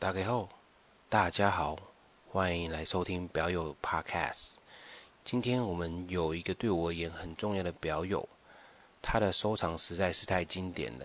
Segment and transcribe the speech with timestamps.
[0.00, 0.48] 大家好，
[1.08, 1.76] 大家好，
[2.30, 4.54] 欢迎来收听表友 Podcast。
[5.24, 8.26] 今天我们有一个对我而言很重要的表友，
[9.02, 11.04] 他的收藏实在是太经典了，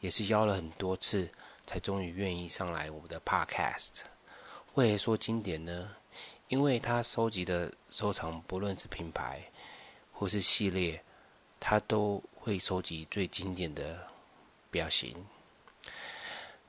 [0.00, 1.30] 也是邀了很多次
[1.68, 4.00] 才终于愿意上来我们的 Podcast。
[4.74, 5.88] 为何说经典呢？
[6.48, 9.40] 因为他收集的收藏，不论是品牌
[10.12, 11.00] 或是系列，
[11.60, 14.04] 他都会收集最经典的
[14.68, 15.14] 表型。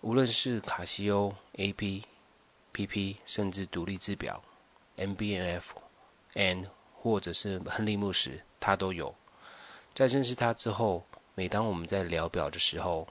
[0.03, 2.03] 无论是卡西欧、AP、
[2.73, 4.43] PP，甚至独立制表、
[4.97, 5.63] MBNF、
[6.33, 9.15] N，或者是亨利慕时，他都有。
[9.93, 13.07] 在认识他之后，每当我们在聊表的时候，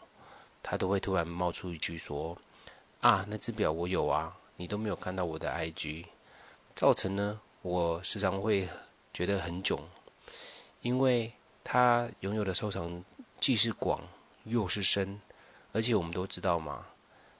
[0.62, 2.36] 他都会突然冒出一句说
[3.00, 6.05] ：“啊，那只表我有啊，你都没有看到我的 IG。”
[6.77, 8.69] 造成呢，我时常会
[9.14, 9.80] 觉得很囧，
[10.83, 11.33] 因为
[11.64, 13.02] 他拥有的收藏
[13.41, 14.06] 既是广
[14.45, 15.19] 又是深。
[15.72, 16.86] 而且我们都知道嘛，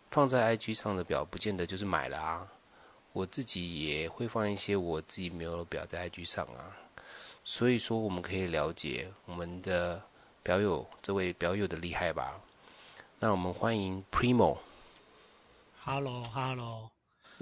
[0.09, 2.48] 放在 IG 上的表不见得就是买了啊。
[3.12, 6.73] 我自己也会放一些我自己没有的表在 IG 上啊。
[7.45, 10.01] 所以说，我们可以了解我们的
[10.42, 12.40] 表友这位表友的厉害吧。
[13.18, 14.59] 那我们欢迎 Primo。
[15.85, 16.91] Hello，Hello。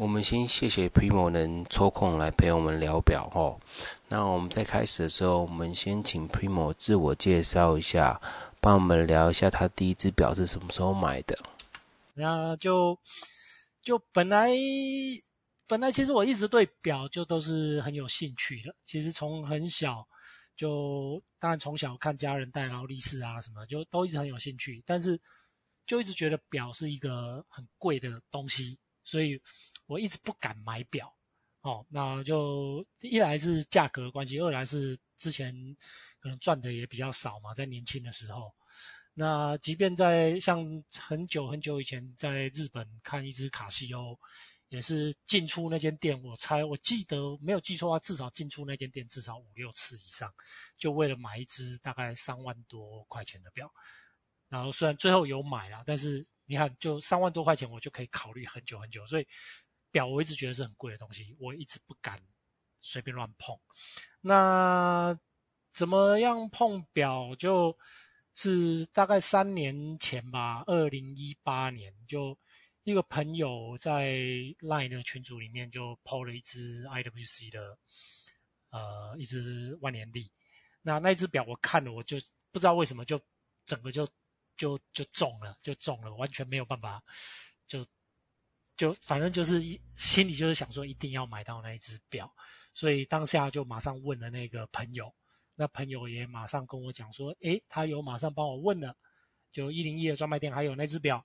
[0.00, 3.60] 我们先谢谢 Primo 能抽空来陪我们聊表哦。
[4.08, 8.18] 那我们在开始的时候，我们先请 Primo 自我介绍一下。
[8.62, 11.38] 帮我们聊一下他第一只表是什么时候买的？
[12.14, 12.98] 那就
[13.82, 14.50] 就本来
[15.66, 18.74] 本来其实我一直对表就都是很有兴趣的。
[18.86, 20.08] 其实从很小
[20.56, 24.82] 就当然从小看家人戴劳力士啊什么，就都一直很有兴趣。
[24.86, 25.20] 但是
[25.84, 29.38] 就一直觉得表是一个很贵的东西，所以
[29.90, 31.12] 我一直不敢买表。
[31.62, 35.54] 哦，那就一来是价格关系，二来是之前
[36.18, 38.50] 可能赚的也比较少嘛，在年轻的时候。
[39.12, 44.18] 那即便在像很久很久以前，在日本看一只卡西欧，
[44.70, 50.32] 也是进出那间店，我猜我记得没有记错的话，至少进出那间店至少五六次以上，
[50.78, 53.70] 就为了买一只大概三万多块钱的表。
[54.48, 59.26] 然后虽然最后有买啦，但是你看，就三万多块钱，我就可以考虑很久很久，所以。
[59.90, 62.20] 表我一直觉得是很贵的东西，我一直不敢
[62.80, 63.58] 随便乱碰。
[64.20, 65.18] 那
[65.72, 67.34] 怎么样碰表？
[67.36, 67.76] 就
[68.34, 72.38] 是大概三年前吧，二零一八年，就
[72.84, 74.16] 一个朋友在
[74.60, 77.78] Line 的群组里面就抛了一只 IWC 的，
[78.70, 80.30] 呃，一只万年历。
[80.82, 82.16] 那那只表我看了，我就
[82.52, 83.20] 不知道为什么就
[83.66, 84.08] 整个就
[84.56, 87.02] 就就中了，就中了，完全没有办法
[87.66, 87.84] 就。
[88.80, 92.34] 就反正就是一心里就是想说一定要买到那一只表，
[92.72, 95.14] 所以当下就马上问了那个朋友，
[95.54, 98.96] 那朋友也马上跟我讲说，诶，他有马上帮我问了，
[99.52, 101.22] 就一零一的专卖店还有那只表，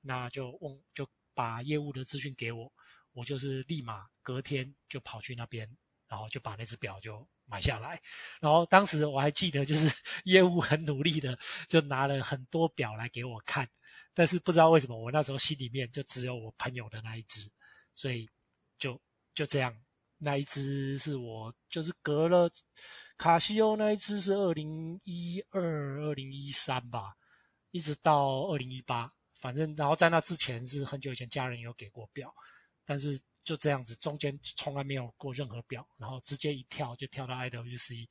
[0.00, 2.72] 那就问就把业务的资讯给我，
[3.12, 5.70] 我就是立马隔天就跑去那边，
[6.08, 8.00] 然后就把那只表就买下来，
[8.40, 9.88] 然后当时我还记得就是
[10.24, 13.68] 业务很努力的就拿了很多表来给我看。
[14.12, 17.50] 但是不知道为什么，我那时候心里面就只有我朋友的那一只，
[17.94, 18.26] 所以
[18.78, 18.98] 就
[19.34, 19.76] 就这样，
[20.16, 22.50] 那一只是我就是隔了
[23.18, 27.14] 卡西欧那一只是二零一二、二零一三吧，
[27.72, 32.34] 一直到二零一八，反正然后在那之前是很久以前家人有给过表，
[32.86, 38.06] 但是就这样子中间从来没有过任何表，然后直接一跳就跳到 IWC，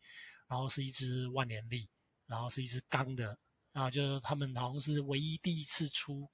[0.47, 1.88] 然后是一只万年历，
[2.25, 3.38] 然后是一只钢的。
[3.73, 6.25] 啊，就是他们好像是唯一第一次出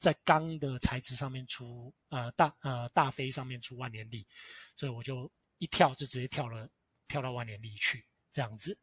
[0.00, 4.26] 在钢的材质上面出，呃大呃大飞上面出万年历，
[4.74, 6.68] 所以我就一跳就直接跳了
[7.06, 8.76] 跳到万年历去这样子。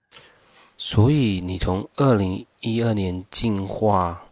[0.78, 4.26] 所以你从二零一二年进化，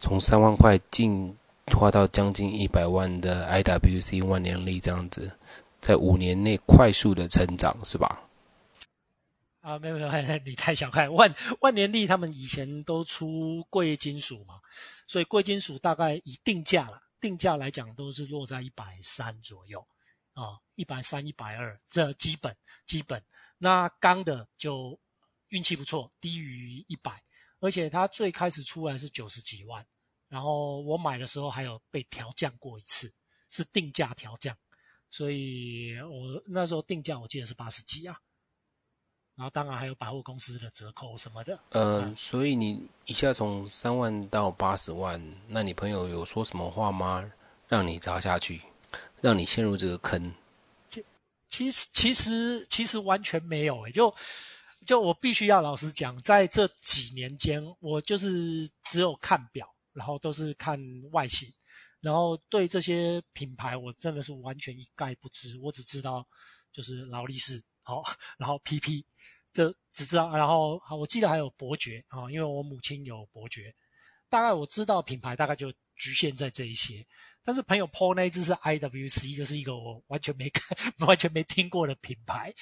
[0.00, 1.36] 从三万块进
[1.74, 5.36] 花到将近一百万的 IWC 万年历这样子，
[5.80, 8.22] 在五年内快速的成长是吧？
[9.60, 10.10] 啊，没有没有，
[10.46, 14.60] 你太小看万万年历，他们以前都出贵金属嘛，
[15.08, 19.84] 所以贵金属大概以定价啦，定价来讲都是落在一百三左右
[20.34, 23.20] 啊，一百三、一百二，这基本基本。
[23.58, 24.96] 那钢的就
[25.48, 27.20] 运气不错，低于一百，
[27.58, 29.84] 而且它最开始出来是九十几万，
[30.28, 33.12] 然后我买的时候还有被调降过一次，
[33.50, 34.56] 是定价调降，
[35.10, 38.18] 所以我那时候定价我记得是八十几啊。
[39.36, 41.58] 然后当然还有百货公司的折扣什么的。
[41.68, 47.30] 呃，嗯、所以你一下从三万到八十万，那你朋友有说什么话吗？
[47.68, 48.62] 让你砸下去，
[49.20, 50.32] 让你陷入这个坑？
[50.88, 51.04] 其
[51.48, 54.14] 其实其实其实完全没有诶，就
[54.86, 60.78] 就我必须要老实讲，在这几年间，我就是只有看表，然后都是看
[61.10, 61.50] 外形，
[62.00, 66.26] 然后对这些品牌我真的是完全一概不知，我只知道
[66.70, 68.02] 就是劳力士，好，
[68.36, 69.04] 然后 PP，
[69.50, 73.74] 这只知道，然后好，我记得还有伯爵啊，因为我母亲有伯爵，
[74.28, 77.06] 大概我知道品牌大概就局限在这一些。
[77.42, 80.76] 但是朋友 PO 那一支是 IWC，就是一个我完全没看、
[81.06, 82.52] 完全没听过的品牌，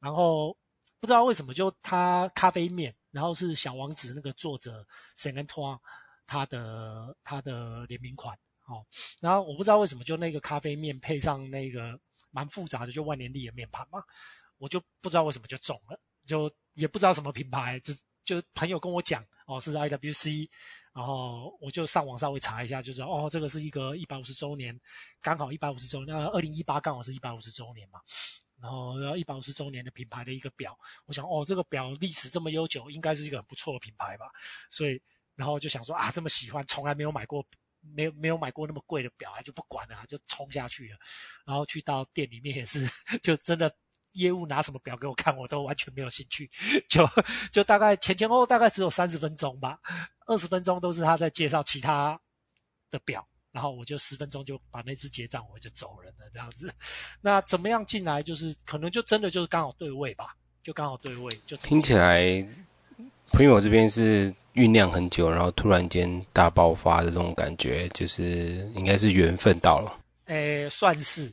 [0.00, 0.54] 然后
[0.98, 4.84] 不知道为什么就它咖啡面，然后是小王子那个作者
[5.16, 5.78] Saint Antoine
[6.26, 8.36] 他的他的联名款，
[8.66, 8.84] 哦，
[9.20, 11.98] 然后我不知道为什么就那个咖啡面配上那个
[12.30, 14.02] 蛮复杂的就万年历的面盘嘛，
[14.58, 17.94] 我就不知道为什么就中了，就也不知道什么品牌，就
[18.24, 20.48] 就朋友跟我讲哦是 IWC。
[20.94, 24.80] 然后我就上网稍微查一下，就知道哦，这个是一个一百五十周年，
[25.20, 28.00] 刚好一百五十周，那二零一八刚好是一百五十周年嘛。
[28.60, 34.26] 然后一百五十周年的品牌的一个表，我想哦，这个表历史这么悠久，应该是一个很不错的品牌吧。
[34.70, 35.02] 所以，
[35.36, 37.44] 然后就想说啊，这么喜欢，从来没有买过，
[37.80, 40.98] 没有没有买过那么贵的表，就不管了，就冲下去了。
[41.44, 42.88] 然后去到店里面也是，
[43.22, 43.74] 就真的。
[44.16, 46.48] 业务拿什么表给我看，我都完全没有兴趣，
[46.88, 47.04] 就
[47.50, 49.76] 就大概前前后后大概只有三十分钟吧，
[50.28, 52.16] 二十分钟都是他在介绍其他
[52.92, 56.72] 的表，然后我就十分钟就把那只结账，我就走人了这样子。
[57.20, 58.22] 那怎么样进来？
[58.22, 61.40] 就是可能就真的就是刚好对位吧，就刚好对位。
[61.44, 62.22] 就听起来，
[63.32, 70.00] 朋友这边是酝酿很久，然后突然间大爆发的这种感觉，就是应该是缘分到了。
[70.26, 71.32] 诶，算是。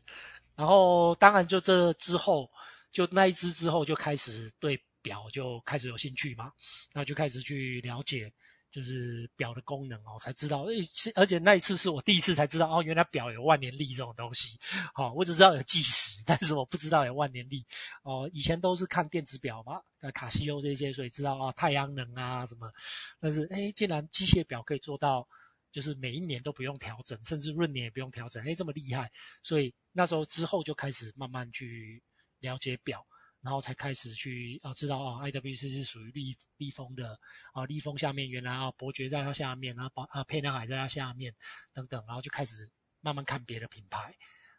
[0.56, 2.50] 然后当然就这之后。
[2.92, 6.52] 就那一只之后，就开始对表就开始有兴趣嘛，
[6.92, 8.30] 那就开始去了解，
[8.72, 10.82] 就是表的功能哦，才知道，诶，
[11.16, 14.58] 而且那一次是我第一次才知道，哦，原来表有万年历这种东西，
[14.94, 17.66] 好、哦，我只知道有计时，但是我不知道有万年历，
[18.04, 19.82] 哦，以前都是看电子表嘛，
[20.14, 22.72] 卡西欧这些，所以知道啊、哦，太阳能啊什么，
[23.20, 25.28] 但是诶，竟然机械表可以做到，
[25.72, 29.12] 就是每一年都不用调整，甚至闰年也不用调整，诶，这么厉害，
[29.44, 32.02] 所以那时候之后就开始慢慢去。
[32.42, 33.06] 了解表，
[33.42, 37.20] 然后才开始去啊，知道啊，IWC 是属于立立丰的
[37.54, 41.34] 啊，立丰下面原来啊，伯爵在它下面，然后啊，沛纳海在它下面
[41.74, 42.70] 等等，然后就开始
[43.02, 44.14] 慢慢看别的品牌，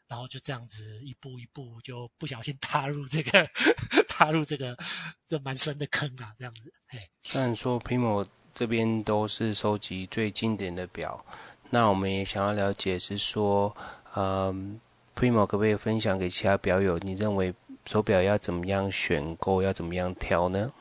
[0.08, 3.48] 然后就这样子一步一步就不小心踏入这个
[4.08, 4.76] 踏入这个
[5.28, 6.72] 这蛮深的坑啊，这样子。
[6.88, 11.24] 嘿，虽然说 Primo 这边都是收集最经典的表，
[11.70, 13.74] 那我们也想要了解是说，
[14.16, 14.80] 嗯
[15.14, 16.98] ，Primo 可不可以分享给其他表友？
[16.98, 17.54] 你认为？
[17.86, 19.62] 手表要怎么样选购？
[19.62, 20.72] 要怎么样挑呢？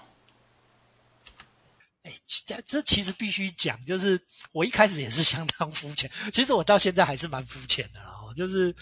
[2.04, 4.20] 哎，这这其实必须讲，就是
[4.54, 8.76] 我一开始也是相当肤浅，其实我到现在还是蛮肤浅的哦，就是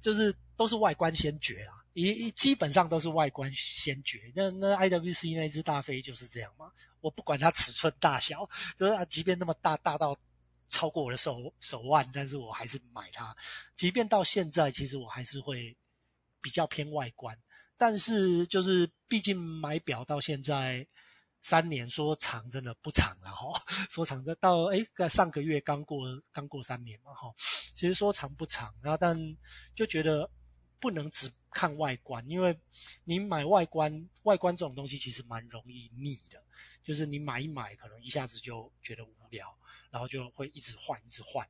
[0.00, 4.32] 就是都是外观先决啊，一一基本上都是外观先决。
[4.36, 6.70] 那那 IWC 那只大飞就是这样嘛，
[7.00, 10.16] 我不管它尺寸大小，就是啊，即便那么大，大到
[10.68, 13.34] 超过我的手手腕，但是我还是买它。
[13.74, 15.76] 即便到现在，其实我还是会。
[16.44, 17.34] 比较偏外观，
[17.74, 20.86] 但是就是毕竟买表到现在
[21.40, 23.50] 三年，说长真的不长了哈。
[23.88, 27.32] 说长的到诶，在上个月刚过刚过三年嘛哈。
[27.72, 29.16] 其实说长不长，然后但
[29.74, 30.30] 就觉得
[30.78, 32.54] 不能只看外观，因为
[33.04, 36.44] 你买外观，外观这种东西其实蛮容易腻的，
[36.82, 39.58] 就是你买一买，可能一下子就觉得无聊，
[39.90, 41.46] 然后就会一直换一直换，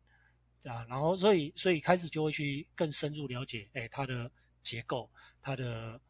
[0.67, 4.31] 啊，然后所以所以开始就会去更深入了解，诶，它的。
[4.65, 5.09] 结构，
[5.41, 6.01] 它的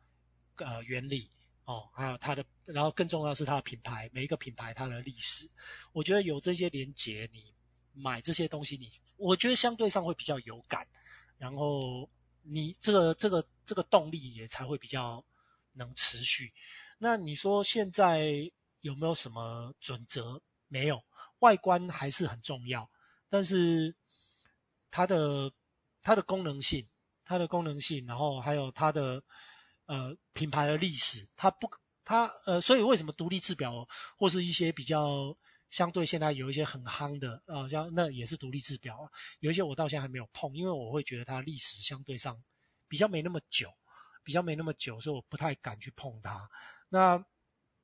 [0.56, 1.30] 呃原理
[1.64, 5.46] 哦，还有它的，然后更重要是它的品牌，每一个品牌它的历史，
[5.92, 7.52] 我觉得有这些连结，你
[7.92, 10.86] 买这些东西，你我觉得相对上会比较有感，
[11.36, 12.08] 然后
[12.42, 15.24] 你这个这个这个动力也才会比较
[15.72, 16.52] 能持续。
[16.98, 20.40] 那你说现在有没有什么准则？
[20.68, 21.04] 没有，
[21.40, 22.90] 外观还是很重要，
[23.28, 23.94] 但是
[24.90, 25.52] 它的
[26.02, 26.88] 它的功能性。
[27.24, 29.22] 它的功能性，然后还有它的
[29.86, 31.68] 呃品牌的历史，它不，
[32.04, 33.86] 它呃，所以为什么独立制表
[34.18, 35.36] 或是一些比较
[35.70, 42.40] 相对现在有一些很夯的啊、呃，像那也是独立制表，有一些我到现在还没有碰，因为我会觉得它历史相对上
[42.88, 43.72] 比较没那么久，
[44.22, 46.48] 比较没那么久，所以我不太敢去碰它。
[46.88, 47.24] 那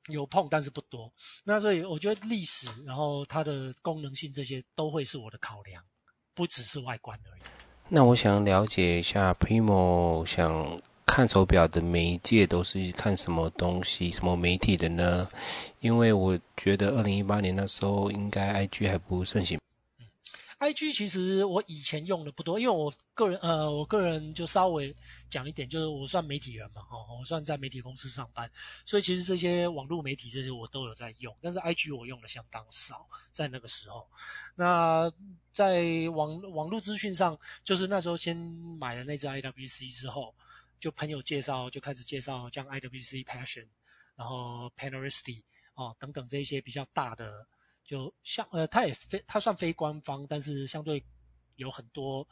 [0.07, 1.13] 有碰，但是不多。
[1.43, 5.85] 那所以我觉得历史，然后它的功能性这些都会是我的考量，
[6.33, 7.41] 不只是外观而已。
[7.93, 15.27] 那我想了解一下，Primo 想看手表的媒介都是看什么东西、什么媒体的呢？
[15.81, 19.59] 因为我觉得二零一八年那时候应该 IG 还不盛行。
[20.61, 24.95] ，IG 其实我以前用的不多，因为我个人呃，我个人就稍微
[25.29, 28.49] 讲一点，就是我算媒体人嘛，哦，我算在媒体公司上班，
[28.85, 34.07] 所以其实这些网络媒体这些我都有在用，但是 IG 我用的相当少，在那个时候，
[34.55, 35.11] 那。
[35.51, 38.35] 在网网络资讯上，就是那时候先
[38.79, 40.33] 买了那支 IWC 之后，
[40.79, 43.67] 就朋友介绍就开始介绍像 IWC Passion，
[44.15, 45.41] 然后 Panaristi
[45.75, 47.47] 哦等等这一些比较大的，
[47.83, 51.03] 就像呃，它也非它算非官方，但是相对
[51.55, 52.27] 有很多。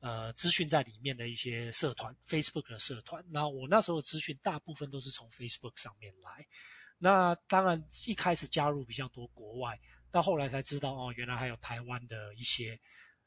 [0.00, 3.20] 呃，资讯在里面的一些社团，Facebook 的社团。
[3.30, 6.46] 那我那时候的资讯大部分都是从 Facebook 上面来。
[6.98, 9.76] 那当然一开始加入比较多国外，
[10.10, 12.78] 到后来才知道哦，原来还有台湾的一些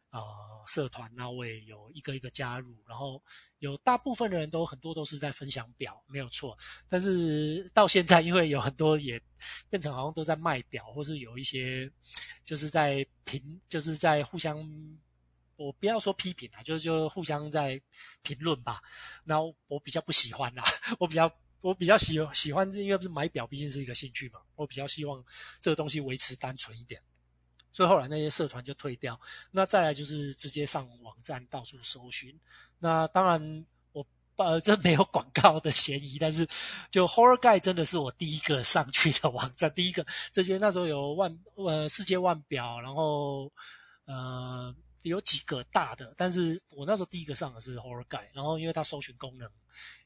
[0.10, 0.22] 呃
[0.68, 1.12] 社团。
[1.16, 3.22] 那我也有一个一个加入，然后
[3.60, 6.58] 有大部分的人都很多都是在分享表，没有错。
[6.90, 9.22] 但是到现在，因为有很多也
[9.70, 11.92] 变成好像都在卖表，或是有一些
[12.44, 14.68] 就是在评，就是在互相。
[15.58, 17.80] 我不要说批评啊，就就互相在
[18.24, 18.82] 评论吧。
[19.24, 20.64] 那我比较不喜欢啦，
[20.98, 24.40] 我比较我比较喜喜欢，因为不是买表毕竟是一个兴趣嘛。
[24.56, 25.24] 我比较希望
[25.60, 27.02] 这个东西维持单纯一点，
[27.72, 29.20] 所以后来那些社团就退掉。
[29.52, 32.38] 那再来就是直接上网站到处搜寻。
[32.80, 36.48] 那当然我呃 这没有广告的嫌疑，但是
[36.90, 43.52] 就 Horror Guide 真的是我第一个上去的网站，第一个这些那时候有万呃世界腕表，然后
[44.06, 44.76] 呃。
[45.04, 49.50] 有几个大的，但是我那时候第一个上的是 Horror Guide，然后因为它搜寻功能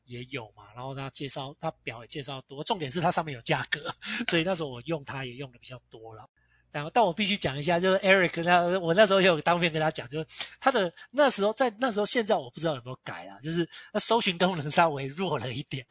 [0.06, 3.94] 也有嘛，然后他介绍他表也介绍多，重点是它上面有价格，
[4.30, 6.28] 所以那时候我用它也用的比较多了。
[6.72, 10.28] 但但我必须讲一下，就是 Eric 他，我那时候有当面跟他讲，就是
[10.60, 15.86] 他的那时候在那时候，现在我不知道有没有改啊，就是那搜寻功能稍微弱了一点，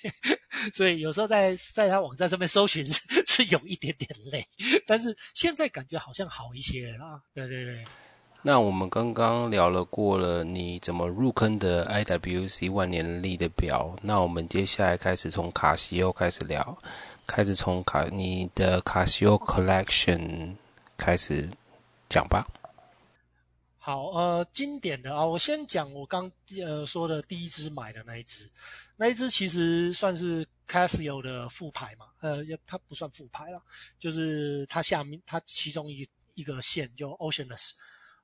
[0.72, 4.46] 所以有时候在在他网站上面搜寻是， 是有一点点累，
[4.86, 7.84] 但是现在感觉好像好一些了啊，对对对。
[8.46, 16.76] 那我们刚刚聊了过了你怎么入坑的 IWC 万年历的表，那我们接下来开始从卡西欧开始聊，
[17.26, 20.54] 开始从卡你的卡西欧 collection
[20.98, 21.48] 开始
[22.06, 22.46] 讲吧。
[23.78, 26.30] 好，呃，经典的啊，我先讲我刚
[26.62, 28.46] 呃说的第一支买的那一支，
[28.94, 33.58] 那一支其实算是 Casio 的副牌嘛，呃，它不算副牌啦，
[33.98, 37.70] 就是它下面它其中一一个线就 Oceanus。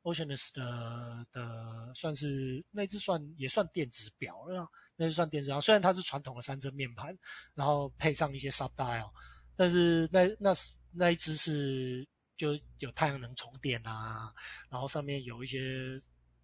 [0.03, 4.67] Oceanus 的的算是那只算也算电子表了，
[4.97, 5.61] 那只算电子表。
[5.61, 7.15] 虽然它是传统的三针面盘，
[7.55, 9.11] 然后配上一些 sub dial，
[9.57, 10.55] 但是那那
[10.91, 14.33] 那一只是就有太阳能充电啊，
[14.71, 16.01] 然后上面有一些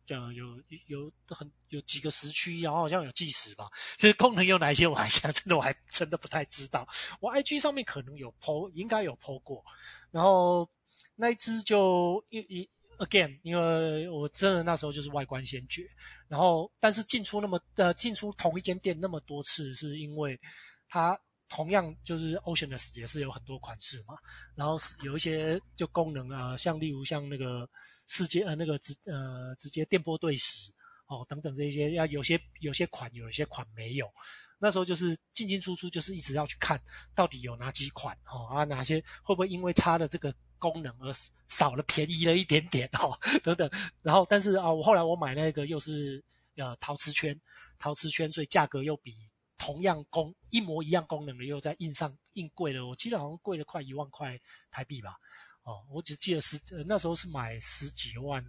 [0.08, 3.66] 呃有有很有几个时区，然后好像有计时吧。
[3.96, 6.86] 其实功能有哪一些，我还想 真的我还真的不太知道。
[7.20, 9.64] 我 IG 上面可能有 po，应该有 po 过。
[10.10, 10.68] 然后
[11.14, 12.70] 那一只就一一。
[12.98, 15.86] Again，因为我真的那时候就是外观先觉，
[16.28, 20.40] 然后但是进出那么呃进出同一间店那么多次，是因为
[20.88, 24.14] 它同样就是 Oceanus 也是有很多款式嘛，
[24.54, 27.68] 然后有一些就功能啊，像例如像那个
[28.08, 30.72] 世界呃那个直呃直接电波对时
[31.06, 34.10] 哦等等这一些，要有些有些款有些款没有，
[34.58, 36.80] 那时候就是进进出出就是一直要去看
[37.14, 40.34] 到底有哪几款哦啊哪些会不会因为差的这个。
[40.58, 41.12] 功能而
[41.48, 43.70] 少了便宜了一点点哦， 等等，
[44.02, 46.22] 然后但是啊，我后来我买那个又是
[46.56, 47.38] 呃陶瓷圈，
[47.78, 49.14] 陶瓷圈，所以价格又比
[49.58, 54.38] 同样功一模一样功能的又在印上印贵了，我记得好像贵了快一万块
[54.70, 55.16] 台币吧，
[55.62, 58.44] 哦，我只记得十那时候是买十几万。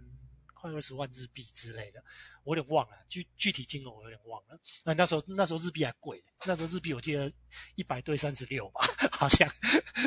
[0.60, 2.02] 快二十万日币之类的，
[2.42, 4.58] 我有点忘了具具体金额，我有点忘了。
[4.84, 7.32] 那那时候那时候日币还贵，那时候日币我记得
[7.76, 8.80] 一百对三十六吧，
[9.12, 9.48] 好像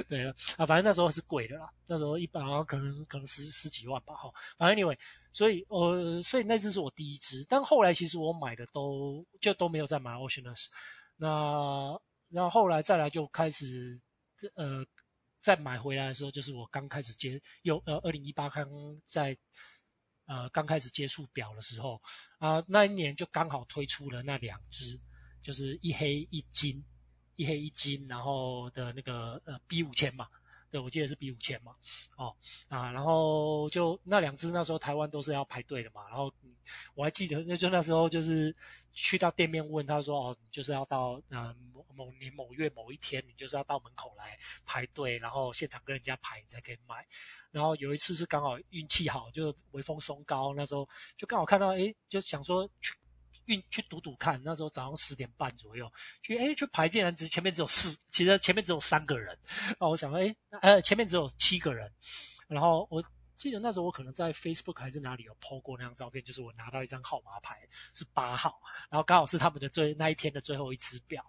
[0.09, 1.71] 对了啊，反正那时候是贵的啦。
[1.87, 4.29] 那时候一百可能可能十十几万吧，哈。
[4.57, 4.97] 反正 anyway，
[5.31, 10.67] 所以呃，所以那只是我第一只，但后来其实我买的都就都没有再买 Oceanus。
[11.15, 11.97] 那
[12.29, 13.99] 然后后来再来就开始
[14.55, 14.85] 呃
[15.39, 18.67] 再买回来的时候，就是我刚开始接又呃二零一八刚
[19.05, 19.37] 在。
[20.25, 22.01] 呃，刚开始接触表的时候，
[22.37, 24.99] 啊、那一年就刚好推出了那两只，
[25.41, 26.83] 就是一黑一金，
[27.35, 30.27] 一黑一金，然后的那个呃 B 五千嘛，
[30.71, 31.75] 对，我记得是 B 五千嘛，
[32.15, 32.33] 哦，
[32.69, 36.33] 啊，然后就那两只那时候台湾都是要排队的嘛，然后、
[36.95, 38.55] 我还记得，那就那时候就是
[38.93, 47.05] 去到店面问他说，哦，你就是要到呃某某年某月某一天，你就是要到门口来排队，然后现场跟人家排，你才可以买。
[47.51, 50.87] 然后有一次是刚好运气好，就微风松高，那时候
[51.17, 52.93] 就刚好看到，诶，就想说去
[53.51, 54.41] 运去赌赌看。
[54.43, 55.91] 那时候早上十点半左右，
[56.21, 59.37] 去诶去排竟然，只前面只有四，其实前面只有三个人。
[59.79, 61.91] 哦，我想说，诶，呃，前面只有七个人。
[62.47, 63.03] 然后我
[63.37, 67.59] 记得那时候我可能在 Facebook 还是哪里有 po 过那张照片，就是我拿到一张号码牌
[67.93, 71.23] 是八号，然后刚好是他们的最那一天的最后一只表。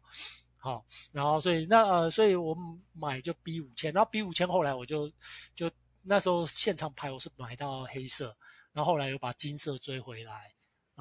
[0.56, 2.56] 好、哦，然后所以那呃，所以我
[2.92, 5.10] 买就 B 五千，然后 B 五千后来我就
[5.54, 5.70] 就。
[6.04, 8.36] 那时候现场拍我是买到黑色，
[8.72, 10.52] 然后后来又把金色追回来，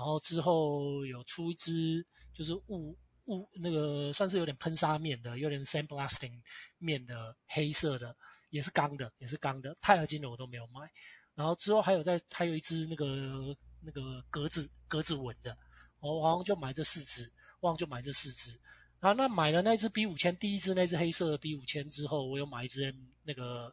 [0.01, 2.03] 然后之后有出一支
[2.33, 6.41] 就是雾雾那个算是有点喷砂面的，有点 sandblasting
[6.79, 8.15] 面的黑色的，
[8.49, 10.89] 也是钢的，也是钢的，钛合金的我都没有买。
[11.35, 15.55] 然后之后还有在还有一支那个那个格子格子纹的，
[15.99, 18.59] 我好像就买这四支，忘就买这四支。
[18.99, 22.91] 然后那买了那只 B 五千，第一支那只黑色的 B 五千之后，我又买一支
[23.21, 23.71] 那个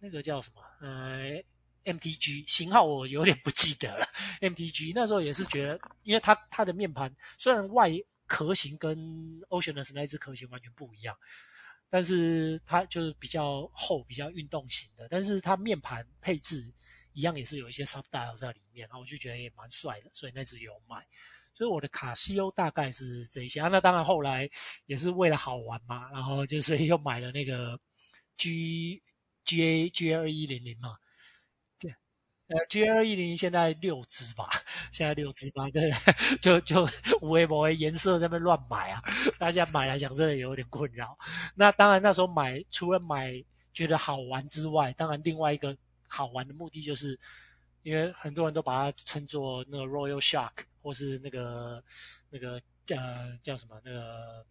[0.00, 1.44] 那个叫什么呃
[1.84, 4.06] MTG 型号我有点不记得了。
[4.40, 7.90] MTG 那时候也是觉得，因为它它的面盘虽然外
[8.26, 8.96] 壳型跟
[9.50, 11.16] Oceanus 那只壳型完全不一样。
[11.94, 16.72] 但是它就是比较厚、比较运动型的，但是它面盘配置
[17.12, 21.06] 一样，也是有一些 subdial 在里面，然后我就觉得也蛮帅的，所以那只有买。
[21.52, 23.68] 所以我的卡西欧大概是这一些啊。
[23.68, 24.48] 那当然后来
[24.86, 27.78] 也是为了好玩嘛，然后就是又买了那个
[28.38, 29.02] G
[29.44, 30.96] G A G A 二一零零嘛。
[32.54, 34.50] 呃，G 二一零现在六支吧，
[34.92, 35.90] 现在六支吧， 对，
[36.40, 36.86] 就就
[37.20, 39.00] 五 A 五 A 颜色在那边乱买啊，
[39.38, 41.16] 大家买来讲真的有点困扰。
[41.54, 43.42] 那当然那时候买除了买
[43.72, 45.74] 觉得好玩之外，当然另外一个
[46.08, 47.18] 好玩的目的就是，
[47.82, 51.82] 因为很多人都把它称作那个 Royal Shark 或是那个
[52.28, 54.44] 那个呃叫什么那个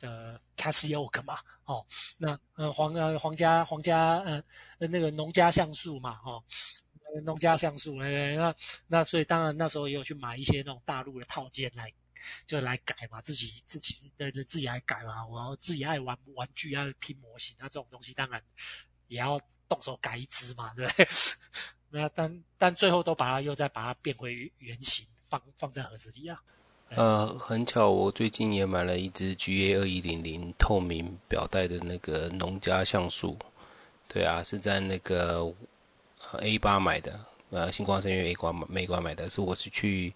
[0.00, 1.84] 呃 Casioke 嘛，哦，
[2.18, 4.42] 那呃皇呃皇家皇家呃
[4.78, 6.42] 那个农家橡树嘛，哦。
[7.24, 8.54] 农家橡树，那
[8.86, 11.90] 那所以当然那时候也有去买一些那种大陆的套件来，
[12.46, 18.42] 就来改嘛，自己自己对对自己来改嘛，然后自己爱玩玩具，爱拼模型，那这种东西当然
[19.08, 21.08] 也要动手改一只嘛，对不对？
[21.88, 26.42] 那但但最后都把它又再把它变回原形，放放在盒子里啊。
[26.90, 33.38] 呃，很巧，我最近也买了一只 GA 二一零零透明表带的那个农家橡树，
[34.08, 35.52] 对啊，是在那个。
[36.38, 37.18] A 八买的，
[37.50, 40.12] 呃，星光三越 A 馆买美馆买的，是我是去，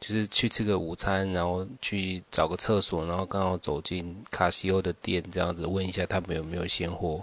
[0.00, 7.22] 就是去吃个午餐，然后去找个厕所，然后刚好走进卡西欧的店，这样子问一下他们有没有现货，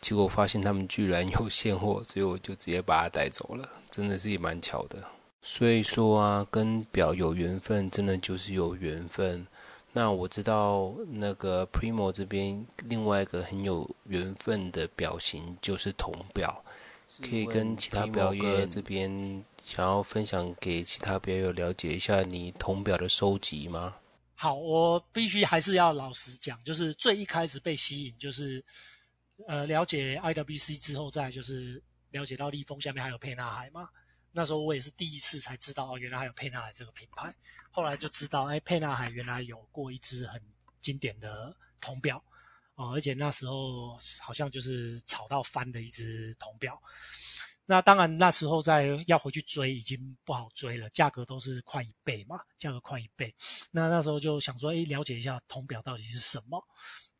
[0.00, 4.98] 结果发现他们居然有现货，所以我就直接把它带走了，真的是也蛮巧的。
[5.42, 9.46] 所以说啊，跟表有缘分，真的就是有缘分。
[9.92, 16.62] 那我知道那个 Primo 这边另外一个很有缘分的表型就是铜表。
[17.20, 23.96] 可以跟其他表友这边想要分享给其他表友了解一下你铜表的收集吗？
[24.34, 28.64] 好，我必须还是要老实讲，就是最一开始被吸引，就是
[29.46, 33.88] 呃了解 IWC 之后，再就是了解到立丰下面还有沛纳海嘛。
[34.32, 37.34] 那时候我也是第一次才知道哦，原来还有沛纳海这个品牌。
[37.70, 40.40] 后来就知道，哎，沛纳海原来有过一只很
[40.80, 42.22] 经典的铜表。
[42.80, 46.80] 哦，而且那时候好像就是炒到翻的一只铜表，
[47.66, 53.34] 那当然那时候再要回去追已经不好追了，价格都是快一倍嘛，价格快一倍。
[53.70, 56.58] 那那时候就想说，哎，了解一下铜表到底是什么，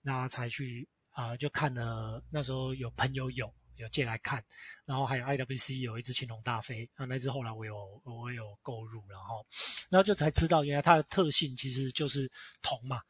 [0.00, 2.24] 那才去啊、就看了。
[2.30, 4.42] 那时候有朋友有有借来看，
[4.86, 9.46] 然后还有 IWC 有一只青龙大飞，那那只后来我有我有购入，然后
[9.90, 13.02] 然后就才知道原来它的特性其实就是铜嘛，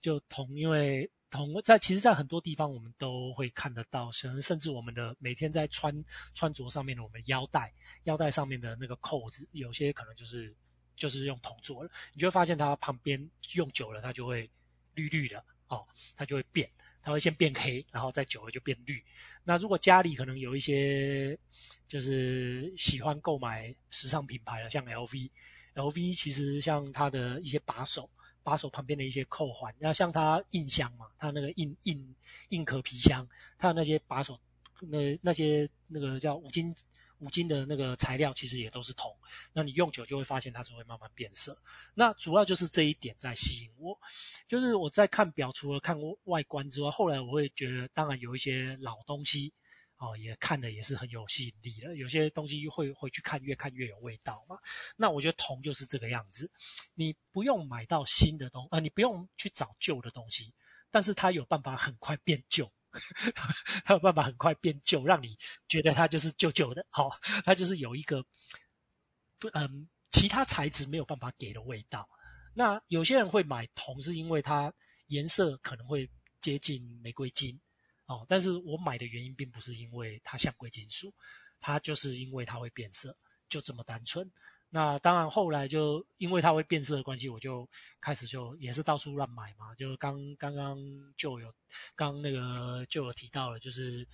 [0.00, 1.10] 就铜，因为。
[1.36, 7.72] 铜在其实，在很多地方我们都会看得到，甚甚至我们的每天在穿穿着上面的我们腰带，
[8.04, 10.54] 腰带上面的那个扣子，有些可能就是
[10.96, 14.50] 就是用铜做的，你就会发现它旁边用久了，它就会
[14.94, 16.70] 绿绿的哦，它就会变，
[17.02, 19.04] 它会先变黑，然后再久了就变绿。
[19.44, 21.38] 那如果家里可能有一些
[21.86, 28.10] 就是喜欢购买时尚品牌的，像 LV，LV 其实像它的一些把手。
[28.46, 32.14] 把手旁边的一些扣环，那像它硬箱嘛，它那个硬硬
[32.50, 33.28] 硬壳皮箱，
[33.58, 34.38] 它的那些把手，
[34.82, 36.72] 那那些那个叫五金
[37.18, 39.12] 五金的那个材料，其实也都是铜。
[39.52, 41.60] 那你用久就会发现它是会慢慢变色。
[41.92, 43.98] 那主要就是这一点在吸引我，
[44.46, 49.52] 就是我在看表，除了看外观之外，后来我会觉得，当然有一些老东西。
[49.98, 51.96] 哦，也看的也是很有吸引力的。
[51.96, 54.58] 有些东西会回去看，越看越有味道嘛。
[54.96, 56.50] 那我觉得铜就是这个样子，
[56.94, 60.52] 你不用买到新的东，呃，你不用去找旧的东西，
[60.90, 62.70] 但是它有办法很快变旧，
[63.86, 66.86] 它有办法很快变旧，让你觉得它就是旧旧的。
[66.90, 67.10] 好，
[67.42, 68.22] 它就是有一个，
[69.54, 72.06] 嗯，其他材质没有办法给的味道。
[72.52, 74.72] 那有些人会买铜，是因为它
[75.06, 77.58] 颜色可能会接近玫瑰金。
[78.06, 81.12] 哦，但是我买的原因并不是因为它像贵金属，
[81.60, 83.16] 它就是因为它会变色，
[83.48, 84.30] 就这么单纯。
[84.68, 87.68] 那当然后来就因为它会变色的关系，我就
[88.00, 89.74] 开始就也是到处乱买嘛。
[89.76, 90.76] 就刚刚刚
[91.16, 91.52] 就有
[91.94, 94.06] 刚那个就有提到了，就是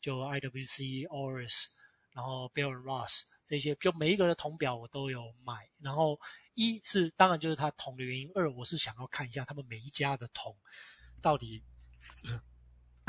[0.00, 1.66] 就 IWC、Oris，
[2.12, 5.68] 然后 Bell & Ross 这些，就每一个的铜表我都有买。
[5.78, 6.18] 然后
[6.54, 10.56] 一是当然就是它铜的原因，二我是想要看一下他们每一家的铜
[11.20, 11.62] 到底，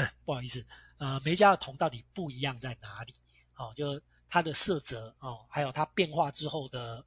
[0.26, 0.66] 不好意思，
[0.98, 3.14] 呃，每一家的铜到底不一样在哪里？
[3.56, 7.06] 哦，就它的色泽哦，还有它变化之后的。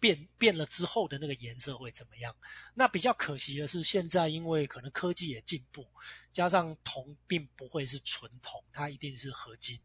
[0.00, 2.34] 变变了之后的那个颜色会怎么样？
[2.72, 5.86] 那比较可惜的是，现在因为可能科技也进步，
[6.32, 9.78] 加上铜并不会是纯铜，它一定是合金，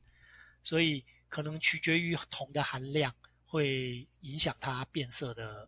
[0.63, 3.13] 所以可能取决于铜的含量
[3.44, 5.68] 会影响它变色的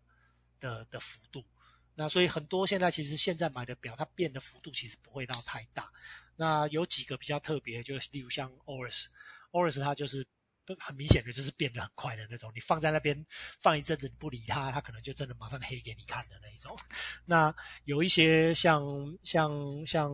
[0.62, 1.44] 的的幅度。
[1.94, 5.92] 那所以很多现在其实现在买的表，它变的幅度其实不会到太大。
[6.38, 10.26] 那有几个比较特别，就例如像 Oris，Oris 它就是。
[10.80, 16.78] 很明显的就是变得很快的那种，你放在那边放一阵子，你不理它，它可能就真的马上黑给你看的那一种。
[17.24, 18.84] 那有一些像
[19.24, 19.50] 像
[19.88, 20.12] 像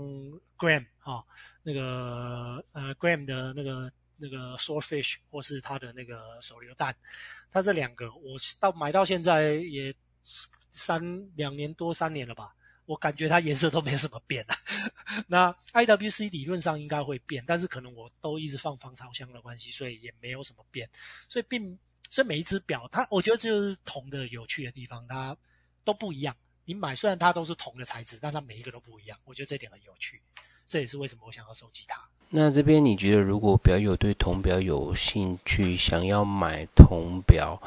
[0.55, 1.25] Graham 啊、哦，
[1.63, 6.95] 那个呃 Graham 的那个那个 Swordfish 或是他的那个手榴弹，
[7.49, 9.91] 它这两个我到买到现在也
[10.71, 11.01] 三
[11.35, 12.53] 两年多三年了吧。
[12.85, 14.55] 我感觉它颜色都没有什么变啊。
[15.27, 20.89] 那 IWC 理论上应该会变，但是可能我都一直放防潮箱的关系，所以也没有什么变。
[21.27, 21.77] 所以并
[22.09, 25.35] 所以每一只表，它我觉得这就是铜的有趣的地方，它
[25.83, 26.35] 都不一样。
[26.65, 29.17] 你买虽然它都是铜的材质，但它每一个都不一样。
[29.25, 30.21] 我觉得这点很有趣，
[30.67, 32.01] 这也是为什么我想要收集它。
[32.29, 37.61] 那这边你觉得，如果表友对铜表有兴趣，想要买铜表，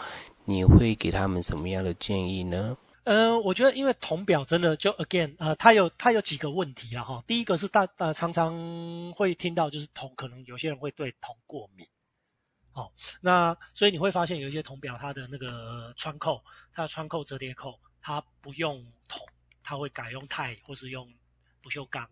[0.45, 2.77] 你会给他们什么样的建议呢？
[3.07, 7.23] 嗯、我觉得因为铜表真的就 again，呃，它有它有几个问题了哈。
[7.25, 8.53] 第一个是大呃常常
[9.13, 11.87] 会听到就是铜可能有些人会对铜过敏，
[12.73, 12.91] 哦，
[13.21, 16.43] 那所以你会发现有一些铜表它的那个穿扣，
[16.73, 19.25] 它的穿扣折叠扣，它不用铜，
[19.63, 21.09] 它会改用钛或是用
[21.63, 22.05] 不锈钢，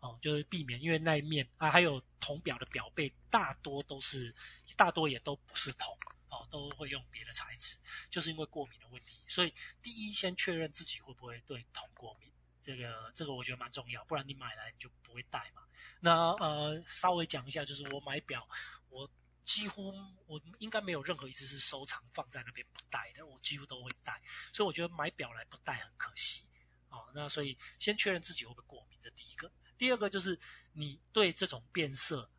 [0.00, 4.34] 哦，就是避免因为那一面啊，还有铜表的表背大多都是
[4.76, 5.96] 大多也都不是铜。
[6.32, 7.76] 哦，都会用别的材质，
[8.10, 9.22] 就是因为过敏的问题。
[9.28, 15.62] 所以第一，先确认自己会不会对铜过敏，这个这个我觉得蛮重要，不然你买来你就不会戴嘛。
[16.00, 18.48] 那呃，稍微讲一下，就是我买表，
[18.88, 19.08] 我
[19.44, 19.92] 几乎
[20.26, 24.22] 我应该没有任何一次是收藏放在那边不戴的，我几乎都会戴。
[24.54, 26.44] 所以我觉得买表来不戴很可惜。
[26.88, 29.52] 哦，那所以先确认自己会不会过敏，这第一个。
[29.76, 30.38] 第二个就是
[30.72, 32.30] 你对这种变色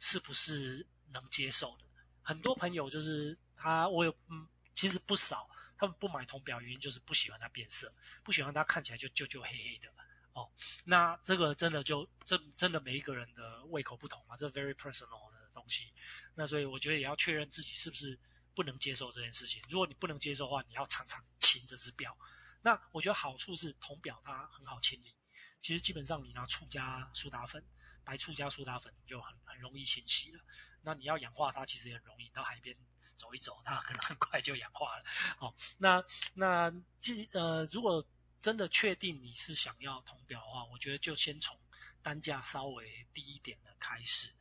[0.00, 1.87] 是不是能接受的？
[2.28, 7.90] 很多朋友就是他，我有嗯，其实不少，他们不买铜表原因就是不喜欢它变色，
[8.22, 9.90] 不喜欢它看起来就旧旧黑黑的
[10.34, 10.46] 哦。
[10.84, 15.90] 那这个真的就这真的每一个人的胃口不同嘛，这 very personal 的东西。
[16.34, 18.18] 那所以我觉得也要确认自己是不是
[18.54, 19.62] 不能接受这件事情。
[19.70, 22.14] 如果你不能接受的话，你要常常清这只表。
[22.60, 25.14] 那我觉得好处是铜表它很好清理，
[25.62, 27.64] 其实基本上你拿醋加苏打粉。
[28.08, 30.42] 白醋加苏打粉就很很容易清洗了。
[30.80, 32.26] 那你要氧化它，其实也很容易。
[32.30, 32.74] 到海边
[33.18, 35.04] 走一走，它可能 很快就氧化了。
[35.40, 38.02] 哦，那那既呃，如果
[38.40, 41.60] 真的确定你是想要铜表的话，我觉得就先从
[42.00, 44.34] 单价稍微低一点的开始，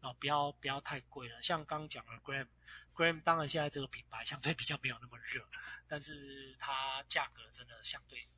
[0.00, 1.40] 啊、哦，不要不要太贵了。
[1.40, 5.48] 像刚刚讲的 Graham，Graham 当然现在这个品牌相对比较没有那么热，
[5.88, 8.28] 但是它价格真的相对，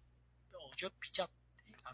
[0.53, 1.29] 我觉得比较。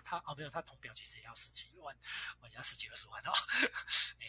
[0.05, 1.95] 他哦，没有，他铜表其实也要十几万，
[2.41, 3.33] 哦，也要十几二十万哦。
[4.21, 4.27] 诶，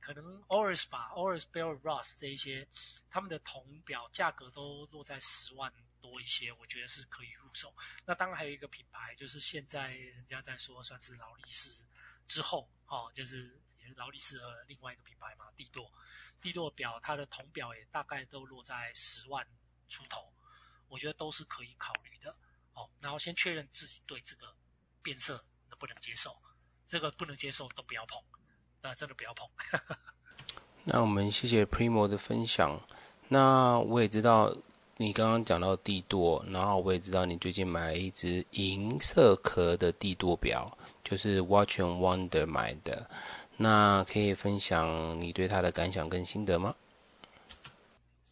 [0.00, 2.68] 可能 Oris 吧，Oris、Bell & Ross 这一些，
[3.10, 7.74] 他们的铜表价格都落在十万多一些，我觉得是可以入手。
[8.04, 11.84] 那当然还有一个品牌，就是现在人家在说算是劳力士
[12.26, 15.92] 之后，哦，就是也是劳力士的另外一个品牌嘛，帝舵。
[16.40, 19.44] 帝舵表它的铜表也大概都落在十万
[19.88, 20.32] 出头，
[20.86, 22.36] 我觉得都是可以考虑的。
[22.76, 24.46] 哦，然后先确认自己对这个
[25.02, 26.36] 变色能不能接受，
[26.86, 28.22] 这个不能接受都不要碰，
[28.82, 29.48] 那真的不要碰。
[30.84, 32.78] 那我们谢谢 Primo 的分享。
[33.28, 34.54] 那我也知道
[34.98, 43.08] 你刚刚讲到帝舵，然后我也知道你最近买了一只银色壳的帝舵表，就是 Watch and Wonder 买的。
[43.56, 46.76] 那可以分享你对它的感想跟心得吗？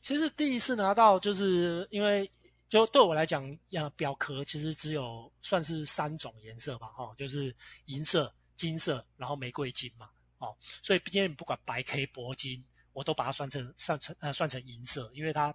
[0.03, 2.31] 其实第一次拿到，就是因为。
[2.75, 15.55] 就对我来讲，呀，表壳其实只有算是三种颜色吧，哦，就是银色、金色，然后玫瑰金嘛，哦，所以今天不管白 K、铂金，我都把它算成算成呃算成银色，因为它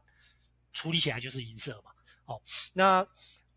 [0.72, 1.92] 处理起来就是银色嘛，
[2.24, 3.06] 哦，那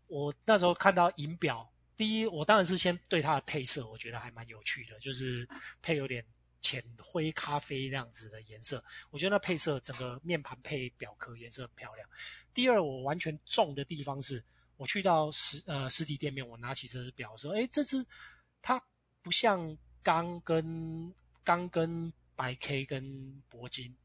[0.07, 5.47] 我那时候看到银表，第一我当然是先对它的配色，我觉得还蛮有趣的，就是
[5.81, 6.21] 配有点。
[6.63, 12.09] 浅灰咖啡那样子的颜色，我觉得那配色整个面盘配表壳颜色很漂亮。
[12.53, 14.43] 第二，我完全中的地方是，
[14.77, 18.03] 我去到实呃实体店面，我拿起这只表说，诶，这只
[18.61, 18.81] 它
[19.21, 23.03] 不像钢跟钢跟白 K 跟
[23.51, 23.95] 铂金，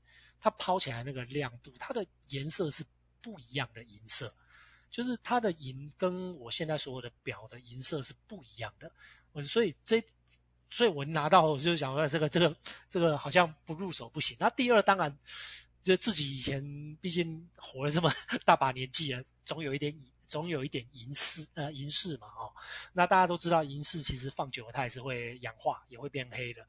[0.41, 2.85] 它抛起来那个亮度，它的颜色是
[3.23, 4.35] 不一样的银色，
[4.91, 8.93] 就是它的银跟我现在所有的表的银色是不一样的。
[9.33, 10.05] 我所以这，
[10.71, 12.57] 所以我拿到我就想说，这个这个
[12.89, 14.37] 这个好像不入手不行。
[14.39, 15.19] 那第二当然
[15.83, 16.63] 就自己以前
[17.01, 18.11] 毕竟活了这么
[18.45, 19.95] 大把年纪了，总有一点
[20.27, 22.53] 总有一点银饰呃银饰嘛哦。
[22.93, 26.67] 那大家都知道银饰其实放久了它也是会氧化，也会变黑的。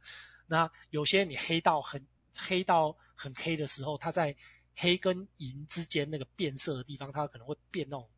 [0.48, 4.36] 那有些你黑到很黑到很黑的时候，它在
[4.76, 8.10] 黑跟银之间那个变色的地方，它可能会变那种，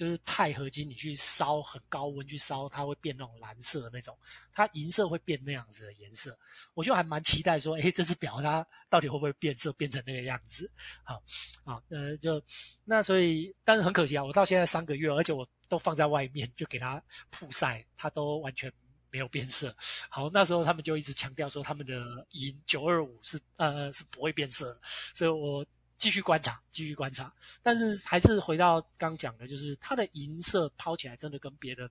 [0.00, 4.16] 就是钛合金，你去烧很高温去烧，它会变那种蓝色的那种，
[4.50, 6.34] 它银色会变那样子的颜色。
[6.72, 10.70] 我就还蛮期待说，诶，这只表它到底会不会变色变成那个样子？
[11.02, 11.22] 好，
[11.64, 12.42] 好，呃，就
[12.82, 18.72] 那所以，但是很可惜啊，我到现在三个月，而且我都放在外面，就给它曝晒，它都完全。
[19.12, 19.76] 没有变色，
[20.08, 24.80] 好，那时候他们就一直强调说他们的银九二五是呃是不会变色，
[25.16, 25.66] 所以我
[26.00, 27.32] 继续观察，继续观察，
[27.62, 31.88] 但是还是回到刚讲的，就是它的银色抛起来真的跟别的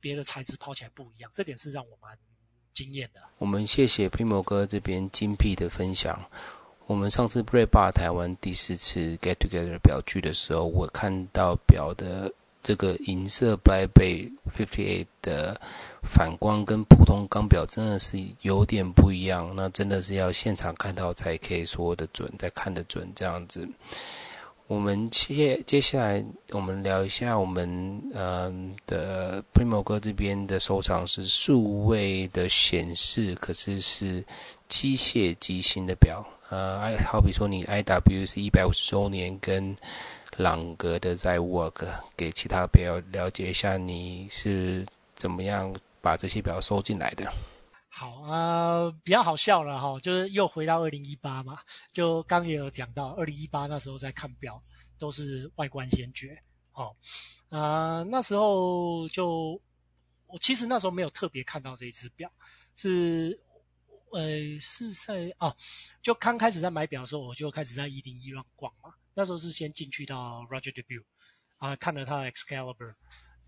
[0.00, 2.16] 别的材质抛起来不一样，这点是让我蛮
[2.72, 3.20] 惊艳的。
[3.38, 6.24] 我们谢谢皮摩哥这边精辟的分享。
[6.86, 12.32] 我们上次 BRAE BAR 台湾第四次 Get Together 表具的时候，我看到表的。
[12.68, 15.58] 这个银色 Black Bay 58的
[16.02, 23.66] 反光跟普通钢表真的是有点不一样，那真的是要现场看到才可以说得准，才看得准这样子。
[24.66, 27.66] 我们接接下来我们聊一下我们
[28.12, 34.22] 嗯的 Primo 哥这边的收藏是数位的显示，可是是
[34.68, 39.74] 机械机芯的表，呃，好比说你 i w 是一百五十周年跟。
[40.38, 47.30] 朗格的在 work，给其他表了解一下你是怎么样把这些表收进来的。
[47.88, 51.58] 好啊、比较好笑了哈，就是又回到二零一八嘛，
[51.92, 54.62] 就刚也有讲到二零一八那时候在看表
[54.96, 56.40] 都是外观先决
[56.72, 56.94] 哦，
[57.48, 59.60] 啊、那时候就
[60.28, 62.30] 我其实那时候没有特别看到这一只表，
[62.76, 63.40] 是
[64.12, 64.22] 呃
[64.60, 65.52] 是在哦，
[66.00, 68.94] 就刚开始在买表的时候我就开始在一零一乱逛嘛。
[69.18, 71.02] 那时候是先进去到 Roger Dubuis
[71.56, 72.94] 啊，看了他 Excalibur，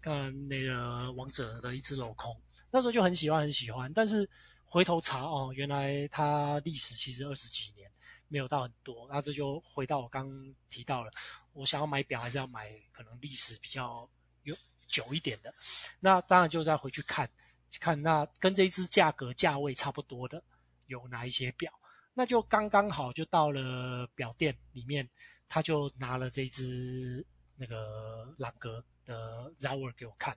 [0.01, 2.37] 看那个王者的一只镂空，
[2.73, 3.93] 那时候就很喜欢很喜欢。
[3.93, 4.29] 但是
[4.65, 7.89] 回头查哦，原来它历史其实二十几年，
[8.27, 9.07] 没有到很多。
[9.13, 10.29] 那这就回到我刚
[10.69, 11.13] 提到了，
[11.53, 14.11] 我想要买表还是要买可能历史比较
[14.43, 14.53] 有
[14.89, 15.55] 久一点的。
[16.01, 17.31] 那当然就再回去看，
[17.79, 20.43] 看那跟这一只价格价位差不多的
[20.87, 21.73] 有哪一些表，
[22.13, 25.09] 那就刚刚好就到了表店里面。
[25.51, 30.35] 他就拿了这只那个朗格的 ZI Work 给我看。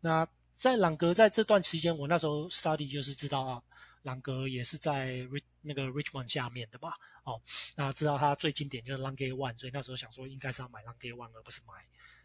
[0.00, 3.62] 那在朗格在这段期间，我那时候 study 就是知道啊，
[4.02, 6.96] 朗格也是在 Rich 那个 Richmond 下面的吧？
[7.24, 7.42] 哦，
[7.74, 11.84] 那知道他最经典就是 Langlet One，所以那时候想说应该是要买 Langlet One 而不是买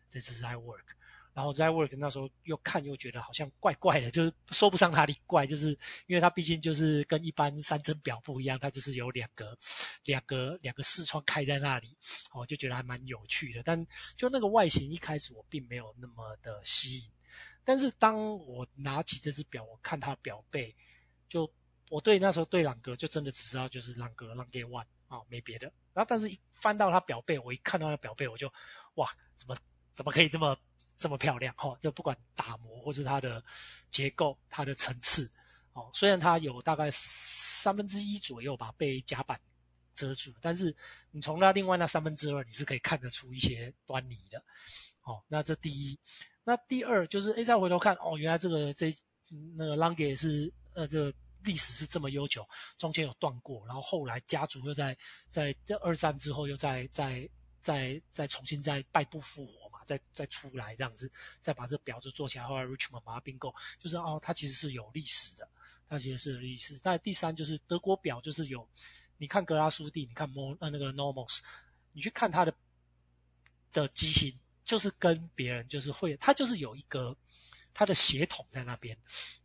[0.09, 0.85] 这只 ZI Work。
[1.31, 5.69] 然后 Zeitwerk 那时候又看又觉得好像怪怪的，就是说不上哪里怪，就是
[6.07, 9.57] 因为它毕竟就是跟一般三针表不一样，它就是有两个、
[10.03, 11.95] 两个、两个视窗开在那里，
[12.33, 13.63] 我就觉得还蛮有趣的。
[13.63, 13.87] 但
[14.17, 17.09] 就那个外形一开始我并没有那么的吸引，
[17.63, 20.75] 但是当我拿起这只表，我看它表背，
[21.29, 21.49] 就
[21.89, 25.71] 我对那时候对朗格就真的只知道就是朗格朗格 One 啊，没别的。
[25.93, 28.51] 然后但是一翻到它表背，我一看到它表背，我就
[28.95, 29.55] 哇，怎么
[29.93, 30.57] 怎么可以这么。
[30.99, 33.41] 这么漂亮哈，就不管打磨或是它的
[33.89, 35.31] 结构、它的层次，
[35.71, 39.39] 哦，虽然它有大概三分之一左右吧被甲板
[39.95, 40.75] 遮住，但是
[41.11, 44.37] 你从那另外那三分之二，你是可以看得出一些端倪的，
[45.03, 45.97] 哦，那这第一，
[46.43, 48.93] 那第二就是，诶，再回头看，哦，原来这个这
[49.55, 52.45] 那个 Langlet 是呃这个历史是这么悠久，
[52.77, 54.97] 中间有断过，然后后来家族又在
[55.29, 57.29] 在二战之后又在在。
[57.61, 65.49] 再再重新再败部复活嘛，再再出来这样子，再把这表就做起来，后来 Richmond 把它并购，就是哦，它其实是有历史的，
[65.87, 66.77] 它其实是有历史。
[66.83, 68.67] 但第三就是德国表，就是有，
[69.17, 71.39] 你看格拉苏蒂，你看 Mo 呃那个 Normals，
[71.91, 72.53] 你去看它的
[73.71, 77.17] 的机芯，就是跟别人就是会，它就是有一个
[77.73, 78.95] 它的血统在那边，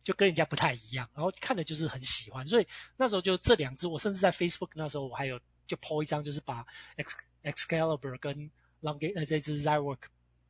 [0.03, 6.63] 就跟人家不太一样，然后看的就是很喜欢，所以那时候就这两只，我甚至在 Facebook 那时候我还有就 po 一张，就是把
[6.97, 7.15] X。
[7.45, 8.49] Excalibur 跟
[8.81, 9.99] Long 呃这只 Zeitwerk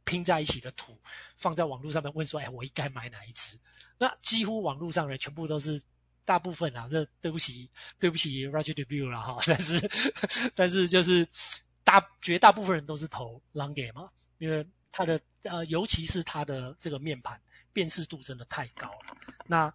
[0.06, 0.98] 拼在一起的图
[1.36, 3.60] 放在网络上面，问说：“哎，我应该买哪一只？”
[3.98, 5.82] 那几乎网络上人全部都是
[6.24, 9.92] 大部分啊，这对不起对不起 Roger Dubuis 了哈， 但是
[10.56, 11.28] 但是就是
[11.84, 17.42] 大绝大部分人都是投 Long Game 嘛，因为它的呃尤其是它的这个面盘
[17.74, 19.74] 辨识度真的太高了，那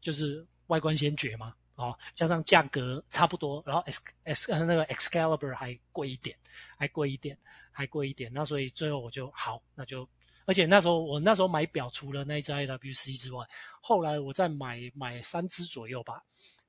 [0.00, 1.54] 就是外观先决嘛。
[1.74, 6.36] 哦，加上价格差不多，然后 X X 那个 Excalibur 还贵一点，
[6.76, 7.38] 还贵一点，
[7.78, 8.28] 还贵一点。
[8.34, 10.08] 那所以最后我就好，那就，
[10.46, 13.46] 而且那时候我那时候买表除了那一只 IWC 之外，
[13.80, 16.20] 后来我再买买三只左右吧。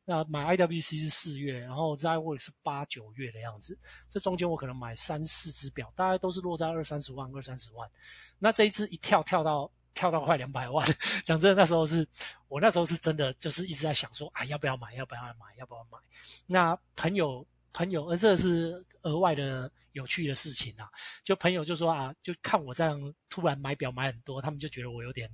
[0.06, 3.76] 那买 IWC 是四月，然后 Zywerk 是八九月的样子。
[4.08, 7.90] 这中间我可能买三四只表，大概都是落在二三十万，二三十万。
[8.38, 9.72] 那这一只一跳跳到。
[9.96, 10.88] 跳到快两百万，
[11.26, 12.08] 讲真的，那时候是
[12.48, 15.98] 我那时候是真的，就是一直在想说，啊，要不要买，要不要买，要不要买？
[16.46, 20.90] 那朋友朋友，呃，这是额外的有趣的事情啊。
[21.24, 25.30] 就朋友就说啊，就看我这样突然买表买很多，他们就觉得我有点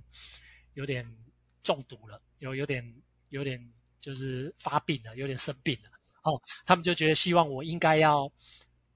[0.73, 1.05] 有点
[1.63, 2.83] 中毒了，有有点
[3.29, 3.59] 有点
[3.99, 5.89] 就是发病了，有点生病了。
[6.23, 8.31] 哦，他们就觉得希望我应该要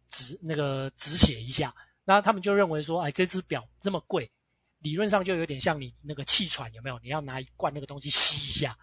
[0.07, 1.73] 止那个止血一下。
[2.03, 4.31] 那他们就认为说，哎，这只表这么贵。
[4.79, 6.97] 理论上就有点像你那个气喘有没有？
[6.99, 8.77] 你要拿一罐那个东西吸一下，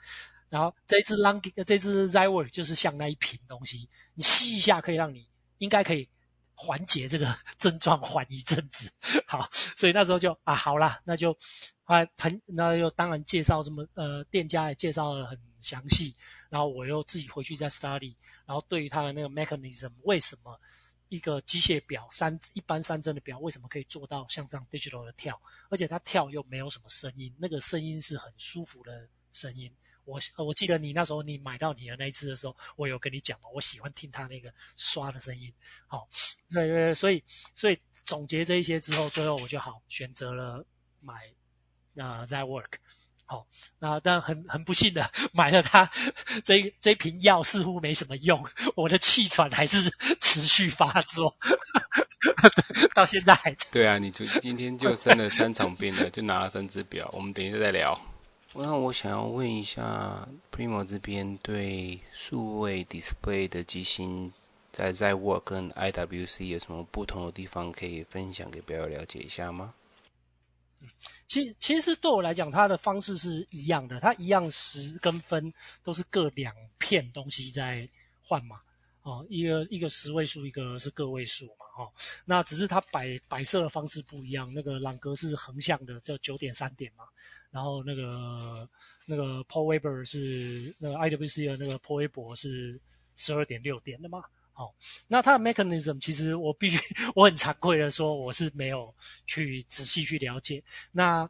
[0.50, 5.26] 然后这支 Lang 这支 Zywerk 就是像那一瓶东西，你吸一下可以让你
[5.58, 6.08] 应该可以
[6.54, 8.90] 缓解这个 症状，缓一阵子。
[9.26, 11.36] 好，所以那时候就啊好啦，那就
[11.84, 16.14] 啊朋那又当然介绍这么呃店家也介绍得很详细，
[16.48, 18.14] 然后我又自己回去再 study，
[18.44, 20.58] 然后对于它的那个 mechanism 为什么？
[21.08, 25.40] 一个机械表三一般三针的表为什么可以做到像这样 digital 的跳？
[25.70, 29.72] 而且它跳又没有什么声音，那个声音是很舒服的声音。
[30.06, 35.52] 我我记得你那时候你买到你的那一支的时候，我有跟你讲嘛，我喜欢听它那个刷的声音。
[35.86, 36.08] 好，
[36.50, 37.22] 对对，所以
[37.54, 40.64] 所以总结这一些之后，最后我就好选择了
[41.00, 41.14] 买
[41.92, 42.78] 那 Zywerk。
[43.28, 43.44] 好，
[43.80, 45.90] 那但很很不幸的买了它，
[46.44, 48.40] 这这瓶药似乎没什么用，
[48.76, 49.90] 我的气喘还是
[50.20, 51.36] 持续发作，
[52.94, 53.66] 到现在还在。
[53.72, 58.00] 对啊，你就今天就生了三场病了，就拿了三只表，我们等一下再聊。
[58.58, 64.32] 那我想要问一下，Primo 这边对数位 display 的机芯
[64.72, 69.74] 在 Z Work 跟 IWC 有什么不同的地方可以分享给表友了解一下吗？
[71.26, 77.86] 其其实对我来讲，它的方式是一样的，它一样十跟分都是各两片东西在
[78.22, 78.60] 换嘛，
[79.02, 81.92] 哦，一个一个十位数，一个是个位数嘛，哦，
[82.24, 87.04] 那只是它摆摆设的方式不一样，那个朗格是横向的，叫九点三点嘛，
[87.50, 88.68] 然后那个
[89.04, 92.80] 那个 Paul Weber 是那个 IWC 的那个 Paul Weber 是
[93.16, 94.24] 十二点六点的嘛。
[94.54, 94.74] 好，
[95.06, 96.78] 那它的 mechanism 其实我必须
[97.14, 98.94] 我很惭愧的说，我是没有
[99.26, 100.64] 去仔细去了解。
[100.92, 101.28] 那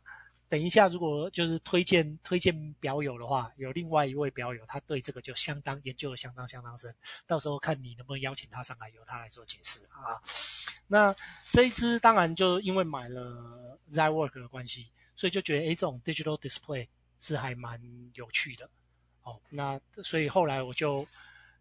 [0.48, 6.94] 等一下，如果就是推荐推荐表友的话，有另外一位表友，他对这个就相当研究的相当相当深。
[7.26, 10.20] 到时候看你能不能邀请他上来，由他来做解释啊。
[10.87, 11.14] 那
[11.50, 16.87] 这一支当然就因为买了 z y w o r k 的关系，所以就觉得诶，这种 digital display
[17.20, 17.80] 是还蛮
[18.14, 18.68] 有趣的。
[19.22, 21.06] 哦，那所以后来我就。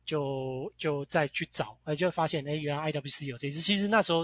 [0.05, 3.59] 就就再去找，哎，就发现，哎，原来 IWC 有这支。
[3.59, 4.23] 其实那时候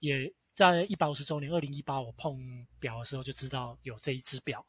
[0.00, 0.28] 也
[0.60, 4.62] 在一百五十周年，二零一八我碰表的时候就知道有这一只表。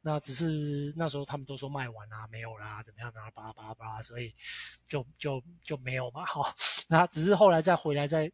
[0.00, 4.32] 那只是那时候他们都说卖完啦，没有啦，怎么样啊，巴拉巴拉巴拉，所以
[4.88, 6.24] 就就就没有嘛。
[6.24, 6.42] 好，
[6.88, 8.30] 那只是后来再回来再，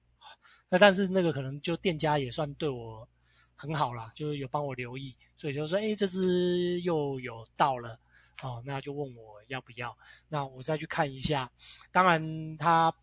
[0.68, 3.09] 那但是那个可能就店家也算对我
[3.55, 7.99] 很好啦，就有帮我留意，所以就说，哎，这支又有到了。
[8.40, 11.51] 哦，那就问我要不要，那我再去看一下。
[11.90, 12.94] 当然它，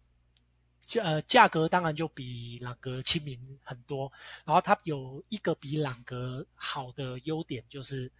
[0.85, 4.11] 价呃价格当然就比朗格亲民很多。
[4.45, 8.11] 然后它有一个比朗格好的优点，就是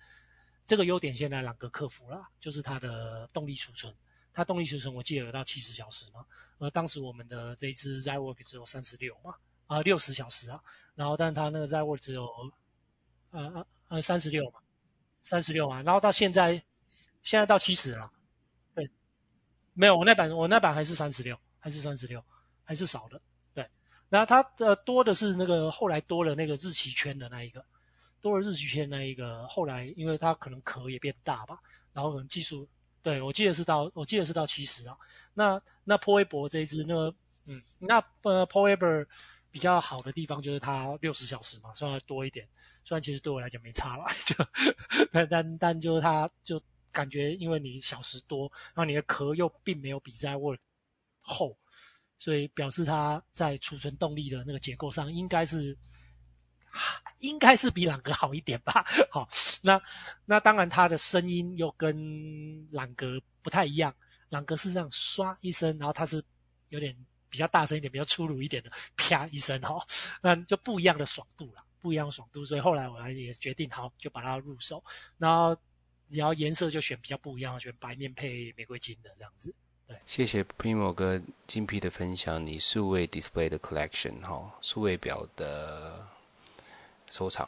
[0.66, 3.94] 这个优点现在朗格克服了，就是它的动力储存。
[4.34, 6.26] 它动力储存我记得有到七十小时嘛，
[6.58, 9.36] 而当时我们的这一支 Zywerk 只有三十六嘛，
[9.68, 10.62] 啊六十小时啊。
[10.96, 12.26] 然后但它那个 Zywerk 只有
[13.32, 14.60] 呃呃呃三十六嘛，
[15.24, 15.82] 三十六嘛。
[15.82, 16.62] 然后到现在。
[17.26, 18.12] 现在到七十了，
[18.76, 18.88] 对，
[19.74, 22.24] 没有我那版，我那版还是三十六，还是三十六，
[22.66, 23.22] 还是少的，
[23.54, 23.66] 对。
[24.10, 27.64] 然后它的多的是那个后来多了那个日期圈的那一个，
[28.20, 31.60] 多了日期圈那一个，后来因为它可能壳也变大吧，
[31.94, 32.68] 然后可能技术，
[33.02, 34.98] 对，我记得是到我记得是到七十啊。
[35.34, 39.08] 那那 Paul Weber 这一支，那个嗯，那呃 Paul Weber
[39.52, 42.48] 比较好的地方就是它六十小时嘛，虽然多一点，
[42.84, 44.36] 虽然其实对我来讲没差啦， 就
[45.12, 46.62] 但但但就是它就。
[46.96, 50.58] 感觉因为你小时多，然后你的壳又并没有比 Zywerk
[51.20, 51.58] 厚，
[52.18, 55.78] 所以表示它在储存动力的那个结构上应该是，
[57.20, 58.86] 应该是比朗格好一点吧。
[59.12, 59.28] 好，
[59.62, 59.82] 那
[60.26, 63.96] 那当然它的声音又跟朗格不太一样，
[64.30, 66.24] 朗格是这样刷一声，然后它是
[66.70, 66.96] 有点
[67.30, 69.78] 比较大声一点，比较粗鲁一点的啪一声哈，
[70.22, 74.84] 那就不一样的爽度了，不一样爽度，所以后来我也决定好就把它入手，
[75.18, 75.58] 然后。
[76.08, 79.52] 然后颜色就选比较不一样，选白面配玫瑰金的这样子。
[80.06, 86.08] 谢谢 Primo 哥精辟的分享，你数位 display 的 collection 哈，数位表的
[87.10, 87.48] 收藏。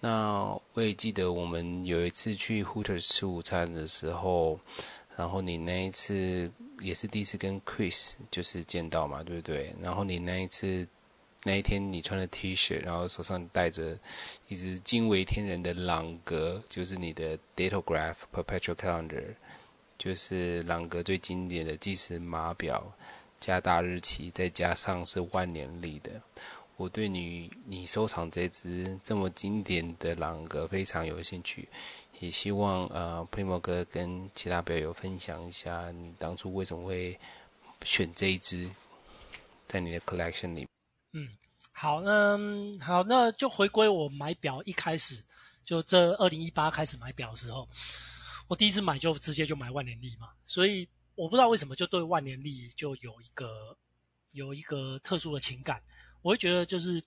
[0.00, 4.58] 那我也记得我们有一次去 Hooters 吃午餐的时候，
[5.16, 9.74] 然后你那一次也是第一次跟 Chris 就是见到嘛，对不对？
[9.80, 10.86] 然后你那一次
[11.42, 13.98] 那一天你穿的 T 恤，然后手上戴着
[14.48, 19.34] 一只惊为天人的朗格，就是你的 Datograph Perpetual Calendar。
[19.98, 22.92] 就是朗格最经典的计时码表，
[23.40, 26.10] 加大日期，再加上是万年历的。
[26.76, 31.68] 我对你你收藏这只这么经典的朗格非常有兴趣，
[32.18, 37.18] 也希望呃 Primo 哥跟其他表友分享一下，你当初为什么会
[37.84, 38.68] 选这一只
[39.68, 40.66] 在你的 collection 里。
[41.12, 41.28] 嗯，
[41.70, 45.22] 好，嗯，好，那就回归我买表一开始，
[45.64, 47.68] 就这二零一八开始买表的时候。
[48.46, 53.76] 我第一次买就直接就买万年历嘛，所以我不知道为什么就对万年历就有一个
[54.32, 55.82] 有一个特殊的情感。
[56.20, 57.02] 我会觉得就是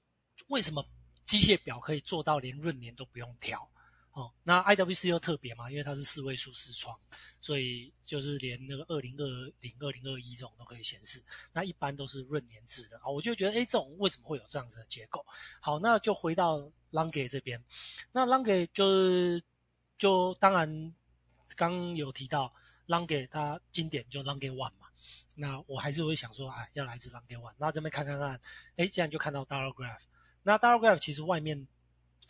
[0.47, 0.83] 为什么
[1.23, 3.69] 机械表可以做到连闰年都不用调
[4.13, 4.33] 哦？
[4.43, 6.99] 那 IWC 又特别嘛，因为它是四位数视窗，
[7.39, 11.23] 所以就是连那个二零二零、二零二一这种都可以显示。
[11.53, 15.23] 那一般都是闰年制的啊，我就觉得诶，这种为什么会有这样子的结构？
[15.59, 16.57] 好，那就回到
[16.91, 17.63] Lange 这边，
[18.11, 19.43] 那 Lange 就是
[19.99, 20.93] 就当然。
[21.57, 22.53] 刚有提到
[22.87, 24.87] Lange 它经典就 Lange One 嘛，
[25.35, 27.53] 那我还是会想说，哎，要来自 Lange One。
[27.57, 28.39] 那这边看看看，
[28.77, 30.03] 哎，竟然就看到 Dialograph。
[30.43, 31.67] 那 Dialograph 其实外面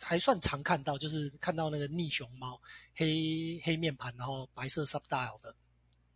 [0.00, 2.60] 还算常看到，就是看到那个逆熊猫，
[2.96, 5.54] 黑黑面盘，然后白色 Subdial 的。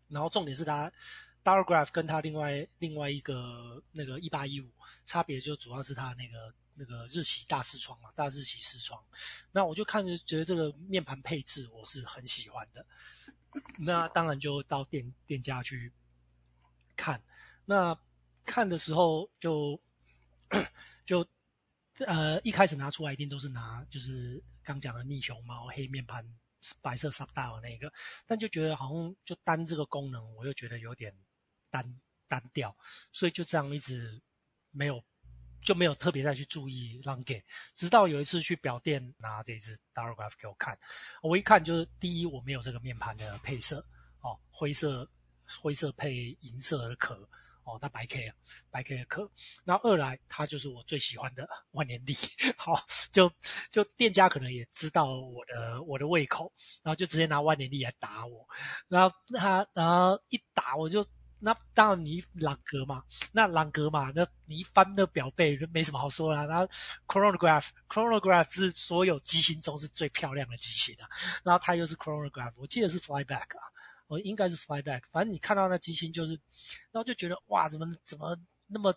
[0.08, 0.90] 然后重点是它
[1.44, 4.68] Dialograph 跟它另外另外一个那个一八一五
[5.04, 6.52] 差别，就主要是它那个。
[6.74, 9.04] 那个日系大视窗嘛，大日系视窗，
[9.52, 12.86] 那我就看着觉得这个面盘配置我是很喜欢的，
[13.78, 15.92] 那当然就到店店家去
[16.96, 17.22] 看，
[17.66, 17.94] 那
[18.44, 19.78] 看的时候就
[21.04, 21.26] 就
[22.06, 26.26] 呃一开始拿出来一定都是拿就是刚讲的逆熊猫黑面盘
[26.80, 27.92] 白色 Subdial 那个，
[28.26, 31.14] 但就觉得好像就单这个功能我又觉得有点
[31.70, 32.74] 单单调，
[33.12, 34.22] 所以就这样一直
[34.70, 35.04] 没有。
[35.62, 37.42] 就没有特别再去注意 Lange，
[37.74, 40.78] 直到有一次去表店拿这支 Dialograph 给我看，
[41.22, 43.84] 我一看就是第一我没有这个面盘的配色
[44.20, 45.08] 哦，灰色
[45.60, 47.14] 灰色配银色的壳
[47.64, 48.34] 哦，它白 K 啊，
[48.70, 49.30] 白 K 的壳。
[49.64, 52.14] 然后二来它就是我最喜欢的 万年历，
[52.58, 52.74] 好，
[53.12, 53.30] 就
[53.70, 56.52] 就店家可能也知道我的我的胃口，
[56.82, 58.48] 然后就直接拿万年历来打我，
[58.88, 61.06] 然后他然后一打我就。
[61.44, 66.44] 那当然，你朗格嘛，那朗格嘛，那你一翻那表背就没什么好说啦。
[66.44, 66.68] 然后
[67.06, 71.08] chronograph，chronograph 是所有机芯中是最漂亮的机型啊。
[71.42, 73.66] 然后它又是 chronograph，我记得是 flyback 啊，
[74.06, 75.02] 我应该是 flyback。
[75.10, 76.32] 反正你看到那机芯就是，
[76.92, 78.36] 然后就觉得哇，怎么怎么
[78.68, 78.94] 那么。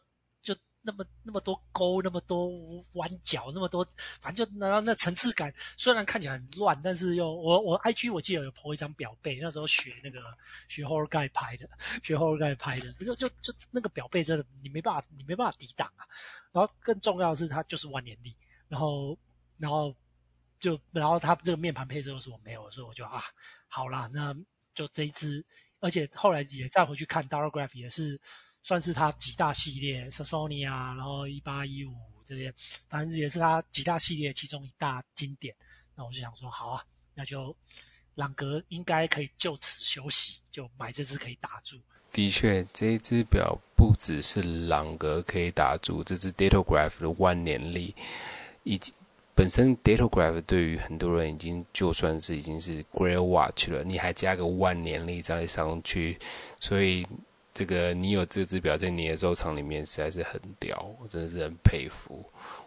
[0.85, 2.47] 那么那么多沟，那么多
[2.93, 3.85] 弯角，那么多，
[4.21, 10.21] 反正就然后那层次感，虽然看起来很乱，但是又我我 IG 我记得有 po 一张表背，那时候学那个
[10.69, 11.67] 学 Hologuy 拍的，
[12.03, 16.05] 学 Hologuy 拍的，就就就那个表背真的你没办法你没办法抵挡啊。
[16.51, 18.35] 然后更重要的是它就是万年历，
[18.67, 19.17] 然后
[19.57, 19.95] 然后
[20.59, 23.23] 就然后它这个面盘配置又是我没有，所以我就啊
[23.67, 24.35] 好啦，那
[24.75, 25.43] 就这一支，
[25.79, 28.21] 而且后来也再回去看 Dialograph 也是。
[28.65, 31.93] 算是它几大系列，Sasoni 啊，然后一八一五
[32.25, 32.51] 这些，
[32.89, 35.55] 反正也是它几大系列其中一大经典。
[35.93, 37.55] 那我就想说，好啊，那就
[38.15, 41.77] 朗格应该可以就此休息，就买这只可以打住。
[42.11, 47.93] 的确，这一只表不只是朗格可以打住，这只 Datograph 的万年历，
[48.63, 48.91] 以及
[49.35, 56.17] 本身 Datograph 对于很多人已经就算是已经是 Grail Watch 了，你还加个万年历再上去，
[56.59, 57.05] 所以。
[57.55, 62.21] 这个你有这只表在你的收藏里面实在是很屌，我真的是很佩服，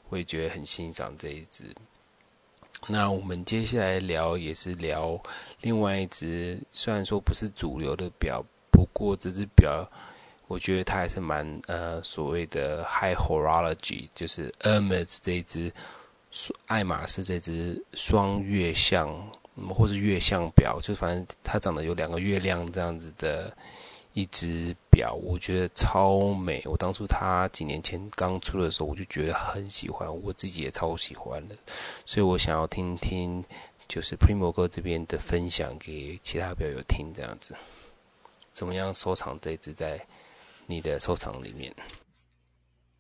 [0.09, 1.65] 我也觉得很欣赏这一只。
[2.87, 5.21] 那我们接下来聊也是聊
[5.61, 9.87] 另外一只，虽然说不是主流的表，不过这只表
[10.47, 15.71] 我觉得它还是蛮呃所谓的 High Horology，就是 Hermes 这一只，
[16.65, 19.15] 爱马仕这只双月相，
[19.69, 23.55] 或是月相表，就反正它长得有两个月亮这样子的。
[24.19, 26.61] 一只表，我觉得超美。
[26.65, 31.57] 我当初它几年前刚出的时候，我就觉得很喜欢，我自己也超喜欢的。
[32.05, 33.41] 所以我想要听听，
[33.87, 37.55] 就是 Primo 哥这边的分享给其他表友听，这样子，
[38.53, 40.05] 怎么样收藏这只在
[40.67, 41.73] 你的收藏里面？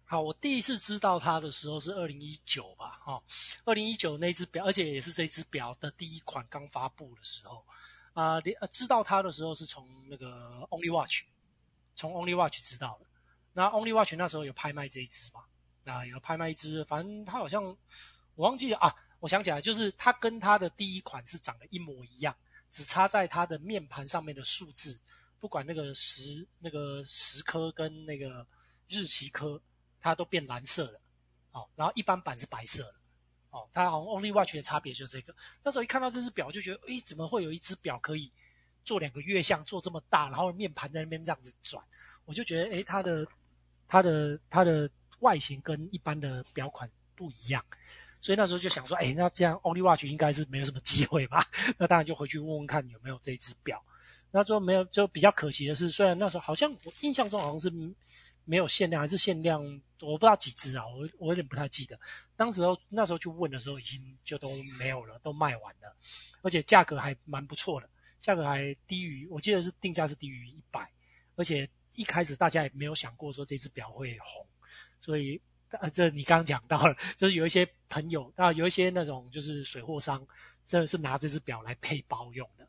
[0.05, 3.23] 好，我第一次知道它的时候是二零一九吧，哈、哦，
[3.64, 7.64] 二零一九那只表，而且也是这只表的第一款刚发布的时候，
[8.21, 11.23] 啊、呃，知道它的时候是从那个 Only Watch，
[11.95, 13.07] 从 Only Watch 知道的。
[13.53, 15.45] 那 Only Watch 那时候有拍卖这一只嘛？
[15.93, 17.62] 啊，有拍卖一只，反正它好像
[18.35, 22.35] 我忘记了啊，我想起来，就是它跟它的第一款是长得一模一样，
[22.71, 24.99] 只差在它的面盘上面的数字，
[25.39, 28.45] 不管那个时那个时刻跟那个
[28.89, 29.61] 日期刻。
[30.01, 31.01] 它都变蓝色了，
[31.51, 32.95] 哦，然后一般版是白色的，
[33.51, 35.34] 哦，它好像 Only Watch 的差别就是这个。
[35.62, 38.30] 那时候一看到这只表，就觉得，诶，怎么会有一只表可以
[38.84, 41.82] 做两个月相，做这么大，然后面盘在那边这样子转？
[42.24, 43.26] 我就觉得，诶，它的
[43.88, 44.90] 它的它的
[45.20, 47.64] 外形跟一般的表款不一样，
[48.20, 51.44] 所以那时候就想说，诶，那这样 Only Watch 应该是没有什么机会吧？
[51.78, 53.82] 那当然就回去问问看有没有这只表。
[54.30, 57.72] 那之后没有，就比较可惜的是，虽然那时候好像我印象中好像是。
[58.49, 59.62] 没有限量还是限量？
[60.01, 62.01] 我不知道几只啊，我我有点不太记得。
[62.34, 65.94] 当时候那时候去问的时候，已经就都没有了，都卖完了，
[66.40, 67.90] 而且价格还蛮不错的，
[68.22, 70.90] 价格还低于，我记得是定价是低于一百，
[71.36, 74.46] 而且一开始大家也没有想过说这只表会红，
[74.99, 75.38] 所以
[75.68, 80.26] 呃，这你刚刚讲到了，就是有一些朋友啊，有一些那种就是水货商，
[80.66, 82.66] 真的是拿这只表来配包用的，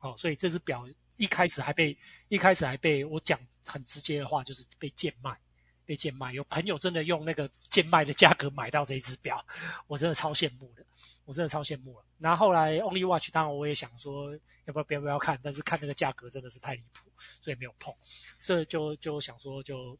[0.00, 0.88] 哦，所以这只表。
[1.18, 1.96] 一开始还被
[2.28, 5.38] 一开始还被我讲很直接的话，就是被贱卖，
[5.84, 6.32] 被贱卖。
[6.32, 9.44] 有朋友真的用那个贱卖的价格买到这一只表，
[9.86, 10.84] 我真的超羡慕的，
[11.26, 12.04] 我真的超羡慕了。
[12.18, 14.32] 然后后来 Only Watch，当然我也想说
[14.64, 17.10] 要不要不要不要看，但是看那个价格真的是太离谱，
[17.40, 17.92] 所以没有碰。
[18.40, 19.98] 所以就就想说就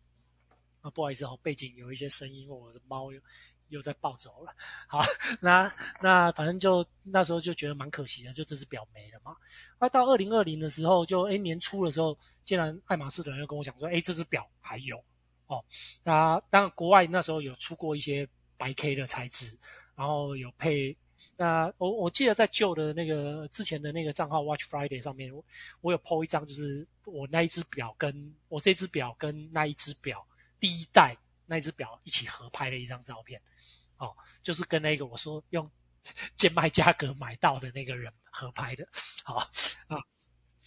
[0.81, 3.21] 啊不好意思哦，背景有一些声音，我的猫又。
[3.69, 4.55] 又在暴走了，
[4.89, 5.01] 好，
[5.41, 9.37] 那那反正就那时候就觉得蛮可惜的，就这只表没了嘛。
[9.79, 15.03] 那到二零二零的时候，就诶年初的时候，竟然爱马仕的人又跟我讲说，诶这只表还有
[15.47, 15.65] 哦。
[16.03, 19.59] 那当然国外那时候有出过一些白 K 的材质，
[19.95, 20.97] 然后有配。
[21.37, 25.45] 那我我记得在旧的那个之前的那个账号 Watch Friday 上面，我
[25.81, 30.25] 我有 po 一张，就是我那一只表跟我这只表跟那一只表
[30.61, 31.17] 第一代。
[31.51, 33.41] 那只表一起合拍了一张照片，
[33.97, 35.69] 哦，就是跟那个我说用
[36.37, 38.87] 贱卖价格买到的那个人合拍的，
[39.25, 39.37] 好
[39.89, 39.99] 啊，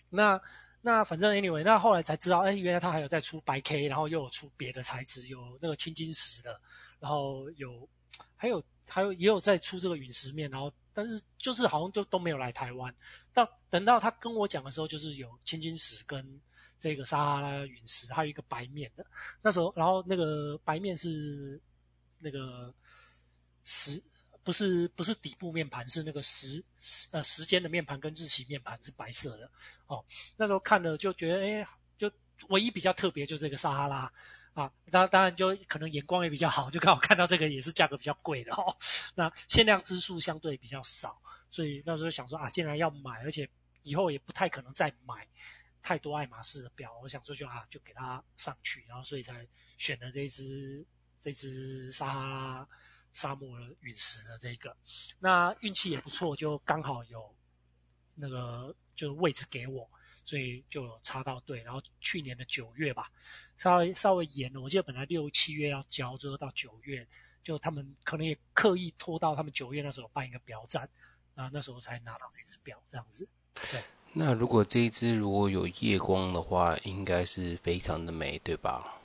[0.09, 0.41] 那
[0.81, 6.59] 那反正 anyway，那后来才知道，哎，原来他还有在出白 K，然后又有出别的材质，有那个青金石的，
[6.99, 7.87] 然后有
[8.35, 12.91] 还有还有也有在出这个陨石面，然后但是就是好像就都没有来台湾，
[13.31, 16.41] 到等到他跟我讲的时候，就是有青金石跟。
[16.81, 19.05] 这个撒哈拉陨石，还有一个白面的。
[19.39, 21.61] 那时候，然后那个白面是
[22.17, 22.73] 那个
[23.63, 24.01] 时，
[24.43, 29.47] 不是不是底部面盘，是那个时时呃时间的面盘跟日期面盘是白色的。
[29.85, 30.03] 哦，
[30.35, 31.67] 那时候看了就觉得，哎，
[31.99, 32.11] 就
[32.49, 34.11] 唯一比较特别就这个撒哈拉
[34.53, 38.75] 啊，当当然就可能眼光也比较好，就刚好看到这个也是价格比较贵的哦。
[39.13, 41.21] 那限量支数相对比较少，
[41.51, 43.47] 所以那时候想说啊，既然要买，而且
[43.83, 45.27] 以后也不太可能再买。
[45.83, 50.85] 太多爱马仕的表，我想说就啊，就给它上去，然后所以才选了这只
[51.19, 52.69] 这只撒哈拉
[53.13, 54.75] 沙漠陨石的这个。
[55.19, 57.35] 那运气也不错，就刚好有
[58.15, 59.89] 那个就位置给我，
[60.23, 61.63] 所以就插到队。
[61.63, 63.11] 然后去年的九月吧，
[63.57, 67.07] 稍微稍微延了，我记得本来六七月要交，最后到九月，
[67.43, 70.87] 就他们可能也刻意拖到他们九月那时候办一个表展，
[71.33, 73.27] 然后那时候才拿到这只表这样子，
[73.71, 73.83] 对。
[74.13, 78.99] 那如果这一只如果有夜光的话，应该是非常的美，对吧？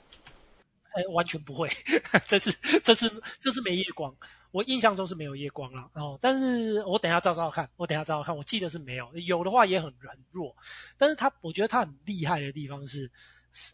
[0.91, 1.69] 哎，完全不会，
[2.27, 2.51] 这次
[2.83, 4.13] 这次这次没夜光，
[4.51, 6.19] 我印象中是没有夜光了哦。
[6.21, 10.53] 但是我等下照照看，我等下照照看，我记得是没有，有的话也很很弱。
[10.97, 13.09] 但是它，我觉得它很厉害的地方是，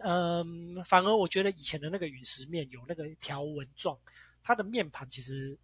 [0.03, 3.97] 嗯，反而我觉得以前的那个陨石面有那个条纹状，
[4.43, 5.57] 它的面盘其实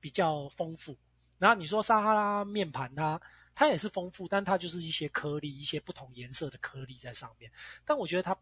[0.00, 0.96] 比较丰富。
[1.38, 3.20] 然后你说撒哈拉面盘它。
[3.58, 7.50] 它也是丰富，但它就是一些颗粒，一些不同颜色的颗粒在上面。
[7.86, 8.36] 但我觉得它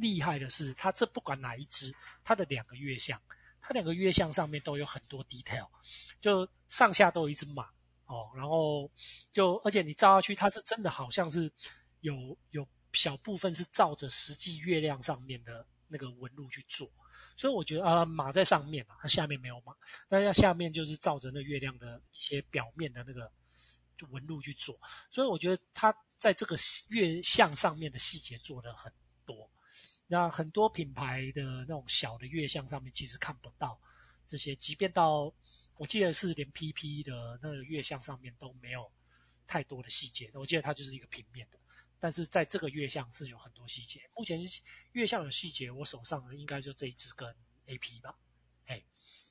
[0.00, 1.94] 厉害的是，它这不管哪一只，
[2.24, 3.20] 它的两个月相，
[3.60, 5.68] 它两个月相上面都有很多 detail，
[6.22, 7.68] 就上下都有一只马
[8.06, 8.30] 哦。
[8.34, 8.90] 然后
[9.30, 11.52] 就而且你照下去，它是真的好像是
[12.00, 16.90] 有有小部分是照着实际月亮上面的那个纹路去做，
[17.36, 19.74] 所以我觉得啊、呃，马在上面嘛，它下面没有马，
[20.08, 23.30] 那要下面就是照着那月亮的一些表面的那个。
[24.10, 24.78] 纹路去做，
[25.10, 26.56] 所以我觉得它在这个
[26.90, 28.92] 月相上面的细节做得很
[29.24, 29.50] 多。
[30.06, 33.80] 那很多品牌的那种小的月相上面其实看不到
[34.26, 35.32] 这些，即便到
[35.76, 38.90] 我记得是连 PP 的那个月相上面都没有
[39.46, 40.30] 太多的细节。
[40.34, 41.58] 我记得它就是一个平面的，
[41.98, 44.08] 但是在这个月相是有很多细节。
[44.14, 44.40] 目前
[44.92, 47.28] 月相有细节，我手上的应该就这一支跟
[47.66, 48.16] AP 吧，
[48.66, 48.82] 哎，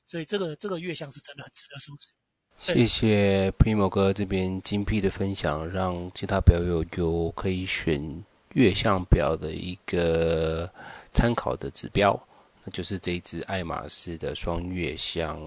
[0.05, 2.13] 所以这个这个月相是真的很值得收藏。
[2.57, 10.67] 谢谢 Primo 哥这边精辟的分享，让其他表友有可以选月相表的一个
[11.13, 12.19] 参考的指标，
[12.63, 15.39] 那就是这一只爱马仕的双月相，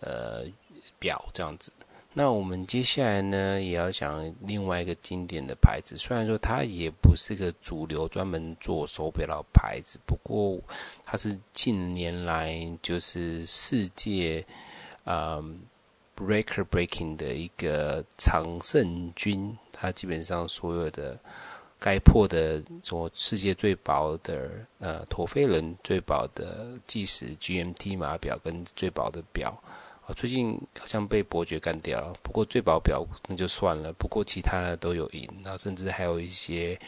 [0.00, 0.44] 呃，
[0.98, 1.70] 表这样子。
[2.12, 10.58] 那我们接下来呢，也要讲另外一个经典的牌子，虽然说它也不是个主流专门做手表的牌子，不过
[11.04, 14.44] 它是近年来就是世界，
[15.04, 15.60] 嗯。
[16.16, 21.14] Breaker breaking 的一个常胜军，它基本上所有的
[21.78, 29.54] 该破的，说世界最薄的呃陀飞轮最薄的计时 GMT 码表跟最薄的表，
[30.06, 32.14] 啊，最近好像被伯爵干掉了。
[32.22, 36.80] 不过最薄表那就算了，不过其他的都有赢，那甚至还有一些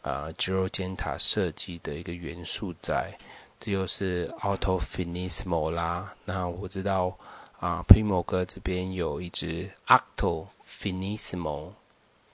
[0.00, 3.18] 啊 Giorgenta 设计的一个元素在，
[3.58, 6.14] 这就是 Auto Finissimo 啦。
[6.24, 7.18] 那我知道。
[7.60, 11.72] 啊，Primo 哥这边有一只 Alto Finissimo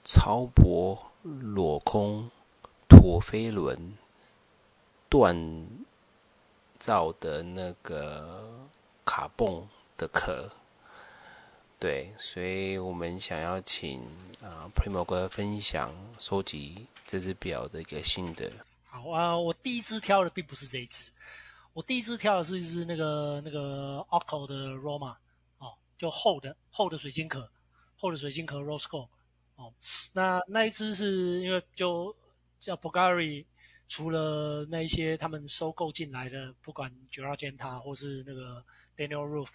[0.05, 2.31] 超薄裸空
[2.87, 3.97] 陀飞轮
[5.09, 5.65] 锻
[6.79, 8.69] 造的那个
[9.03, 9.67] 卡泵
[9.97, 10.49] 的壳，
[11.77, 14.01] 对，所以我们想要请
[14.41, 18.49] 啊 Primo 哥分享收集这只表的一个心得。
[18.85, 21.11] 好啊，我第一只挑的并不是这一只。
[21.77, 25.15] 我第一次挑的是一只那个那个 Oco 的 Roma
[25.59, 27.47] 哦，就厚的厚的水晶壳，
[27.95, 29.09] 厚的水晶壳 Rose Gold
[29.57, 29.71] 哦。
[30.11, 32.15] 那那一只是因为就
[32.59, 33.45] 叫 Bulgari，
[33.87, 38.65] 除了那一些他们收购进来的，不管 g i r a g e n t a 或是那个
[38.97, 39.53] Daniel Roof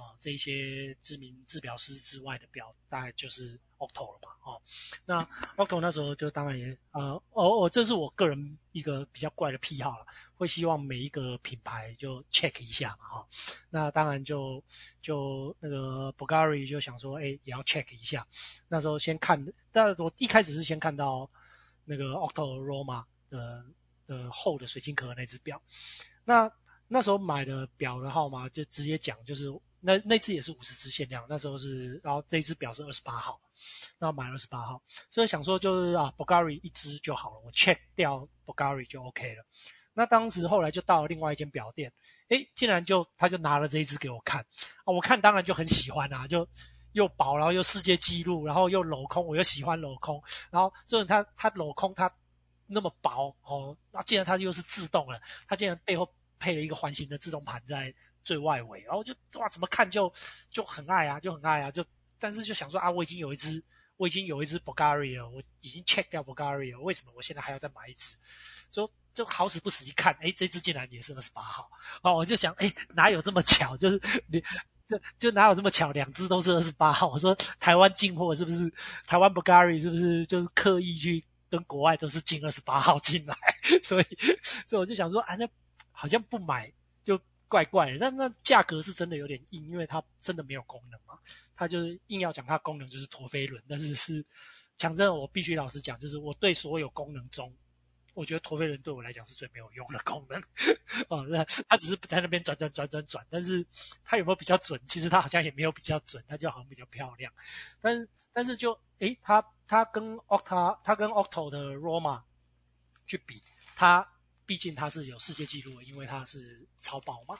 [0.00, 4.30] 啊这些知名制表师之外的表，大概就是 Octo 了嘛。
[4.42, 4.60] 哦，
[5.04, 5.22] 那
[5.56, 13.26] Octo 那时候就当然也呃，哦哦，这是我个人一个比较怪的癖好了，会希望每一个品牌就 check 一下嘛，哈、哦。
[13.68, 14.62] 那当然就
[15.02, 18.26] 就那个 Bulgari 就想说，哎，也要 check 一下。
[18.66, 21.30] 那时候先看，但我一开始是先看到
[21.84, 23.64] 那个 Octo Roma 的
[24.06, 25.60] 的厚的水晶壳那只表。
[26.24, 26.50] 那
[26.88, 29.52] 那时候买的表的号码就直接讲，就是。
[29.82, 33.40] 那那支也是五十支限量，那时候是，然后这一支表是二十八号，
[33.98, 39.44] 然后买二十八号，所以想说就是啊，Bulgari 一支就好了，我 check 掉 Bulgari 就 OK 了。
[39.94, 41.90] 那当时后来就到了另外一间表店，
[42.28, 44.40] 诶，竟然就他就拿了这一支给我看
[44.84, 46.46] 啊，我看当然就很喜欢啊，就
[46.92, 52.10] 又薄，然后又世界纪录，然后又镂空，我又喜欢镂空，然后这种它它镂空它
[52.66, 55.18] 那么薄哦，那既然它又是自动的，
[55.48, 56.06] 它竟然背后
[56.38, 57.94] 配了一个环形的自动盘在。
[58.30, 60.12] 最外围，然后就哇，怎么看就
[60.48, 61.84] 就很爱啊，就很爱啊，就
[62.16, 63.60] 但是就想说啊，我已经有一只，
[63.96, 68.16] 我已经有一只 Bulgari 了，我已经 check 掉 Bulgari 了，为什么我现在还要再买一只？
[68.70, 71.68] 就就好死不死一看，诶，这只竟然也是二十八号，
[72.02, 73.76] 哦，我就想，诶，哪有这么巧？
[73.76, 74.40] 就是你
[74.86, 77.08] 就就哪有这么巧，两只都是二十八号？
[77.08, 78.72] 我说台湾进货是不是？
[79.08, 83.34] 台湾 Bulgari 是不是就是刻意去跟国外都是进二十八号进来？
[83.82, 84.04] 所以
[84.64, 85.48] 所以我就想说，啊，那
[85.90, 86.72] 好像不买。
[87.50, 91.18] 怪怪的，但那价格是真的有点硬，因为它真的没有功能嘛。
[91.56, 94.24] 它就是硬要讲它功能就是陀飞轮，但是是
[94.76, 97.52] 讲真的，我必须老实讲，就是我对所有功能中，
[98.14, 100.40] 我觉得陀飞轮对我来讲是最没有用的功能。
[101.10, 103.66] 哦，那它只是在那边转转转转转，但是
[104.04, 104.80] 它有没有比较准？
[104.86, 107.32] 其实它好像也没有比较准，它就好像比较漂亮。
[107.80, 112.22] 但是但是就诶，它它跟 Octa 它跟 Octo 的 Roma
[113.06, 113.42] 去比，
[113.74, 114.08] 它。
[114.50, 117.38] 毕竟它是有世界纪录的，因为它是超薄嘛。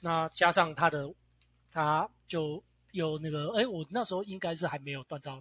[0.00, 1.12] 那加上它的，
[1.70, 5.38] 它就有那个，哎，我那时候应该是还没有锻造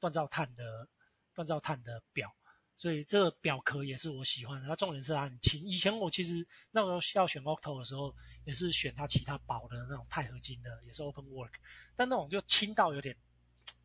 [0.00, 0.88] 锻造碳的
[1.34, 2.32] 锻造碳的表，
[2.76, 4.68] 所以这个表壳也是我喜欢的。
[4.68, 5.60] 它重点是它很轻。
[5.66, 11.54] 以前我其实那时候要选 Octo 的时候，也是选它其他薄的那种钛合金的，也是 Open Work，
[11.96, 13.16] 但那种就轻到有点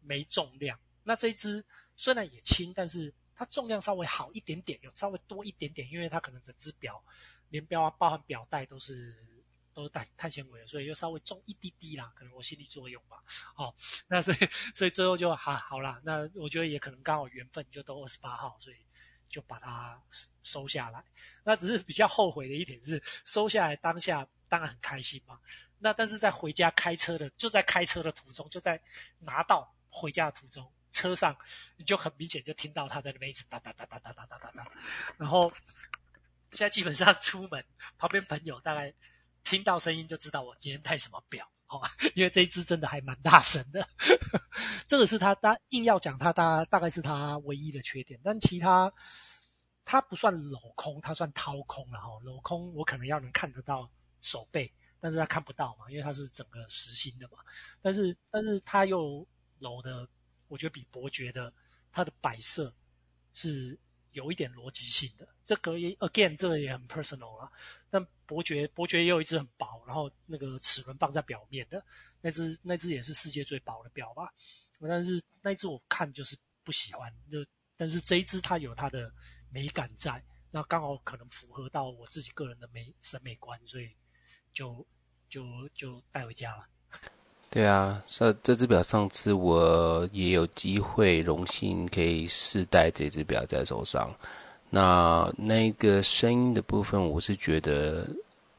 [0.02, 0.80] 没重量。
[1.02, 1.66] 那这一支
[1.98, 3.12] 虽然也轻，但是。
[3.40, 7.02] 它重量稍微好一点点，有稍微多一点点，因为它可能整只表
[7.48, 9.16] 连表啊，包含表带都是
[9.74, 13.24] 都是带碳纤维的，所以又稍微重一滴滴啦，可能我心理作用吧。
[13.56, 13.74] 哦，
[14.08, 14.38] 那所以
[14.76, 18.76] 所以最后就哈好啦，那我觉得也可能刚好缘分就都二十八号，所以
[19.30, 20.04] 就把它
[20.44, 21.02] 收下来。
[21.46, 25.40] 那只是比较后悔的一点是，收下来当下当然很开心嘛。
[25.78, 28.82] 那但是在回家开车的，就在开车的途中，就在
[29.20, 30.70] 拿到回家的途中。
[30.92, 31.36] 车上
[31.78, 34.72] 你就很明显就听到他在那边一直哒哒哒哒哒哒哒哒，
[35.18, 35.52] 然后
[36.52, 37.64] 现在基本上出门
[37.98, 38.94] 旁边朋友大概
[39.44, 41.90] 听到声音就知道我今天戴什么表，好吧？
[42.16, 43.88] 因为这一只真的还蛮大声的，
[44.88, 48.92] 这个是他他硬要讲他大大概是他唯一的缺点，但其他
[49.86, 52.10] 他不算镂空，他算掏空了哈。
[52.24, 53.90] 镂空我可能要能看得到
[54.22, 57.38] 手背，但是它看不到嘛，因为它是整个实心的嘛。
[57.82, 59.26] 但是但是它又
[59.60, 60.08] 镂的，
[60.50, 61.54] 我觉得比伯爵的
[61.92, 62.74] 它的摆设
[63.32, 63.80] 是
[64.12, 65.26] 有一点逻辑性的。
[65.46, 67.50] 这个也 again 这个也很 personal 啊。
[67.90, 71.84] 但伯爵伯爵也有一只很薄，然后那个齿轮放在表面的
[72.20, 74.34] 那只那只也是世界最薄的表吧。
[74.82, 77.46] 但是那只我看就是不喜欢，就
[77.78, 79.12] 但是这一只它有它的
[79.50, 80.22] 美感在。
[80.52, 83.92] 那刚好可能符合到我自己个人的美审美观，所以
[84.52, 84.86] 就
[85.30, 86.68] 就就带回家了。
[87.50, 94.14] 对啊，这这只表上次我也有机会荣幸可以试戴这只表在手上。
[94.70, 98.08] 那那个声音的部分，我是觉得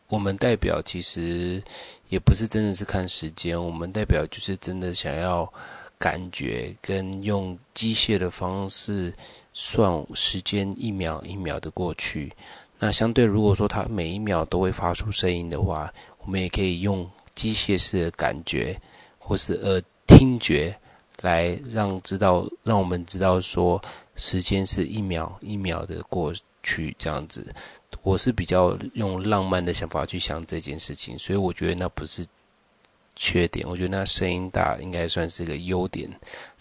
[0.09, 1.63] 我们代表其实
[2.09, 5.51] 也不是真的是看时间，我们代表就是真的想要
[5.99, 9.15] 感觉跟用机械的方式。
[9.53, 12.33] 算时间一秒一秒的过去，
[12.79, 17.05] 那相对如果说它每一秒都会发出声音的话，我们也可以用
[17.35, 18.79] 机械式的感觉
[19.19, 20.77] 或是呃听觉
[21.21, 23.81] 来让知道，让我们知道说
[24.17, 27.55] 时间是一秒一秒的过去这样子。
[28.03, 32.27] 我是比较用浪漫的想法去想这件事情，所以我觉得那不是
[33.17, 36.09] 缺点，我觉得那声音大应该算是个优点，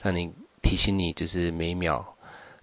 [0.01, 2.05] 让你提醒你就是每秒。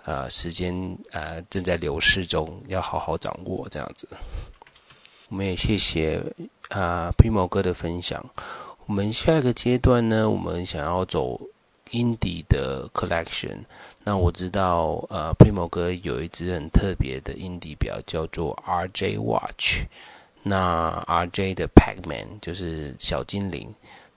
[0.04, 0.72] 呃，时间
[1.10, 4.08] 呃正在流逝中，要好好掌握这样子。
[5.28, 6.22] 我们也谢谢
[6.68, 8.24] 啊、，Pimo 哥的分享。
[8.86, 11.40] 我们下一个阶段呢，我们想要走
[11.90, 13.58] Indie 的 Collection。
[14.04, 19.84] 那我知道呃 Primo 哥有一只很特别的 Indie 表，叫做 RJ Watch。
[20.44, 23.68] 那 RJ 的 Pac-Man 就是小精灵。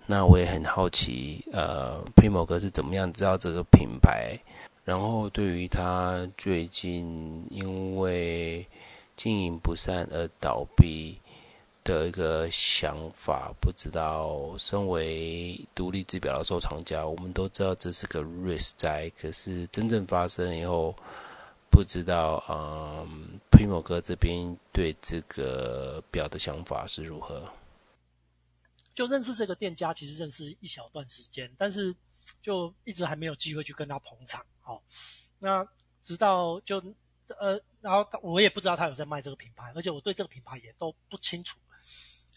[0.06, 4.38] 那我也很好奇，呃，Primo 哥是怎么样知道这个品牌？
[4.86, 8.66] 然后，对于他最近因为
[9.20, 11.20] 经营不善而倒闭
[11.84, 20.96] 的一个想法，不知道身为独立制表的收藏家，我们都知道这是个 risk 在，可是真正发生以后，
[21.70, 27.44] 不知道嗯，Primo 哥这边对这个表的想法是如何？
[28.94, 31.94] 就认识这个店家，其实认识一小段时间，但是
[32.42, 34.46] 就一直还没有机会去跟他捧场。
[34.62, 34.82] 好，
[35.40, 35.68] 那
[36.02, 36.82] 直到就
[37.36, 41.60] 呃，然后我也不知道他有在卖这个品牌，而且我对这个品牌也都不清楚。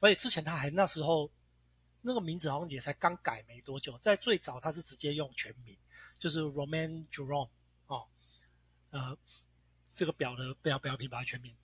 [0.01, 1.31] 而且之前他还那时候
[2.01, 5.77] 那个名字好像也才刚改没多久，在最早他是直接用全名，
[6.19, 7.51] 就是 Roman Jerome
[7.87, 8.07] 哦，
[8.91, 9.17] 呃，
[9.95, 11.55] 这个表的表表品牌全名。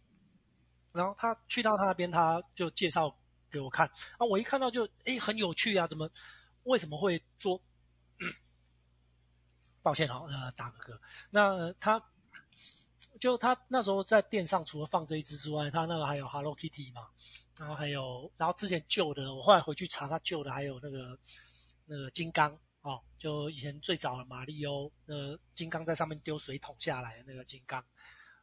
[0.93, 3.15] 然后他去到他那边，他就介绍
[3.51, 3.87] 给我看，
[4.19, 6.09] 啊，我一看到就诶很有趣啊，怎么
[6.65, 7.61] 为什么会做？
[9.83, 11.01] 抱歉哦，呃，打个嗝。
[11.31, 12.03] 那、他
[13.19, 17.09] 就他那时候在店上，除了放这一只之外，他那个还有 Hello Kitty 嘛，
[17.59, 21.19] 然后还有，然后之前旧的，我后来回去查，他旧的还有那个
[21.85, 27.81] 那个金刚哦，就以前最早的马里欧，那个金刚在上面丢水桶下来的那个金刚，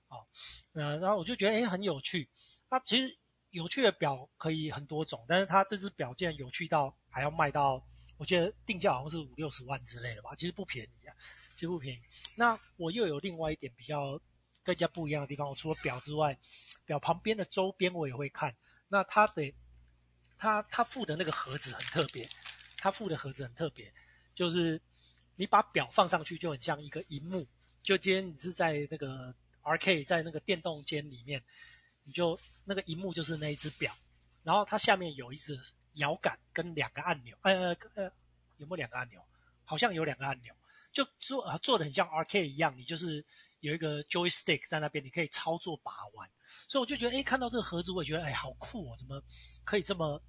[0.07, 0.25] 哦，
[0.73, 2.29] 呃，然后我就觉得诶很有趣。
[2.69, 3.17] 那其实
[3.51, 7.85] 有趣的表可以很多种，但是他这只表竟然有趣到还要卖到。
[8.17, 11.13] 我觉得定价好像是五六十万之类的吧，其实不便宜啊，
[11.53, 11.99] 其实不便宜。
[12.37, 14.17] 那我又有另外一点比较
[14.65, 16.37] 更加不一样的地方，我除了表之外，
[16.83, 18.53] 表旁边的周边我也会看。
[18.89, 19.53] 那它的，
[20.37, 22.27] 它它附的那个盒子很特别，
[22.77, 23.93] 它附的盒子很特别，
[24.33, 24.81] 就是
[25.35, 27.47] 你把表放上去就很像一个荧幕，
[27.81, 30.03] 就今天你是在那个 R.K.
[30.03, 31.41] 在那个电动间里面，
[32.03, 33.95] 你就那个荧幕就是那一只表，
[34.43, 35.57] 然后它下面有一只。
[35.95, 38.11] 摇杆跟两个按钮，呃呃呃，
[38.57, 39.25] 有没有两个按钮？
[39.63, 40.53] 好像有两个按钮，
[40.91, 42.49] 就做啊做的很像 R.K.
[42.49, 43.25] 一样，你就是
[43.67, 46.29] 有一个 joystick 在那边，你可以操作把玩。
[46.67, 49.21] 所以我就觉得，哎，看到这个盒子，我也觉得，哎，好酷哦，怎么
[49.63, 50.21] 可以这么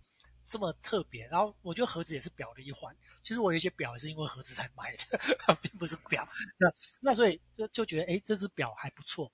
[0.46, 1.26] 这么特别？
[1.28, 2.96] 然后我觉得盒子也是表的一环。
[3.22, 6.26] 其实我有一些表也是因为盒子才买的， 并不是表。
[6.58, 9.30] 那那所以就就觉得，哎，这只表还不错，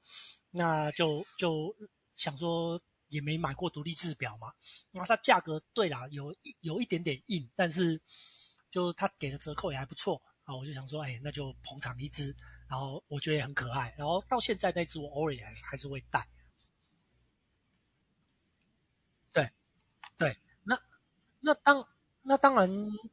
[0.51, 1.75] 那就就
[2.17, 2.81] 想说。
[3.09, 4.51] 也没买过独立制表嘛，
[4.91, 8.01] 然后它价格对啦，有有一点点硬，但是
[8.71, 12.35] 就他给的折扣也还不错啊，我就想说，哎，那就捧场一只，
[12.73, 16.27] 然后我觉得也很可爱，然后到现在那只我偶尔也还是还是会戴。
[19.31, 19.51] 对，
[20.17, 20.81] 对，那
[21.41, 21.87] 那当
[22.23, 22.71] 那当然，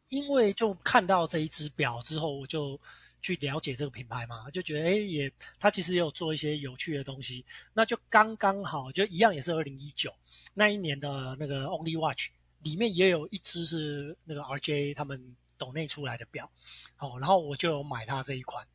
[0.07, 2.79] 因为就看到这一只表之后，我就。
[3.21, 5.29] 去了解这个品牌嘛，就觉得诶也
[5.59, 10.15] 他其实也有做一些有趣的东西，那就刚刚好，就一样也是二零一九
[10.53, 12.29] 那一年的那个 Only Watch
[12.61, 16.49] 里面也有一只是那个 RJ 他们抖内出来的表，
[16.97, 18.65] 哦，然后我就买它这一款，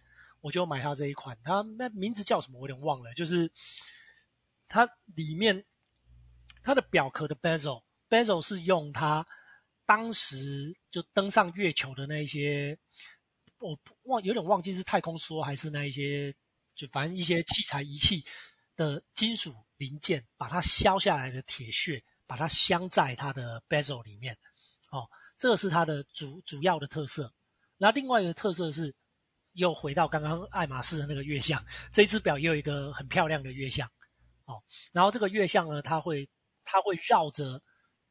[0.44, 3.50] 我就买它这一款，它那名字叫什么我有点忘了，就是
[4.68, 5.64] 它里面
[6.62, 7.82] 它的表壳的 bezel。
[8.10, 9.26] bezel 是用它
[9.86, 12.78] 当时就登上月球的那一些，
[13.58, 16.34] 我忘有点忘记是太空梭还是那一些，
[16.74, 18.22] 就反正一些器材仪器
[18.76, 24.36] 的金属零件，把它削下来的铁屑，把它镶在它的 bezel 里面。
[24.90, 27.32] 哦，这个是它的主主要的特色。
[27.78, 28.94] 那另外一个特色是，
[29.54, 33.90] 又回到刚刚爱马仕的那个月相，这一只表也有一个很漂亮的月相。
[34.44, 36.28] 哦，然后这个月相呢，它会
[36.64, 37.62] 它会绕着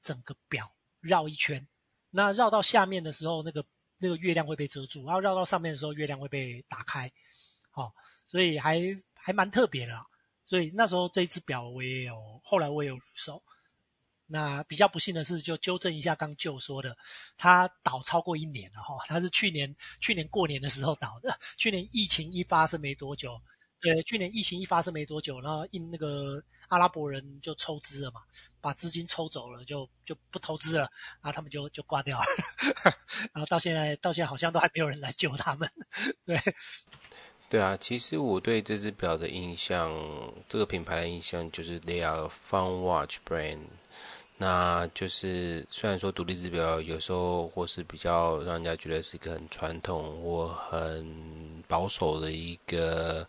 [0.02, 1.68] 整个表绕一圈。
[2.10, 3.64] 那绕到下面的时候，那个
[3.98, 7.12] 那个月亮会被遮住；然后绕到上面的时候，月亮会被打开。
[7.74, 7.94] 哦，
[8.26, 8.80] 所以还
[9.14, 10.04] 还蛮特别的啊。
[10.46, 13.44] 所以那时候这一只表我也有，后来我也有入手。
[14.26, 16.96] 那比较不幸的是，就纠正一下刚就说的，
[17.38, 23.40] 它倒超过一年了哈，它是去年去年过年的时候倒的，去年疫情一发生没多久，
[23.80, 28.22] 对，去年疫情一发生没多久，然后印那个阿拉伯人就抽资了嘛，
[28.62, 30.90] 把资金抽走了，就就不投资了，
[31.22, 32.26] 然后他们就就挂掉了，
[33.34, 35.70] 然后到现在到现在好像都还没有人来救他们，
[36.26, 36.40] 对，
[37.50, 39.94] 对啊，其实我对这只表的印象，
[40.48, 43.60] 这个品牌的印象就是 They are a fun watch brand。
[44.44, 51.08] 那就是虽然说独立制表有时候或是比较让人家觉得是一个很传统或很
[51.66, 53.26] 保守的一个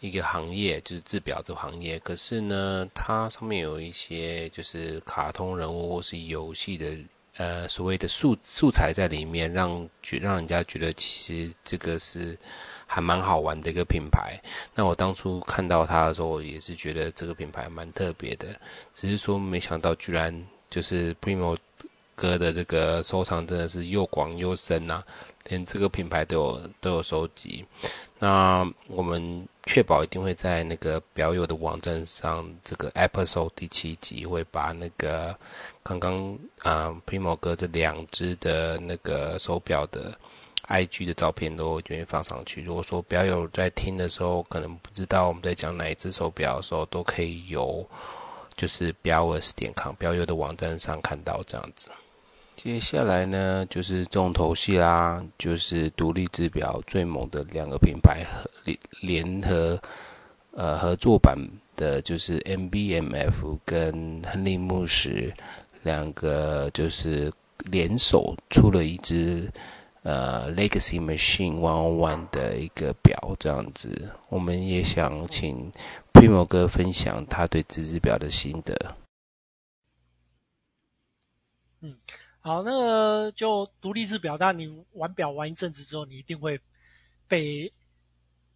[0.00, 6.96] 一个行业，就是制表这个行业，可是呢，它上面有一些就是卡通人物或是游戏的
[7.36, 12.38] 呃所谓的素素材在里面，让觉让人家觉得其实这个是。
[12.86, 14.40] 还蛮好玩的一个品牌。
[14.74, 18.48] 那我当初看到它的时候，也是觉得这个品牌蛮特别的。
[18.94, 20.32] 只是说没想到，居然
[20.70, 21.56] 就是 Primo
[22.14, 25.02] 哥的这个收藏真的是又广又深呐，
[25.48, 27.64] 连这个品牌都有都有收集。
[28.18, 35.36] 那我们确保一定会在那个表友的网站上，这个 Episode 第七集会把那个
[35.82, 40.16] 刚刚啊 Primo 哥这两只的那个手表的。
[40.68, 42.62] IG 的照片都愿意放上去。
[42.62, 47.88] 如果说表友在听的时候，可能不知道我们在讲哪一只手表的时候，都可以有
[48.56, 51.88] 就是表尔点 com 表友的网站上看到这样子。
[52.56, 58.50] 接下来呢，就是重头戏啦，就是独立制表最猛的两个品牌合
[59.02, 59.78] 联合
[60.52, 61.38] 呃合作版
[61.76, 65.32] 的，就是 MBMF 跟亨利慕时
[65.82, 67.30] 两个，就是
[67.70, 69.48] 联手出了一支。
[70.06, 75.68] 呃，Legacy Machine One One 的一个表这样子，我们也想请
[76.12, 78.96] Primo 哥分享他对这只表的心得。
[81.80, 81.96] 嗯，
[82.38, 86.60] 好，那就独立制表，但你玩表玩一阵子之后，你一定会
[87.26, 87.72] 被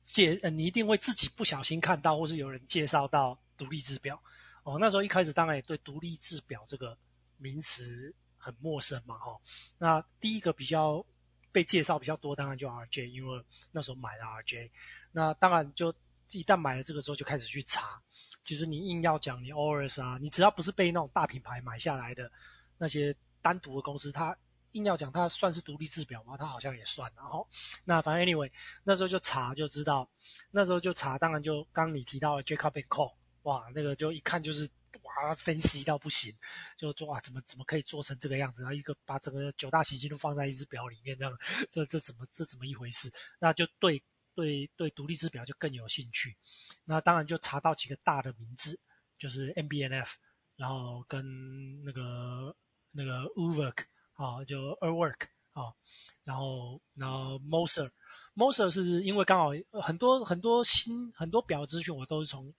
[0.03, 4.23] 介，呃，你一定会自己不小心看到，或是有人介绍到独立制表。
[4.63, 6.97] 哦，那时候一开始当然也对独立制表这个
[7.39, 9.41] 名词很陌生嘛，哈、哦。
[9.79, 11.05] 那第一个比较。
[11.53, 14.71] 被介绍比较多，当然就 RJ，因为那时候买了 RJ，
[15.13, 15.93] 那当然就
[16.31, 18.01] 一旦买了这个之后就开始去查。
[18.45, 22.31] 其实你硬要讲你 Oris 啊，你只要不是被那种大品牌买下来的
[22.79, 24.37] 那些单独的公司，它
[24.73, 26.37] 硬要讲它算是独立制表吗？
[26.37, 27.11] 它好像也算。
[27.17, 27.47] 然后
[27.85, 28.51] 那反正 anyway，
[28.85, 30.09] 那时候就查就知道，
[30.51, 34.69] 那时候就查，当然就刚你提到的 Jacob & Co，哇，那个就一看就是。
[35.17, 36.33] 哇，分析到不行，
[36.77, 38.63] 就说哇，怎么怎么可以做成这个样子？
[38.63, 41.37] 然后一个把整个九大行星都放在一只表里面，这样，
[41.71, 43.13] 这这怎么这怎么一回事？
[43.41, 44.03] 那就对
[44.35, 46.37] 对对，独立制表就更有兴趣。
[46.85, 48.79] 那当然就查到几个大的名字，
[49.19, 50.15] 就是 MBNF，
[50.57, 52.55] 然后跟那个
[52.93, 53.85] 那个 Urwerk
[54.15, 55.75] 啊，就 Urwerk 啊，
[56.23, 59.51] 然后然后 Moser，Moser 是因为刚好
[59.83, 62.55] 很多很多新很多表资讯我都是从。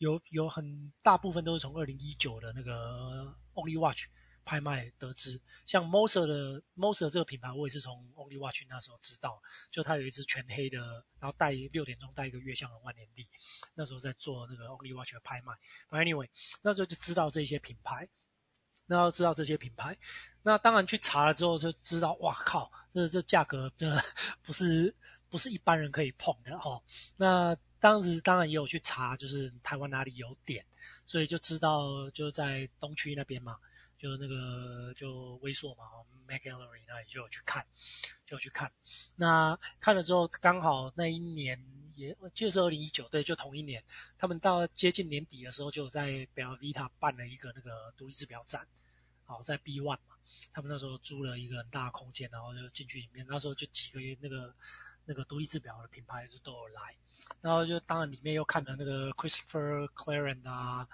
[0.00, 4.06] 有有很大部分都是从二零一九的那个 Only Watch
[4.46, 9.40] 拍卖得知，像 Moser 的 Moser 这个品牌，我也是从 Only Watch 那时候知道，
[9.70, 10.78] 就它有一只全黑的，
[11.18, 13.26] 然后戴六点钟戴一个月相的万年历，
[13.74, 15.52] 那时候在做那个 Only Watch 的拍卖。
[15.90, 16.30] But anyway，
[16.62, 18.08] 那时候就知道这些品牌，
[18.86, 19.98] 那要知道这些品牌，
[20.42, 23.94] 那当然去查了之后就知道，哇靠，这这价格这
[24.42, 24.96] 不是
[25.28, 26.82] 不是一般人可以碰的哦。
[27.18, 30.64] 那当时当然也有去查，就是台湾哪里有点，
[31.06, 33.58] 所以就知道就在东区那边嘛，
[33.96, 35.84] 就那个就微硕嘛
[36.28, 37.66] ，Mac Gallery 那里就有去看，
[38.26, 38.70] 就有去看。
[39.16, 41.58] 那看了之后，刚好那一年
[41.96, 43.82] 也就是二零一九，对，就同一年，
[44.18, 48.66] 他们到接近年底的时候，就在 Bell Vita 办了一个那个独立制表展。
[49.30, 50.16] 好，在 B One 嘛，
[50.52, 54.52] 他们那时候租了一个很大的空间，然后就进去里面，那时候就几个那个
[55.04, 56.96] 那个独立制表的品牌就都有来，
[57.40, 60.88] 然后就当然里面又看了那个 Christopher Claren 啊。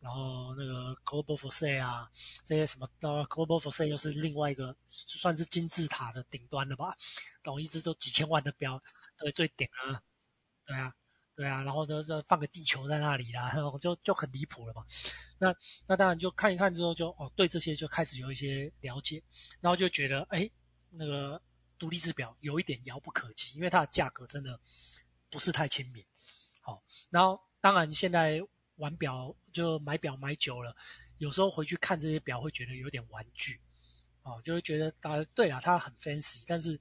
[0.00, 2.10] 然后那个 Global Forsey 啊，
[2.44, 6.96] 这些什么的 Global Forsey 又是另外一个算是金字塔的顶端了吧？
[7.40, 8.82] 懂一直都几千万的表，
[9.16, 10.02] 对，最顶啊，
[10.66, 10.92] 对啊，
[11.34, 14.84] 对啊，然后就就放个地球在那里啦，然后就就很离谱了嘛。
[15.38, 15.54] 那
[15.86, 19.22] 那当然就看一看之后就哦，对这些就开始有一些了解，
[19.60, 20.50] 然后就觉得哎，
[20.90, 21.40] 那个
[21.78, 24.58] 独立制表有一点遥不可及，因为它的价格真的
[25.30, 26.04] 不是太亲民。
[26.60, 28.42] 好、哦，然后当然现在。
[28.76, 30.74] 玩表就买表买久了，
[31.18, 33.60] 有时候回去看这些表会觉得有点玩具，
[34.22, 36.80] 哦，就会觉得啊，对啊，它很 fancy，但是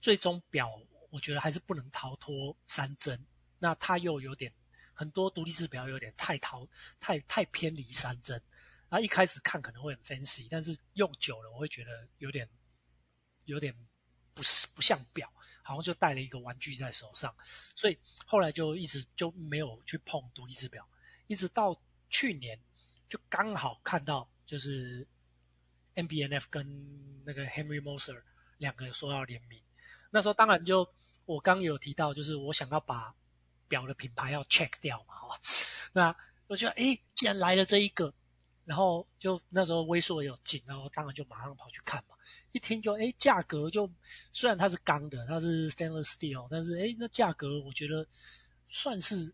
[0.00, 0.70] 最终表
[1.10, 3.26] 我觉得还是不能逃脱三针。
[3.58, 4.52] 那它又有点
[4.94, 6.66] 很多独立制表有点太逃
[6.98, 8.42] 太太偏离三针，
[8.88, 12.48] 啊，一开始看可能会很 fancy，但是用久了我会觉得有点
[13.44, 13.74] 有点
[14.34, 15.32] 不是不像表。
[15.60, 17.36] 好像就带了一个玩具在手上，
[17.74, 20.88] 所以后来就一直就没有去碰独立制表。
[21.26, 21.78] 一直到
[22.08, 22.58] 去年，
[23.06, 25.06] 就刚好看到，就是
[25.92, 28.22] M B N F 跟那个 Henry Moser
[28.56, 29.62] 两个说要联名。
[30.08, 30.90] 那时候当然就
[31.26, 33.14] 我刚有提到，就是我想要把
[33.68, 35.40] 表的品牌要 check 掉嘛，哈。
[35.92, 36.16] 那
[36.46, 38.12] 我觉得，诶，既然来了这一个，
[38.64, 42.16] 然后就那时候微缩有紧，然后当然就马上跑去看嘛。
[42.52, 43.88] 一听就，诶，价格就
[44.32, 48.06] 虽然它是钢的，它是 stainless steel，但是诶，那价格我觉得
[48.68, 49.32] 算是。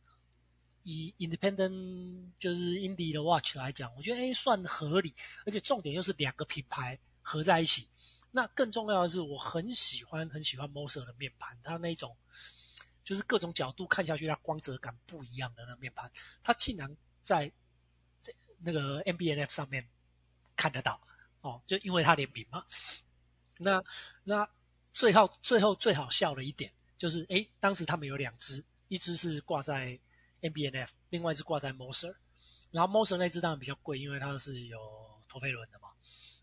[0.86, 5.14] 以 independent 就是 indie 的 watch 来讲，我觉得诶算合理，
[5.46, 7.88] 而且重点又是两个品牌合在一起。
[8.30, 12.14] 那更重要的是，我很喜欢很喜欢 Moser 的面盘，它那种
[13.04, 16.10] 就是各种角度看下去，它光泽感不一样的那面盘，
[16.42, 17.52] 它竟然在
[18.58, 19.86] 那个 MBNF 上面
[20.56, 21.00] 看得到
[21.42, 22.64] 哦，就因为它联名嘛。
[23.58, 23.84] 那
[24.24, 24.48] 那
[24.92, 30.00] 最后最后最好笑的一点就是，诶当时他们有两只，一只是挂在。
[30.44, 32.14] MBNF，另外一只挂在 Moser，
[32.70, 34.78] 然后 Moser 那只当然比较贵，因为它是有
[35.26, 35.88] 陀飞轮的嘛，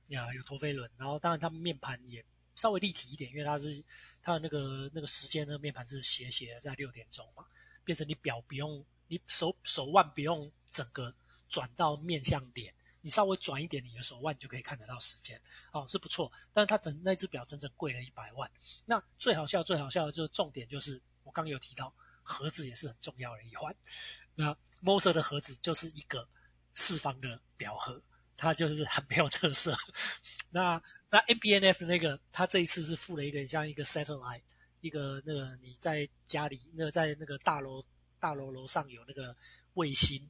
[0.08, 2.26] 呀，有陀飞轮，然后当然它面盘也
[2.56, 3.84] 稍微立体一点，因为它是
[4.22, 7.46] 它的那个那个时间那个面盘是斜斜的，在六点钟嘛，
[7.84, 11.14] 变成你表不用你手手腕不用整个
[11.50, 15.42] 转到面向点，你稍微转一点你的手腕就可以看得到时间，
[15.72, 18.50] 哦，是不错，但是它整那只表整整贵了一百万。
[18.86, 21.94] 那最好笑最好笑的就是重点就是我刚刚有提到。
[22.24, 23.76] 盒子也是很重要的一环。
[24.36, 26.26] 那 Moser 的盒子就是一个
[26.76, 28.02] 四方的表盒，
[28.42, 29.78] 它就是很没有特色。
[30.50, 34.42] 那那 MBNF 那个，它这一次是附了一个像一个 satellite，
[34.82, 37.86] 一个那个你在家里那在那个大楼
[38.20, 39.36] 大楼楼上有那个
[39.76, 40.30] 卫星。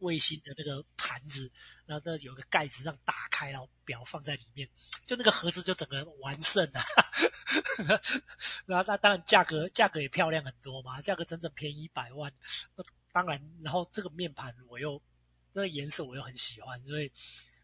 [0.00, 1.50] 卫星的那个盘子，
[1.84, 4.68] 然后那有个盖子让打开，然后表放在里面，
[5.04, 6.80] 就那个盒子就整个完胜了。
[8.64, 12.32] 然后那当然价格价格也漂亮很多嘛，价格整整便宜一百万。
[12.76, 15.02] 那当然，然后这个面盘我又
[15.58, 17.12] 那个颜色我又很喜欢，所以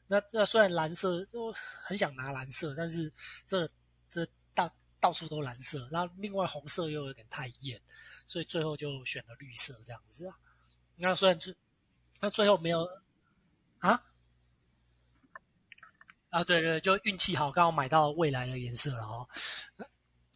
[0.09, 1.53] 那那虽然蓝色就
[1.85, 3.13] 很想拿蓝色，但是
[3.47, 3.71] 这
[4.11, 4.71] 这到
[5.01, 7.81] 到处都蓝色，然后另外红色又有点太艳，
[8.27, 10.37] 所以最后就选了绿色这样子啊。
[10.97, 11.55] 那虽然最。
[12.21, 12.89] 那最后没有
[13.81, 14.03] 啊
[16.31, 19.29] 啊，对对，就运气好，刚好买到未来的颜色了哦。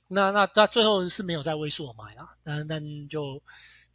[0.08, 3.42] 那那那最后是没有在威硕买啦，那那就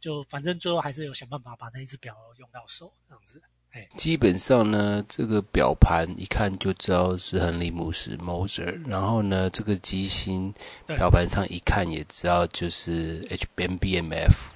[0.00, 3.40] 就反正最后还是有想办法把那一只表用到手这样子。
[3.74, 10.54] 哎，基本上呢，这个表盘一看就知道是亨利姆斯 Moser，然后呢，这个机芯
[10.86, 13.20] 表盘上一看也知道就是
[13.56, 14.52] MB&F。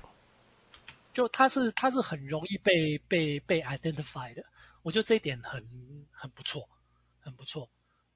[1.12, 4.45] 就它是它是很容易被被被 identify 的，
[4.83, 5.61] 我觉得这一点很
[6.12, 6.69] 很不错，
[7.19, 7.69] 很不错。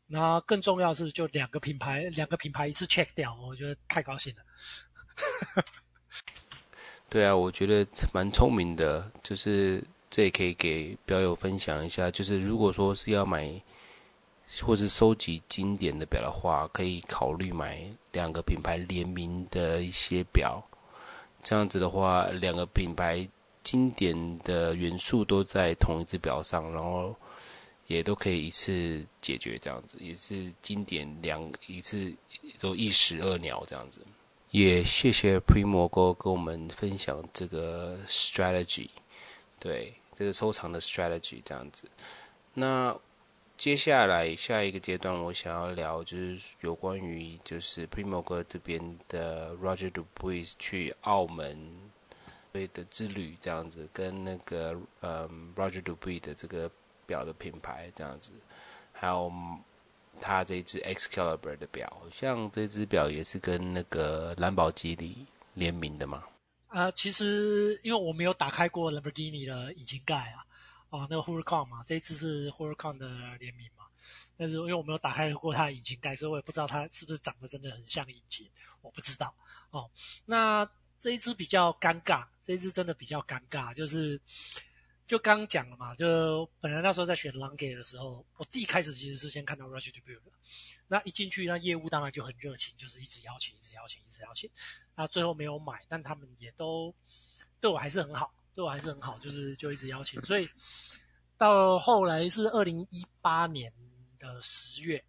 [0.06, 5.64] 那更重要的是，就两个品牌两个品牌一次 check 掉，我觉得太高兴了。
[7.10, 9.82] 对啊，我觉得蛮聪明的，就是
[10.12, 13.50] 这也可以给表友分享一下，就是如果说是要买
[14.60, 17.82] 或是收集经典的表的话，可以考虑买
[18.12, 20.62] 两个品牌联名的一些表。
[21.42, 23.26] 这样子的话，两个品牌
[23.62, 27.16] 经典的元素都在同一只表上，然后
[27.86, 29.58] 也都可以一次解决。
[29.58, 32.12] 这样子也是经典两一次
[32.60, 34.02] 都一石二鸟这样子。
[34.50, 38.90] 也谢谢 Primo 哥跟我们分享这个 strategy，
[39.58, 41.88] 对这个收藏的 strategy 这样子。
[42.54, 42.96] 那。
[43.54, 51.56] 接下来下一个阶段，我想要聊就是有关于就是 Primo 哥这边的 Roger Dubuis 去澳门
[52.52, 56.68] 的之旅这样子，跟那个嗯 Roger Dubuis 的这个
[57.06, 58.32] 表的品牌这样子，
[58.92, 59.32] 还有
[60.20, 66.24] 他这支 Excalibur 的表，像这支表也是跟那个兰博基尼联名的嘛？
[66.72, 70.42] 啊、呃，其实因为我没有打开过兰博基尼的引擎盖啊，
[70.88, 73.06] 哦，那个 Huracan 嘛，这一次是 Huracan 的
[73.38, 73.84] 联名嘛，
[74.38, 78.48] 但是因为我没有打开过它的引擎盖，所以我也不知道它是不是长得真的很像引擎，
[78.80, 79.34] 我不知道
[79.70, 79.90] 哦。
[80.24, 80.66] 那
[80.98, 84.18] 这一只比较尴尬，这一只真的比较尴尬，就是。
[85.12, 90.32] 就刚讲了嘛，就本来那时候在选 Langlet 的时候，我第一开始其实是先看到 Roger Dubuis 的，
[90.88, 94.50] 那一进去，那业务当然就很热情，就是一直邀请，一直邀请，一直邀请。
[94.94, 96.94] 那最后没有买，但他们也都
[97.60, 100.18] 对我还是很好，对我还是很好，就是就一直邀请。
[100.22, 100.48] 所以
[101.36, 103.70] 到后来是二零一八年
[104.18, 105.04] 的十月，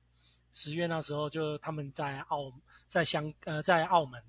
[0.52, 2.52] 十月那时候就他们在澳
[2.88, 4.22] 在香呃在澳门，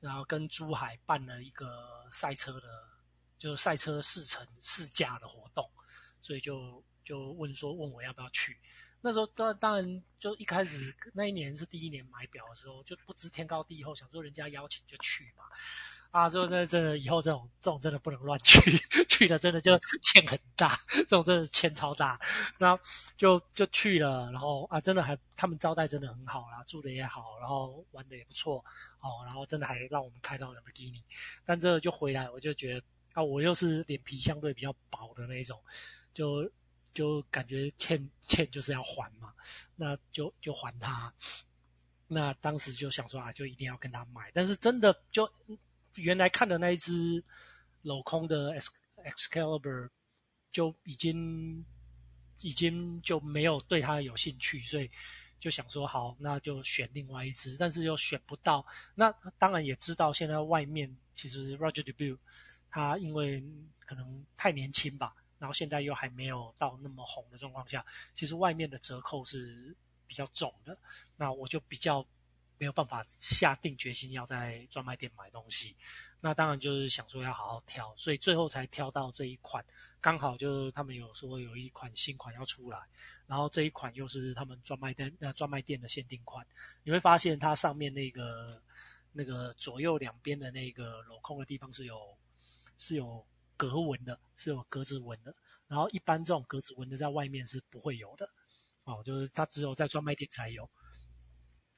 [0.00, 2.87] 然后跟珠海办了一个赛车的。
[3.38, 5.70] 就赛车试乘试驾的活动，
[6.20, 8.58] 所以就就问说问我要不要去。
[9.00, 15.44] 那时候当当然就一开始那一年是第一年买表的时候，就不知天高地厚，想说人家邀请就去嘛。
[16.10, 18.58] 啊，之后真的真的以后这种这种真的不能乱去，
[19.06, 22.18] 去了真的就 欠很大，这种真的欠超大。
[22.58, 22.82] 然后
[23.16, 28.64] 就就去了，然后啊真的还他们招待真的很好啦，住的也好，然后玩的也不错
[29.00, 31.04] 哦，然后真的还让我们开到兰博基尼。
[31.44, 32.82] 但这就回来我就觉得。
[33.14, 35.60] 啊，我又是脸皮相对比较薄的那一种，
[36.14, 36.50] 就
[36.94, 39.32] 就感觉欠欠就是要还嘛，
[39.76, 41.12] 那就就还他。
[42.06, 44.30] 那当时就想说啊，就一定要跟他买。
[44.32, 45.30] 但是真的就
[45.96, 47.22] 原来看的那一只
[47.82, 48.58] 镂空的
[49.04, 49.88] Excalibur
[50.52, 51.64] 就已经
[52.40, 54.90] 已经就没有对他有兴趣，所以
[55.38, 58.64] 就想说好，那就选另外一只，但是又选不到。
[58.94, 62.16] 那当然也知道现在外面其实 Roger Dubuis
[62.70, 63.42] 他因为
[63.80, 69.74] 可能太年轻吧，然后现在又还没有到那么红的状况下，其实外面的折扣是
[70.06, 70.76] 比较重的。
[71.16, 72.06] 那我就比较
[72.58, 75.74] 没有办法下定决心要在专卖店买东西。
[76.20, 79.64] 那当然就是想说要好好挑，所以最后才挑到这一款。
[80.00, 82.78] 刚好就他们有说有一款新款要出来，
[83.26, 86.46] 然后这一款又是他们专卖店那专卖店的限定款。
[86.82, 88.60] 你会发现它上面那个
[89.12, 92.18] 那个左右两边的那个镂空的地方是有。
[92.78, 93.26] 是有
[93.56, 95.34] 格纹的，是有格子纹的。
[95.66, 98.26] 然后一般这种格子纹的在外面是不会有的，
[98.84, 100.64] 哦，就是它只有在专卖店才有。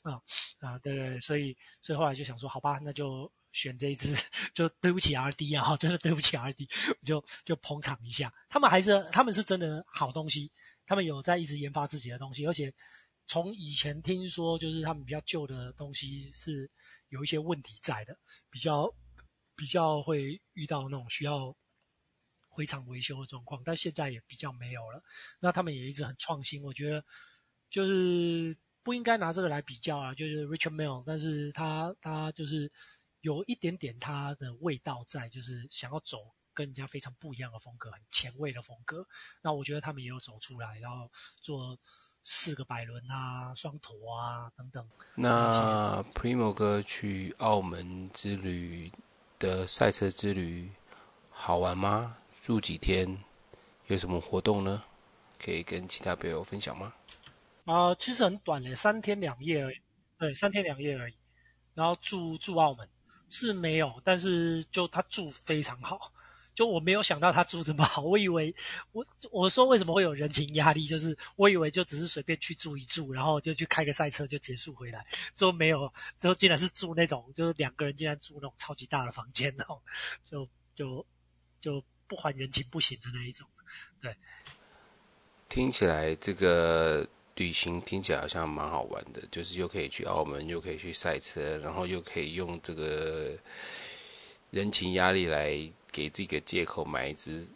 [0.02, 0.14] 啊
[0.60, 4.14] 啊，对对，所以所以后来就想说，好吧，那就选这一支，
[4.54, 6.68] 就对不起 RD 啊，真的对不起 RD，
[7.02, 8.32] 就就捧场一下。
[8.48, 10.50] 他们还是他们是真的好东西，
[10.86, 12.72] 他们有在一直研发自己的东西，而且
[13.26, 16.70] 从以前听说，就是他们比较旧的东西是
[17.08, 18.16] 有一些问题在的，
[18.48, 18.94] 比较。
[19.60, 21.54] 比较会遇到那种需要
[22.48, 25.02] 回厂维修的状况，但现在也比较没有了。
[25.38, 27.04] 那他们也一直很创新，我觉得
[27.68, 30.14] 就是不应该拿这个来比较啊。
[30.14, 32.72] 就是 Richard Mille，但是他他就是
[33.20, 36.16] 有一点点他的味道在，就是想要走
[36.54, 39.06] 跟人家非常不一样的风格，很前卫的风格。
[39.42, 41.10] 那我觉得他们也有走出来，然后
[41.42, 41.78] 做
[42.24, 44.88] 四个百轮啊、双驼啊等等。
[45.16, 48.90] 那 Primo 哥去澳门之旅
[49.40, 50.70] 的赛车之旅
[51.30, 52.14] 好玩吗？
[52.42, 53.18] 住几天？
[53.86, 54.84] 有什么活动呢？
[55.42, 56.92] 可以跟其他朋友分享吗？
[57.64, 59.80] 啊、其实很短嘞，三天两夜而已。
[60.18, 61.14] 对，三天两夜而已。
[61.74, 62.86] 然后住住澳门
[63.30, 66.12] 是没有，但是就他住非常好。
[66.60, 68.54] 就我没有想到他住这么好，我以为
[68.92, 75.02] 我我说为什么会有人情压力，就是我以为就只是随便去住一住，然后就去开个赛车就结束回来，
[75.34, 79.80] 之后没有，之后竟然是住那种就是两个人竟然住那种超级大的房间，然后
[80.22, 81.06] 就就
[81.62, 83.48] 就不还人情不行的那一种，
[83.98, 84.14] 对。
[85.48, 93.34] 听起来这个旅行听起来好像蛮好玩的，就是又可以去澳门，又可以去赛车，然后又可以用这个
[94.50, 95.72] 人情压力来。
[95.92, 97.46] 给这个借口买一只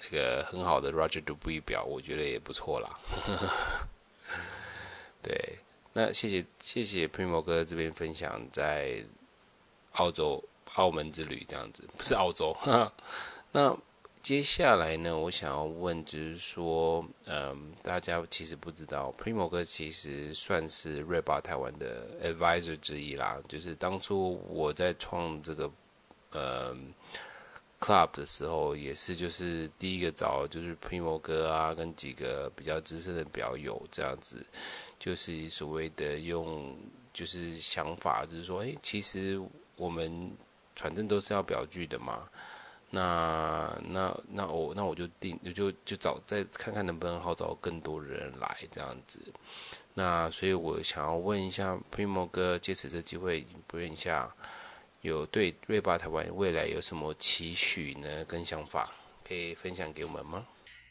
[0.00, 2.98] 那个很好的 Roger Dubuis 表，我觉得也不错啦。
[5.22, 5.58] 对，
[5.92, 9.04] 那谢谢谢谢 Primo 哥这边分享在
[9.92, 10.42] 澳洲
[10.74, 12.56] 澳门之旅这样子，不是澳洲。
[13.52, 13.76] 那
[14.22, 23.40] 接下来呢，我想要问就是说，嗯，大家其实不知道，Primo 哥其实算是 Red Bar 台湾的 advisor 之一啦。
[23.48, 25.70] 就是当初我在创这个，
[26.32, 26.92] 嗯。
[27.82, 34.46] Club 的时候也是，就是第一个找就是 Primo 哥啊，跟几个比较资深的表友这样子，
[35.00, 36.78] 就是所谓的用
[37.12, 39.42] 就是想法，就是说，哎，其实
[39.74, 40.30] 我们
[40.76, 42.28] 反正都是要表具的嘛，
[42.88, 49.20] 那那那我那我就定就就找再看看能不能号召更多人来这样子。
[49.94, 54.32] 那所以我想要问一下 Primo 哥，借此这机会问一下，
[55.02, 58.24] 有对 Red Bar 台湾未来有什么期许呢？
[58.24, 58.90] 跟想法
[59.24, 60.46] 可以分享给我们吗？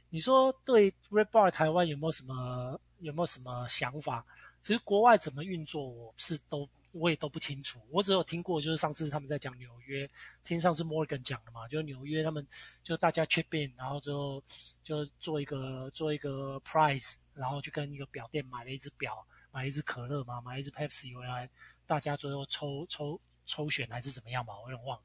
[0.09, 4.25] 你说对 Red Bar 台湾有没有什么有没有什么想法？
[4.61, 6.69] 其实国外怎么运作，我是都。
[6.93, 10.05] 我也都不清楚，我只有听过，就是上次他们在讲纽约，
[10.43, 12.45] 听上次 Morgan 讲的嘛，就是纽约他们
[12.83, 14.43] 就大家 chip in，然后就
[14.83, 21.49] 就做一个做一个 price，然后就跟一个表店买了一只表，买了一只可乐嘛，买了一只 Pepsi 回来，
[21.87, 25.03] 大家最后抽抽抽选还是怎么样吧，我有点忘了。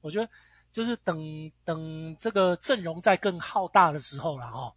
[0.00, 0.30] 我觉得
[0.70, 4.74] 就是等等这个阵容在更浩大的时候了哈，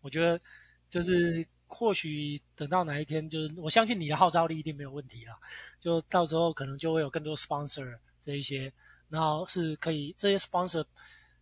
[0.00, 0.40] 我觉得
[0.90, 1.46] 就是。
[1.66, 5.36] 或许等到哪一天，就是我相信你的号召力一定没有问题了。
[5.80, 8.72] 就到时候可能就会有更多 sponsor 这一些，
[9.08, 10.84] 然后是可以这些 sponsor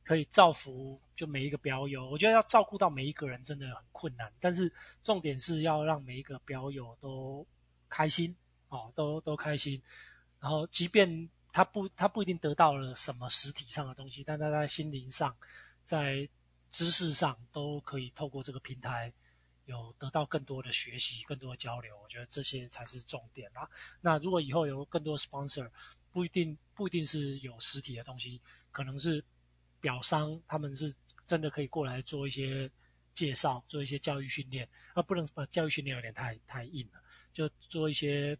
[0.04, 2.08] 可以造福就每一个表友。
[2.08, 4.72] 我觉得要照顾到每一个人真的很困难，但是
[5.02, 7.46] 重点是要让每一个表友都
[7.90, 8.34] 开心
[8.68, 9.82] 哦，都都开心。
[10.42, 15.34] 然后即便他不他不一定得到了什么实体上的东西，但他在心灵上，
[15.84, 16.28] 在
[16.68, 19.12] 知识上都可以透过这个平台。
[19.66, 23.66] 有得到更多的学习，更多的交流，我觉得这些才是重点啊。
[24.00, 25.70] 那如果以后有更多 sponsor，
[26.10, 28.42] 不一定不一定是有实体的东西，
[28.72, 29.24] 可能是
[29.80, 30.92] 表商，他们是
[31.28, 32.68] 真的可以过来做一些
[33.14, 34.68] 介绍，做一些教育训练。
[34.94, 37.00] 啊，不能把教育训练有点太太硬了，
[37.32, 38.36] 就做一些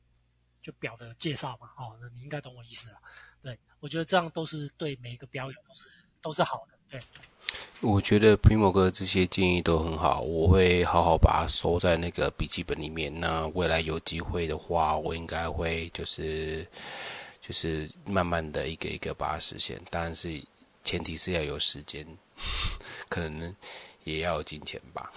[0.63, 1.69] 就表的介绍嘛。
[1.77, 2.97] 哦，那你应该懂我意思了。
[3.43, 5.89] 对，我觉得这样都是对每一个表友都是
[6.21, 6.79] 都是好的。
[6.89, 7.01] 对。
[7.81, 13.13] 我觉得 Primo 哥这些建议都很好，我会好好把它收在那个笔记本里面。
[13.21, 16.67] 那未来有机会的话，我应该会就是
[17.41, 19.83] 就是慢慢的一个一个把它实现。
[19.91, 20.41] 当然是
[20.85, 22.07] 前提是要有时间，
[23.11, 23.55] 可能
[24.05, 25.13] 也要有金钱吧。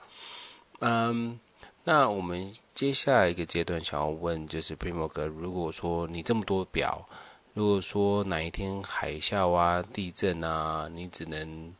[0.80, 1.38] 嗯，
[1.84, 7.06] 那我们接下来一个阶段想要问就是 Primo 哥，如果说你这么多表。
[7.54, 11.74] 如果说哪一天海啸啊、地震啊，你只能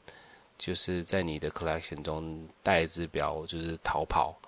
[0.58, 4.38] 就是在你的 collection 中带一只表，就是逃跑。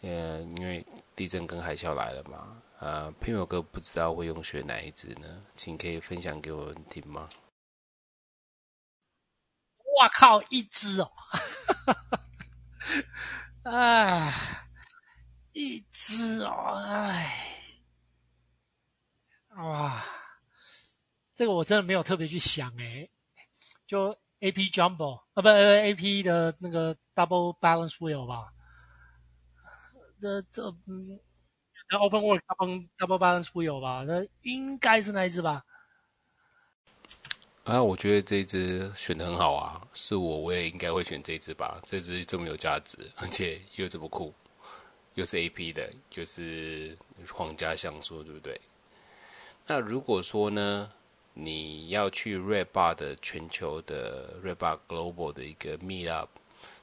[0.00, 0.82] 呃，因为
[1.14, 2.62] 地震跟海啸来了嘛。
[2.78, 5.42] 呃，Primo 哥不知道会用选哪一只呢？
[5.54, 7.28] 请可以分享给我们听吗？
[10.00, 11.12] 哇靠，一只哦！
[13.64, 14.32] 哎，
[15.54, 16.74] 一只哦！
[16.84, 17.34] 哎，
[19.56, 20.04] 哇！
[21.34, 23.08] 这个我真的没有特别去想诶，
[23.86, 24.10] 就
[24.40, 28.52] AP Jumbo 啊，不，AP 的那个 Double Balance Wheel 吧，
[30.20, 31.18] 这这嗯
[32.00, 35.64] ，Open Work Double Double Balance Wheel 吧，那应该是那一只吧？
[37.64, 44.34] 啊，我觉得这一只选的很好啊，是我我也应该会选这一只吧，这只这么有价值，而且又这么酷，
[45.14, 46.96] 又是 AP 的，就是
[47.32, 48.60] 皇家橡树，对不对？
[49.66, 50.90] 那如果说呢？
[51.36, 56.30] 你要去 Red Bar 的全球的 Red Bar Global 的一个 Meet Up，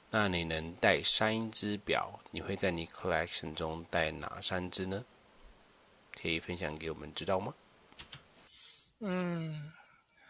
[0.10, 2.20] 那你能带三只表？
[2.32, 5.06] 你会在你 Collection 中带哪三只呢？
[6.22, 7.54] 可以分享给我们知道吗？
[9.00, 9.72] 嗯，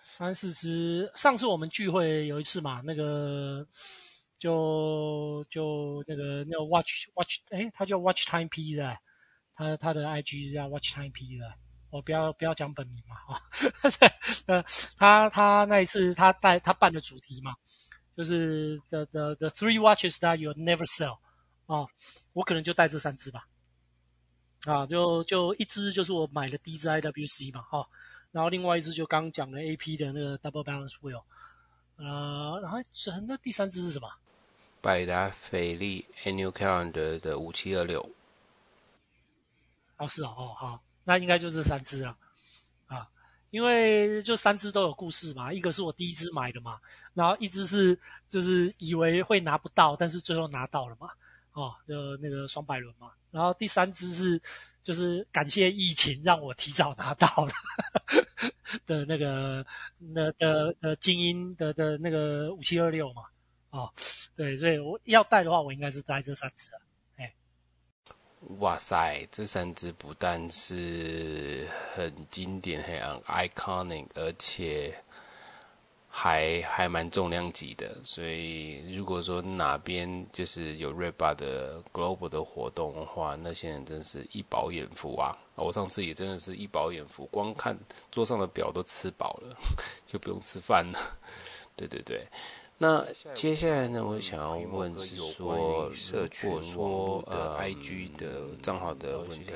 [0.04, 1.12] 三四只。
[1.16, 3.66] 上次我们聚会有一次嘛，那个
[4.42, 8.98] 就就那个那个 Watch Watch，诶，他叫 Watch Time P 的，
[9.54, 11.54] 他他的 IG 叫 Watch Time P 的。
[11.92, 13.38] 我不要不要讲本名嘛，哦，
[14.48, 14.64] 呃，
[14.98, 17.54] 他他那一次他带他办的主题嘛，
[18.18, 21.20] 就是 the the the three watches that you'll never sell，
[21.68, 21.86] 啊，
[22.34, 23.46] 我可能就带这三只吧，
[24.66, 27.86] 啊，就就一只就是我买的第一只 IWC 嘛，哈，
[28.32, 31.22] 然后另外一只就刚讲的 AP 的那个 double balance wheel，
[31.98, 32.80] 呃，然后
[33.28, 34.10] 那第三只是什么？
[34.82, 38.10] 百达翡丽 Annual Calendar 的五七二六，
[39.98, 40.84] 哦，是哦，哦，好。
[41.04, 42.16] 那应该就这三只了，
[42.86, 43.10] 啊，
[43.50, 45.52] 因为就三只都有故事嘛。
[45.52, 46.80] 一个是我第一只买的嘛，
[47.16, 47.98] 然后一只是
[48.30, 51.10] 就是以为会拿不到，但是最后拿到了嘛，
[51.54, 53.12] 哦，就那个双百伦嘛。
[53.32, 54.40] 然后第三只是
[54.84, 57.52] 就是感谢疫情让我提早拿到了
[58.86, 59.66] 的那个
[59.98, 63.24] 那的的精英的的那个五七二六嘛，
[63.72, 63.92] 哦，
[64.36, 66.80] 对，所以我要带的话，我应该是带这三只啊。
[68.58, 74.96] 哇塞，这三只不但是很经典、很 iconic，而且
[76.10, 85.38] 还还蛮重量级的，所以如果说哪边就是有 r e b a 的 Global 的活动的话，那些人真是一饱眼福啊！
[85.54, 87.78] 我上次也真的是一饱眼福，光看
[88.10, 89.56] 桌上的表都吃饱了，
[90.08, 91.00] 就不用吃饭了。
[91.76, 92.28] 对 对对，
[92.82, 93.06] 那
[93.36, 99.54] 接下来呢，我想要问是说，社群说呃 IG 的账号的问题，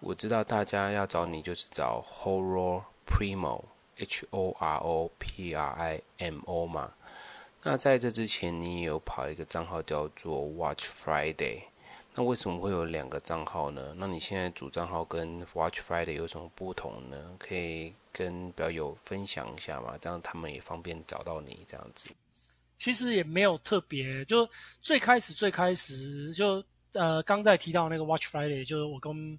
[0.00, 3.62] 我知道大家要找你就是找 Horo Primo。
[3.98, 6.90] H O R O P R I M O 嘛，
[7.62, 11.64] 那在这之前你也有跑一个账号叫做 Watch Friday，
[12.14, 13.94] 那为什么会有两个账号呢？
[13.98, 17.36] 那你现在主账号跟 Watch Friday 有什么不同呢？
[17.38, 19.98] 可以跟表友分享一下吗？
[20.00, 22.08] 这样他们也方便找到你这样子。
[22.80, 24.50] 其实也没有特别，就
[24.82, 29.38] 最开始最开始就呃刚在提到那个 Watch Friday，就是我跟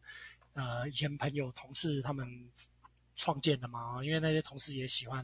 [0.54, 2.50] 呃以前朋友同事他们。
[3.18, 5.24] 创建的嘛，因为那些同事也喜欢，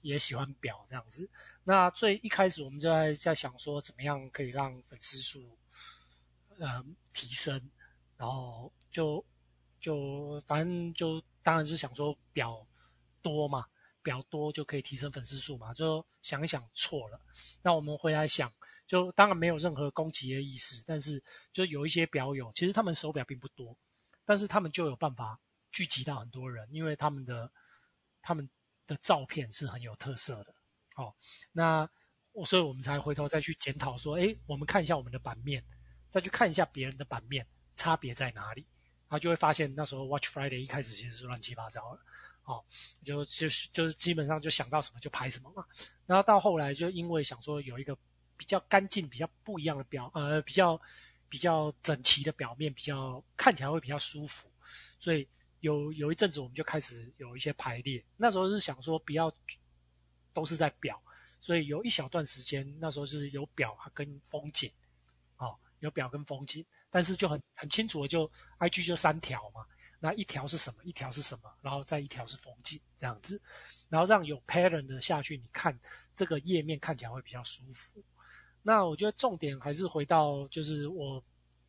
[0.00, 1.28] 也喜欢表这样子。
[1.62, 5.56] 那最一开始我们就在在想说，怎么样可以让粉丝数，
[6.58, 7.62] 呃，提升。
[8.16, 9.24] 然后就
[9.80, 12.66] 就反正就当然是想说表
[13.20, 13.66] 多嘛，
[14.02, 15.72] 表多就可以提升粉丝数嘛。
[15.72, 17.20] 就想一想错了。
[17.62, 18.52] 那我们回来想，
[18.86, 21.22] 就当然没有任何攻击的意思，但是
[21.52, 23.76] 就有一些表友，其实他们手表并不多，
[24.24, 25.40] 但是他们就有办法。
[25.74, 27.50] 聚集到很多人，因为他们的
[28.20, 28.46] 他们
[28.86, 30.54] 的照片是很有特色的，
[30.96, 31.14] 哦，
[31.50, 31.88] 那
[32.32, 35.64] 我所以我们才回头再去检讨说，诶，我们看一下我们的版面，
[36.10, 38.66] 再去看一下别人的版面，差别在哪里？
[39.08, 42.02] 然后就会发现那时候 Watch Friday 一开始其实是乱七八糟的，
[42.44, 42.64] 哦，
[43.04, 45.64] 就就是就是基本上就想到什么就拍什么嘛，
[46.06, 47.96] 然后到后来就因为想说有一个
[48.36, 50.80] 比较干净、比较不一样的表，呃，比较
[51.28, 54.50] 比较整齐的表面，比较看起来会比较舒服，
[54.98, 55.28] 所以。
[55.62, 58.04] 有有一阵子，我们就开始有一些排列。
[58.16, 59.32] 那时候是想说，不要
[60.32, 61.00] 都是在表，
[61.40, 64.68] 所以有一小段时间，那时候是有表跟风景，
[65.36, 68.28] 哦，有表跟风景，但是就很很清楚的，就
[68.58, 69.64] IG 就三条嘛，
[70.02, 73.40] 那一条是什么，一条是什么，然后再一条是风景这样子，
[73.88, 75.78] 然后让有 pattern 的下去，你看
[76.14, 78.02] 这个页面看起来会比较舒服。
[78.62, 81.22] 那我觉得重点还是回到就是我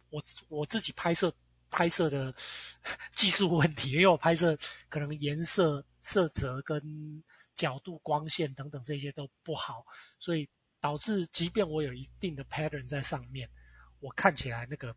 [0.09, 1.31] 我我自己拍摄。
[1.75, 2.31] 拍摄的
[3.15, 4.55] 技术问题，因为我拍摄
[4.89, 7.23] 可能颜色、色泽跟
[7.55, 9.83] 角度、光线等等这些都不好，
[10.19, 10.47] 所以
[10.79, 13.49] 导致即便我有一定的 pattern 在上面，
[13.99, 14.95] 我看起来那个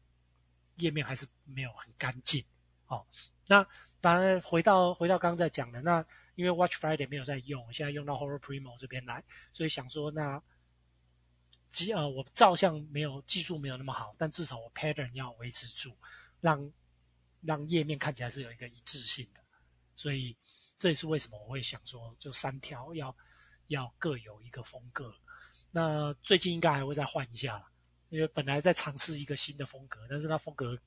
[0.75, 2.45] 页面还是没有很干净。
[2.87, 3.07] 哦，
[3.47, 3.67] 那
[4.01, 6.05] 当然回到回到刚刚在讲的，那
[6.35, 10.43] 因为 Watch Friday 没有在用，现在用到 Horror Primo 这边来，所以想说那
[11.69, 15.97] 即呃我照相没有技术没有那么好，但至少我 pattern 要维持住。
[16.43, 16.71] 让
[17.41, 19.41] 让页面看起来是有一个一致性的，
[19.97, 20.37] 所以
[20.79, 23.17] 这也是为什么我会想说，就三条要
[23.69, 25.13] 要各有一个风格。
[25.71, 27.65] 那最近应该还会再换一下了，
[28.09, 30.79] 因为本来在尝试一个新的风格，但是那风格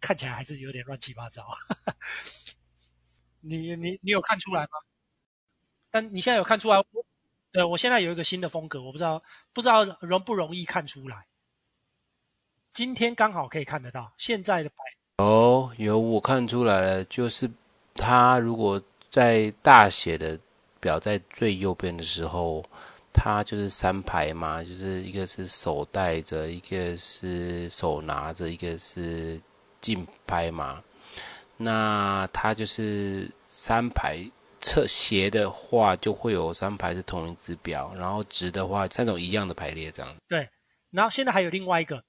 [0.00, 1.46] 看起来还是有点乱七八糟。
[3.40, 4.70] 你你你有看出来吗？
[5.90, 6.82] 但你现在有看出来？
[7.52, 9.22] 对，我现在有一个新的风格，我不知道
[9.52, 11.26] 不知道容不容易看出来。
[12.72, 17.50] 今天刚好可以看得到现在的白哦，有我看出来了，就是
[17.94, 20.38] 它如果在大写的
[20.78, 22.62] 表在最右边的时候，
[23.18, 29.40] 它就是三排嘛，就是一个是手戴着，一个是手拿着，一个是
[29.80, 30.82] 竞拍嘛。
[31.56, 34.18] 那它就是三排
[34.60, 40.14] 侧斜的话，就会有三排是同一只表，然后直的话三种一样的排列这样。
[40.28, 40.46] 对，
[40.90, 42.02] 然后现在还有另外一个。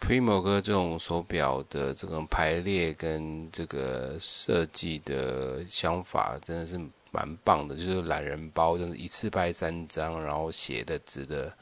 [0.00, 6.78] Primo 哥这种手表的这种排列跟这个设计的想法真的是
[7.12, 11.52] 蛮棒的，就是懒人包，就是一次拍三张，然后写的、值的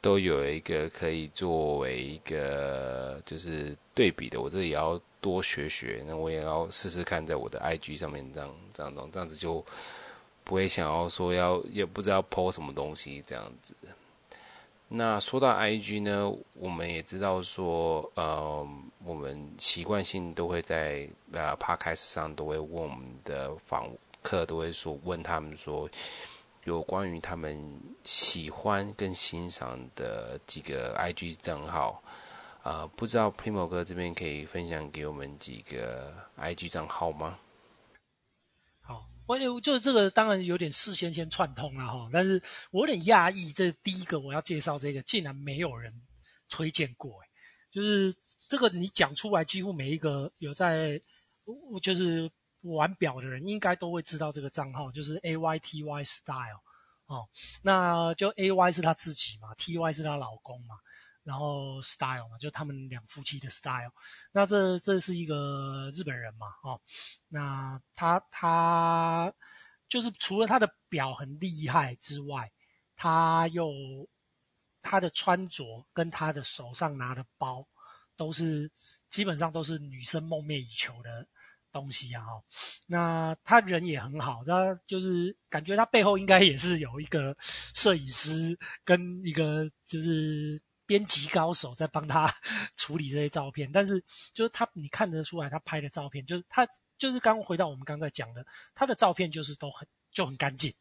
[0.00, 4.40] 都有一个可以作为一个就是对比的。
[4.40, 9.64] 我这也要多学学，那我也要试试看，在我的 IG 上面这样这样弄，这样子就
[10.42, 13.74] 不会想要说要也不知道 po 什么东西这样子。
[14.94, 18.68] 那说到 IG 呢，我们也知道说，呃，
[19.04, 23.88] 我们习惯性都会在呃 Podcast 上都会问我们的访
[24.22, 25.88] 客，都会说问他们说，
[26.64, 32.02] 有关于他们喜欢跟欣赏的几个 IG 账号，
[32.62, 37.38] 啊、不知道 Primo 哥这边可以分享给我们几个 IG 账号吗？
[39.24, 45.90] 我就是这个当然有点事先先串通了哈，但是我有点讶异，这第一个我要介绍这个竟然没有人
[46.50, 47.22] 推荐过，
[47.70, 48.14] 就是
[48.46, 51.00] 这个你讲出来，几乎每一个有在
[51.80, 52.30] 就是
[52.62, 56.62] 玩表的人应该都会知道这个账号，就是 A Y T Y Style
[57.06, 57.28] 哦，
[57.62, 60.76] 那就 A Y 是他自己嘛，T Y 是他老公嘛，
[61.24, 63.92] 然后 Style 嘛，就他们两夫妻的 Style。
[64.30, 66.80] 那这这是一个日本人嘛，哦，
[67.28, 69.34] 那他他
[69.88, 72.50] 就是除了他的表很厉害之外，
[72.96, 73.68] 他又
[74.80, 77.66] 他的穿着跟他的手上拿的包
[78.16, 78.70] 都是
[79.08, 81.26] 基本上都是女生梦寐以求的。
[81.72, 82.42] 东西啊，哈，
[82.86, 87.36] 那他人也很好，他就是感觉他背后应该也是有一个
[87.74, 92.32] 摄影师跟一个就是编辑高手在帮他
[92.76, 94.02] 处理这些照片，但是
[94.34, 96.68] 就是他你看得出来他拍的照片，就是他
[96.98, 100.72] 就是刚回到我们刚才讲的，他的照片就是都很就很干净，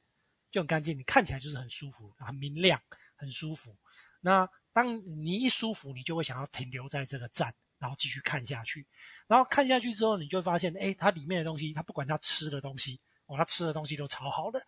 [0.51, 2.79] 就很干净，你看起来就是很舒服，很明亮，
[3.15, 3.75] 很舒服。
[4.19, 7.53] 那当你一舒服，你就会想要停留在这个站。
[7.81, 8.85] 然后继续看下去，
[9.25, 14.61] 然后看下去之后，你就会发现，诶，它里面的东西，它不管它吃的东西，哇，它吃的东西都超好的。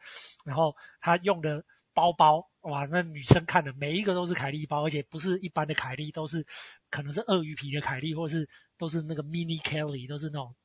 [0.44, 1.64] 然后它用的
[1.94, 6.44] 包包，哇，那女生看的每一个都是凯利包，而且不是一般的凯利，都是
[6.90, 8.50] 可能是鳄鱼皮的凯利，或是
[8.80, 10.56] 都是那个 mini Kelly，都是那种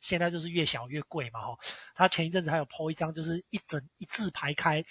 [0.00, 1.56] 现在就是越小越贵嘛，哈。
[1.94, 4.84] 他前一阵子还有 po 一张，就是一整一字排开，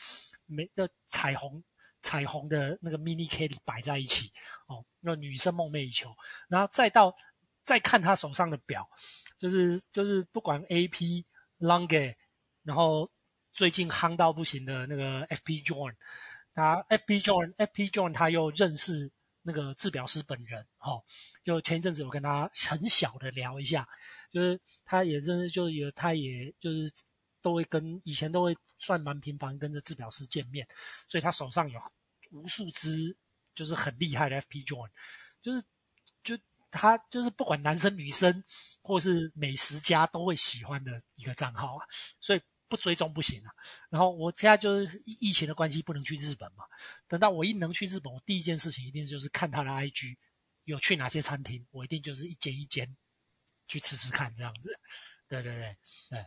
[0.46, 1.62] 每个彩虹。
[2.02, 4.34] 彩虹的那个 mini Kelly 摆在一起，
[4.68, 6.16] 哦，那女生梦寐以求，
[6.50, 7.16] 然后再到
[7.64, 8.90] 再看她手上的表，
[9.38, 11.24] 就是就是不管 AP
[11.60, 12.16] Longe，
[12.64, 13.10] 然后
[13.54, 15.96] 最近夯到不行的那个 FP John，
[16.54, 19.12] 他 FP John FP John 他又认识
[19.44, 21.04] 那个制表师本人，哦，
[21.44, 23.88] 就前一阵子我跟他很小的聊一下，
[24.32, 26.92] 就是他也认识，就有他也就是。
[27.42, 30.68] 都会跟以前都会算蛮频繁跟着制表师见面，
[31.08, 31.80] 所以他手上有
[32.32, 33.16] 无数只
[33.54, 34.90] 就是很厉害的 FP join，
[35.42, 35.64] 就是
[36.24, 36.38] 就
[36.70, 38.44] 他就是不管男生女生
[38.82, 41.86] 或是美食家都会喜欢的一个账号啊，
[42.20, 43.52] 所以不追踪不行啊。
[43.90, 46.64] 然后我现在就是疫情的关系不能去日本嘛，
[47.08, 50.16] 等到我一能去日本，我第一件事情一定就是看他的 IG
[50.64, 52.96] 有去哪些餐厅，我一定就是一间一间
[53.68, 54.80] 去吃吃看这样子。
[55.28, 55.78] 对对对
[56.10, 56.26] 对。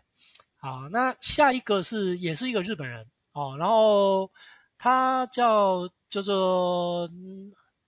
[0.64, 3.06] 好，那下一个是也是一个日本人。
[3.32, 4.32] 哦，然后
[4.78, 7.06] 他叫叫做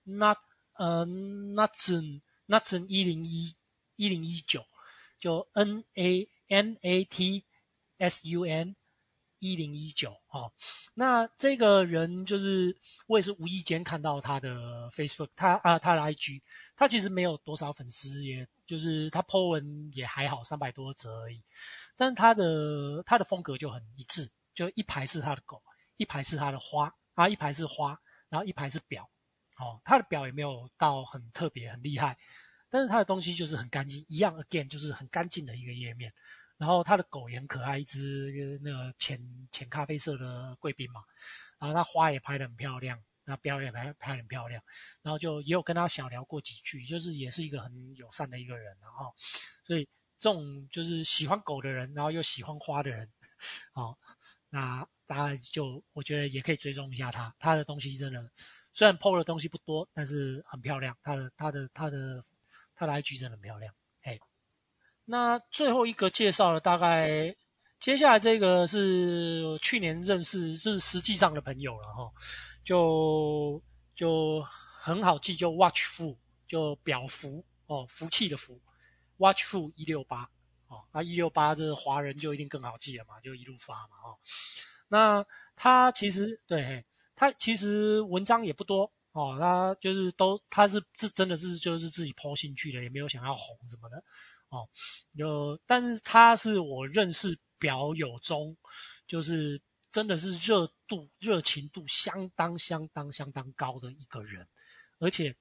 [0.05, 0.37] Nat
[0.73, 3.55] 呃 Natsun Natsun 一零一
[3.95, 4.63] 一零一九，
[5.19, 7.45] 就 N A N A T
[7.97, 8.75] S U N
[9.39, 10.51] 一零一九哦，
[10.93, 16.41] 那这个人就是我也是无意间看到他的 Facebook，他啊他的 IG，
[16.75, 21.43] 他其实没有多少粉丝，也就是他 po 文也还好，三百多则而已。
[21.95, 25.61] 但是他的他的风格就很一致，就一排是他的狗，
[25.97, 27.99] 一排是他的花啊，一排是花，
[28.29, 29.09] 然后一排是表，
[29.57, 32.17] 哦，他的表也没有到很特别很厉害，
[32.69, 36.11] 但是他的东西就是很干净，一样 again 就是很干净的一个页面。
[36.57, 39.19] 然后他的狗也很可爱，一只那个浅
[39.51, 41.03] 浅咖啡色的贵宾嘛，
[41.59, 44.63] 然后他花也拍得很漂亮，那表也拍拍很漂亮，
[45.01, 49.13] 然后就也有跟他小聊过几句，就是也是一个很友善的一个人，然后
[49.63, 49.87] 所以。
[50.19, 53.07] 这种就是喜欢狗的人，然后又喜欢花的人，
[53.73, 53.95] 哦，
[54.49, 58.31] 那大家就我觉得也可以追踪一下他，他的东西真的
[58.73, 62.23] 虽然 PO 的东西不多，但是很漂亮，他的他的他的
[62.73, 63.71] 他的 IG 真的很漂亮。
[65.09, 67.33] 那最后一个介绍了，大概
[67.79, 72.11] 接下来这个是去年认识，是实际上的朋友了哈、
[72.61, 73.63] 就
[73.95, 74.41] 就
[74.81, 78.59] 很好记，就 Watchful，就表福哦，福气的福。
[79.17, 80.29] Watchful 一六八
[80.67, 84.19] 哦，那一六八这华人就一定更好记了嘛，就一路发嘛哦。
[84.89, 85.25] 那
[85.55, 86.85] 他其实对，
[87.15, 94.03] 他其实文章也不多哦，他就是都他是是真的是就是自己 po 兴趣的，也没有想要红什么的
[94.49, 94.67] 哦。
[95.13, 98.55] 有，但是他是我认识表友中，
[99.07, 99.61] 就是
[99.91, 104.47] 真的是热度热情度相当相当相当高的一个人，
[104.99, 105.35] 而且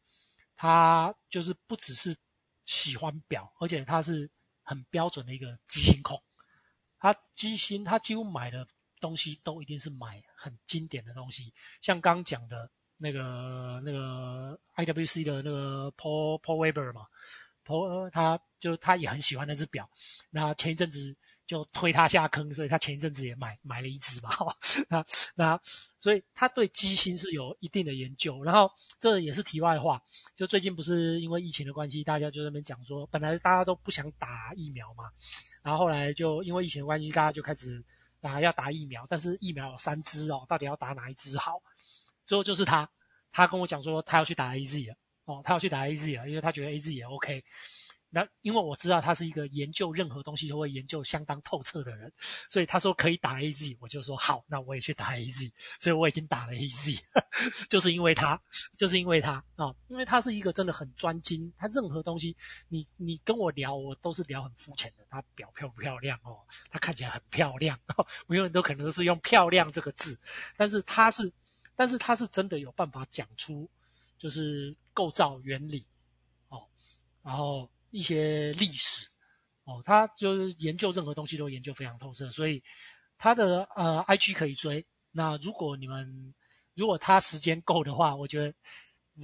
[0.57, 2.17] 他就是不只是。
[2.69, 4.29] 喜欢表，而且他是
[4.65, 6.21] 很标准的一个机芯控。
[6.99, 8.67] 他机芯，他几乎买的
[8.99, 12.69] 东西都一定是买很经典的东西，像刚讲的
[12.99, 17.07] 那个那个 IWC 的那个 Paul Paul Weber 嘛
[17.67, 19.91] ，Paul 他就他也很喜欢那只表。
[20.31, 21.17] 那前一阵子。
[21.47, 24.31] 就推他下坑，所以他前一阵子也买买了一只嘛，
[24.91, 25.07] 那
[25.37, 25.61] 那
[25.97, 28.43] 所以他对机芯是有一定的研究。
[28.43, 28.69] 然后
[28.99, 30.03] 这也是题外话，
[30.35, 35.05] 就最近不是因为疫情的关系，大家就在那边讲说，本来大家都不想打疫苗嘛，
[35.63, 37.81] 然后后来就因为疫情的关系，大家就开始
[38.23, 41.63] 啊要打疫苗，但是疫苗有三支哦，到底要打哪一支好？
[42.27, 42.91] 最后就是他，
[43.31, 44.97] 他跟我讲说他要去打 AZ 了，
[45.27, 47.45] 哦，他要去打 AZ 啊，因为他觉得 AZ 也 OK。
[48.09, 52.11] 那因为我知道他是一个研究任何东西都会研究相当透彻的人，
[52.49, 55.53] 所以他说可以打 AZ，我就说好，那我也去打 AZ。
[55.81, 56.99] 所以我已经打了 AZ，
[57.69, 58.41] 就是因为他，
[58.79, 62.35] 就是因为他啊、哦，因为他是一个真的很专精，他任何东西
[62.69, 65.05] 你你跟我聊，我都是聊很肤浅的。
[65.11, 66.39] 他表漂不漂亮哦？
[66.71, 70.19] 他看起来很漂亮， 哦、我永远都可能都是用“漂亮”这个字，
[70.57, 71.31] 但是他是，
[71.75, 73.69] 但是他是真的有办法讲出
[74.19, 75.87] 就是构造原理
[76.49, 76.67] 哦，
[77.23, 77.69] 然后。
[77.93, 79.09] 一些历史
[79.65, 82.63] 哦，他就是研究任何东西都研究非常透彻，所以
[83.17, 84.85] 他的呃 IG 可以追。
[85.13, 86.35] 那如果你们
[86.75, 88.53] 如果他时间够的话，我觉得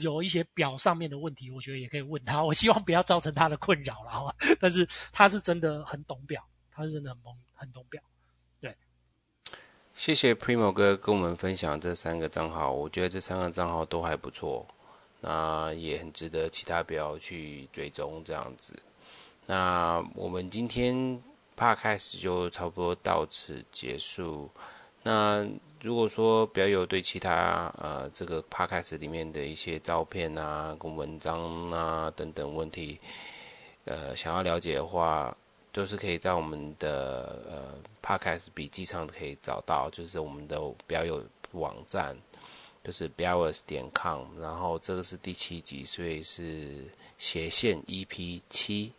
[0.01, 2.43] 有一些表上面的问题，我觉得也可以问他。
[2.43, 4.35] 我希望不要造成他的困扰了哈。
[4.59, 8.01] 但是他是真的很懂表，他是真的很懂很懂表。
[8.59, 8.75] 对，
[9.95, 14.67] 谢谢 Primo 哥跟我们分享这三个账号，我觉得这三个账号都还不错。
[15.23, 18.75] 那也很值得其他表友去追踪这样子。
[19.47, 21.23] 那我们今天
[21.57, 24.51] p 开始就差不多到此结束。
[25.05, 25.47] 那
[25.81, 32.99] 如果说表友对其他呃这个 p 开始里面的一些照片啊、跟文章啊等等问题，
[33.85, 35.37] 呃想要了解的话，
[35.73, 42.17] 都是可以在我们的呃 p 开始笔记上可以找到，就是我们的表友网站。
[42.85, 46.85] 就是 biawas 点 com，然后这个是第七集，所以是
[47.17, 48.93] 斜线 EP 七，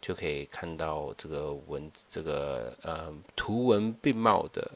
[0.00, 4.70] 就可以看到这个文这个呃图文并茂的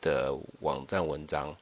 [0.00, 1.56] 的网站文章。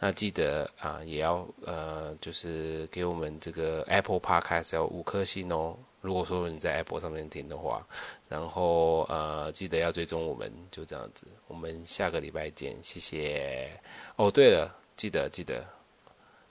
[0.00, 5.76] 那记得啊，也要呃就是给我们这个 Apple Podcast 要五颗星哦。
[6.00, 7.84] 如果说你在 Apple 上面听的话，
[8.28, 11.26] 然后呃记得要追踪我们，就这样子。
[11.48, 13.68] 我们下个礼拜见，谢谢。
[14.14, 14.77] 哦，对了。
[14.98, 15.64] 记得记得，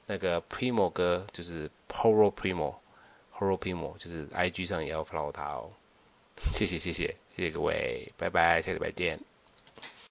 [0.06, 5.70] 那个 Primo 哥就是 Horo Primo，Horo Primo 就是 IG 上也要 follow 他哦。
[6.54, 9.20] 谢谢谢谢谢谢各位，拜拜，下礼拜见。